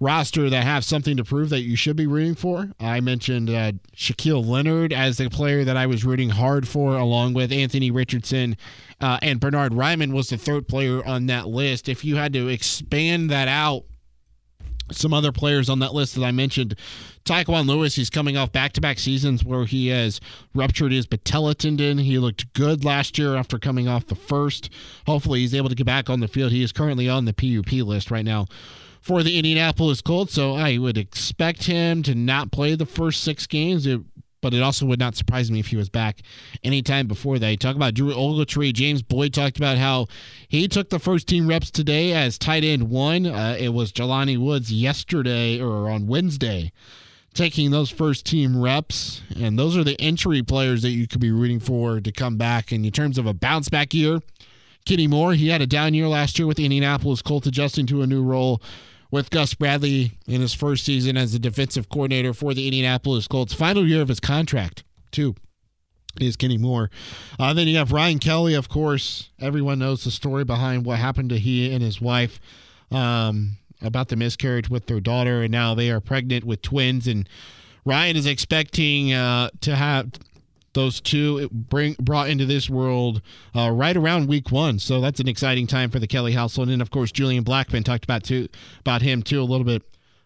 roster 0.00 0.48
that 0.48 0.64
have 0.64 0.82
something 0.84 1.16
to 1.18 1.24
prove 1.24 1.50
that 1.50 1.60
you 1.60 1.76
should 1.76 1.96
be 1.96 2.06
rooting 2.06 2.34
for. 2.34 2.70
I 2.80 3.00
mentioned 3.00 3.50
uh, 3.50 3.72
Shaquille 3.94 4.44
Leonard 4.44 4.92
as 4.92 5.18
the 5.18 5.28
player 5.28 5.62
that 5.64 5.76
I 5.76 5.86
was 5.86 6.04
rooting 6.04 6.30
hard 6.30 6.66
for, 6.66 6.96
along 6.96 7.34
with 7.34 7.52
Anthony 7.52 7.90
Richardson 7.90 8.56
uh, 9.00 9.18
and 9.22 9.38
Bernard 9.38 9.72
Raimann 9.72 10.12
was 10.12 10.30
the 10.30 10.38
third 10.38 10.68
player 10.68 11.04
on 11.06 11.26
that 11.26 11.48
list. 11.48 11.88
If 11.88 12.04
you 12.04 12.16
had 12.16 12.32
to 12.32 12.48
expand 12.48 13.30
that 13.30 13.48
out 13.48 13.84
some 14.92 15.12
other 15.12 15.32
players 15.32 15.68
on 15.68 15.78
that 15.80 15.94
list 15.94 16.14
that 16.14 16.24
I 16.24 16.30
mentioned. 16.30 16.74
Tyquan 17.24 17.66
Lewis, 17.66 17.94
he's 17.94 18.10
coming 18.10 18.36
off 18.36 18.52
back 18.52 18.72
to 18.72 18.80
back 18.80 18.98
seasons 18.98 19.44
where 19.44 19.64
he 19.64 19.88
has 19.88 20.20
ruptured 20.54 20.92
his 20.92 21.06
patella 21.06 21.54
tendon. 21.54 21.98
He 21.98 22.18
looked 22.18 22.52
good 22.54 22.84
last 22.84 23.18
year 23.18 23.36
after 23.36 23.58
coming 23.58 23.88
off 23.88 24.06
the 24.06 24.14
first. 24.14 24.70
Hopefully, 25.06 25.40
he's 25.40 25.54
able 25.54 25.68
to 25.68 25.74
get 25.74 25.86
back 25.86 26.08
on 26.08 26.20
the 26.20 26.28
field. 26.28 26.52
He 26.52 26.62
is 26.62 26.72
currently 26.72 27.08
on 27.08 27.24
the 27.24 27.32
PUP 27.32 27.72
list 27.72 28.10
right 28.10 28.24
now 28.24 28.46
for 29.00 29.22
the 29.22 29.38
Indianapolis 29.38 30.02
Colts, 30.02 30.34
so 30.34 30.54
I 30.54 30.76
would 30.76 30.98
expect 30.98 31.64
him 31.64 32.02
to 32.02 32.14
not 32.14 32.52
play 32.52 32.74
the 32.74 32.86
first 32.86 33.22
six 33.22 33.46
games. 33.46 33.86
It 33.86 34.00
but 34.40 34.54
it 34.54 34.62
also 34.62 34.86
would 34.86 34.98
not 34.98 35.16
surprise 35.16 35.50
me 35.50 35.60
if 35.60 35.68
he 35.68 35.76
was 35.76 35.88
back 35.88 36.20
anytime 36.64 37.06
before 37.06 37.38
that. 37.38 37.50
You 37.50 37.56
talk 37.56 37.76
about 37.76 37.94
Drew 37.94 38.12
Ogletree. 38.12 38.72
James 38.72 39.02
Boyd 39.02 39.34
talked 39.34 39.56
about 39.56 39.78
how 39.78 40.06
he 40.48 40.68
took 40.68 40.90
the 40.90 40.98
first 40.98 41.26
team 41.26 41.46
reps 41.46 41.70
today 41.70 42.12
as 42.12 42.38
tight 42.38 42.64
end 42.64 42.90
one. 42.90 43.26
Uh, 43.26 43.56
it 43.58 43.70
was 43.70 43.92
Jelani 43.92 44.38
Woods 44.38 44.72
yesterday 44.72 45.60
or 45.60 45.90
on 45.90 46.06
Wednesday 46.06 46.72
taking 47.34 47.70
those 47.70 47.90
first 47.90 48.26
team 48.26 48.60
reps. 48.60 49.22
And 49.38 49.58
those 49.58 49.76
are 49.76 49.84
the 49.84 50.00
entry 50.00 50.42
players 50.42 50.82
that 50.82 50.90
you 50.90 51.06
could 51.06 51.20
be 51.20 51.30
rooting 51.30 51.60
for 51.60 52.00
to 52.00 52.12
come 52.12 52.36
back. 52.36 52.72
And 52.72 52.84
in 52.84 52.92
terms 52.92 53.18
of 53.18 53.26
a 53.26 53.34
bounce 53.34 53.68
back 53.68 53.94
year, 53.94 54.20
Kenny 54.84 55.06
Moore, 55.06 55.34
he 55.34 55.48
had 55.48 55.60
a 55.60 55.66
down 55.66 55.94
year 55.94 56.08
last 56.08 56.38
year 56.38 56.46
with 56.46 56.58
Indianapolis 56.58 57.22
Colts 57.22 57.46
adjusting 57.46 57.86
to 57.86 58.02
a 58.02 58.06
new 58.06 58.22
role 58.22 58.60
with 59.10 59.30
Gus 59.30 59.54
Bradley 59.54 60.12
in 60.26 60.40
his 60.40 60.54
first 60.54 60.84
season 60.84 61.16
as 61.16 61.32
the 61.32 61.38
defensive 61.38 61.88
coordinator 61.88 62.32
for 62.32 62.54
the 62.54 62.66
Indianapolis 62.66 63.26
Colts. 63.26 63.52
Final 63.52 63.86
year 63.86 64.02
of 64.02 64.08
his 64.08 64.20
contract, 64.20 64.84
too, 65.10 65.34
is 66.20 66.36
Kenny 66.36 66.58
Moore. 66.58 66.90
Uh, 67.38 67.52
then 67.52 67.68
you 67.68 67.76
have 67.76 67.92
Ryan 67.92 68.18
Kelly, 68.18 68.54
of 68.54 68.68
course. 68.68 69.30
Everyone 69.40 69.78
knows 69.78 70.04
the 70.04 70.10
story 70.10 70.44
behind 70.44 70.84
what 70.84 70.98
happened 70.98 71.30
to 71.30 71.38
he 71.38 71.72
and 71.72 71.82
his 71.82 72.00
wife 72.00 72.40
um, 72.90 73.56
about 73.82 74.08
the 74.08 74.16
miscarriage 74.16 74.68
with 74.70 74.86
their 74.86 75.00
daughter, 75.00 75.42
and 75.42 75.52
now 75.52 75.74
they 75.74 75.90
are 75.90 76.00
pregnant 76.00 76.44
with 76.44 76.62
twins. 76.62 77.06
And 77.06 77.28
Ryan 77.84 78.16
is 78.16 78.26
expecting 78.26 79.12
uh, 79.12 79.50
to 79.62 79.74
have 79.74 80.10
those 80.72 81.00
two 81.00 81.48
bring 81.50 81.96
brought 82.00 82.28
into 82.30 82.46
this 82.46 82.70
world 82.70 83.22
uh, 83.56 83.70
right 83.70 83.96
around 83.96 84.28
week 84.28 84.52
one. 84.52 84.78
So 84.78 85.00
that's 85.00 85.20
an 85.20 85.28
exciting 85.28 85.66
time 85.66 85.90
for 85.90 85.98
the 85.98 86.06
Kelly 86.06 86.32
household. 86.32 86.68
And 86.68 86.74
then, 86.74 86.80
of 86.80 86.90
course, 86.90 87.10
Julian 87.12 87.44
Blackmon 87.44 87.84
talked 87.84 88.04
about 88.04 88.22
too 88.24 88.48
about 88.80 89.02
him 89.02 89.22
too 89.22 89.40
a 89.40 89.44
little 89.44 89.64
bit 89.64 89.82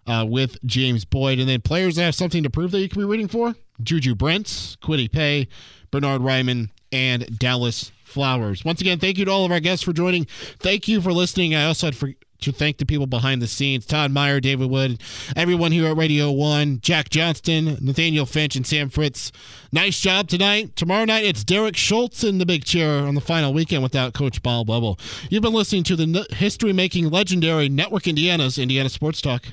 uh, 0.07 0.27
with 0.29 0.63
James 0.65 1.05
Boyd. 1.05 1.39
And 1.39 1.49
then 1.49 1.61
players 1.61 1.97
that 1.97 2.03
have 2.03 2.15
something 2.15 2.43
to 2.43 2.51
prove 2.51 2.71
that 2.73 2.81
you 2.81 2.89
can 2.89 3.01
be 3.01 3.07
rooting 3.07 3.29
for: 3.29 3.55
Juju 3.83 4.15
Brents, 4.15 4.77
Kwity 4.77 5.11
Paye, 5.11 5.49
Bernard 5.91 6.21
Raimann, 6.21 6.71
and 6.93 7.39
Dallas 7.39 7.91
Flowers. 8.05 8.65
Once 8.65 8.81
again, 8.81 8.99
thank 8.99 9.19
you 9.19 9.25
to 9.25 9.31
all 9.31 9.45
of 9.45 9.51
our 9.51 9.61
guests 9.61 9.85
for 9.85 9.93
joining. 9.93 10.27
Thank 10.61 10.87
you 10.87 11.01
for 11.01 11.13
listening. 11.13 11.55
I 11.55 11.65
also 11.65 11.89
had 11.89 11.97
for, 11.97 12.11
to 12.45 12.53
thank 12.53 12.77
the 12.77 12.87
people 12.87 13.07
behind 13.07 13.41
the 13.41 13.47
scenes 13.47 13.87
Todd 13.87 14.11
Meyer, 14.11 14.39
David 14.39 14.69
Wood, 14.69 15.01
everyone 15.35 15.73
here 15.73 15.87
at 15.87 15.97
Radio 15.97 16.31
1, 16.31 16.81
Jack 16.83 17.09
Johnston, 17.09 17.79
Nathaniel 17.81 18.27
Finch, 18.27 18.55
and 18.55 18.67
Sam 18.67 18.91
Fritz. 18.91 19.33
Nice 19.73 19.99
job 19.99 20.29
tonight. 20.29 20.77
Tomorrow 20.77 21.07
night, 21.07 21.25
it's 21.25 21.43
Derek 21.43 21.77
Schultz 21.77 22.23
in 22.23 22.39
the 22.39 22.47
big 22.47 22.65
chair 22.65 23.07
on 23.07 23.15
the 23.15 23.21
final 23.21 23.53
weekend 23.55 23.83
without 23.83 24.13
Coach 24.13 24.43
Bob 24.43 24.69
Lovell. 24.69 24.99
You've 25.31 25.43
been 25.43 25.55
listening 25.55 25.85
to 25.85 25.97
the 25.97 26.27
history 26.31 26.73
making 26.73 27.09
legendary 27.09 27.69
Network 27.69 28.07
Indiana's 28.07 28.59
Indiana 28.59 28.91
Sports 28.91 29.21
Talk. 29.21 29.47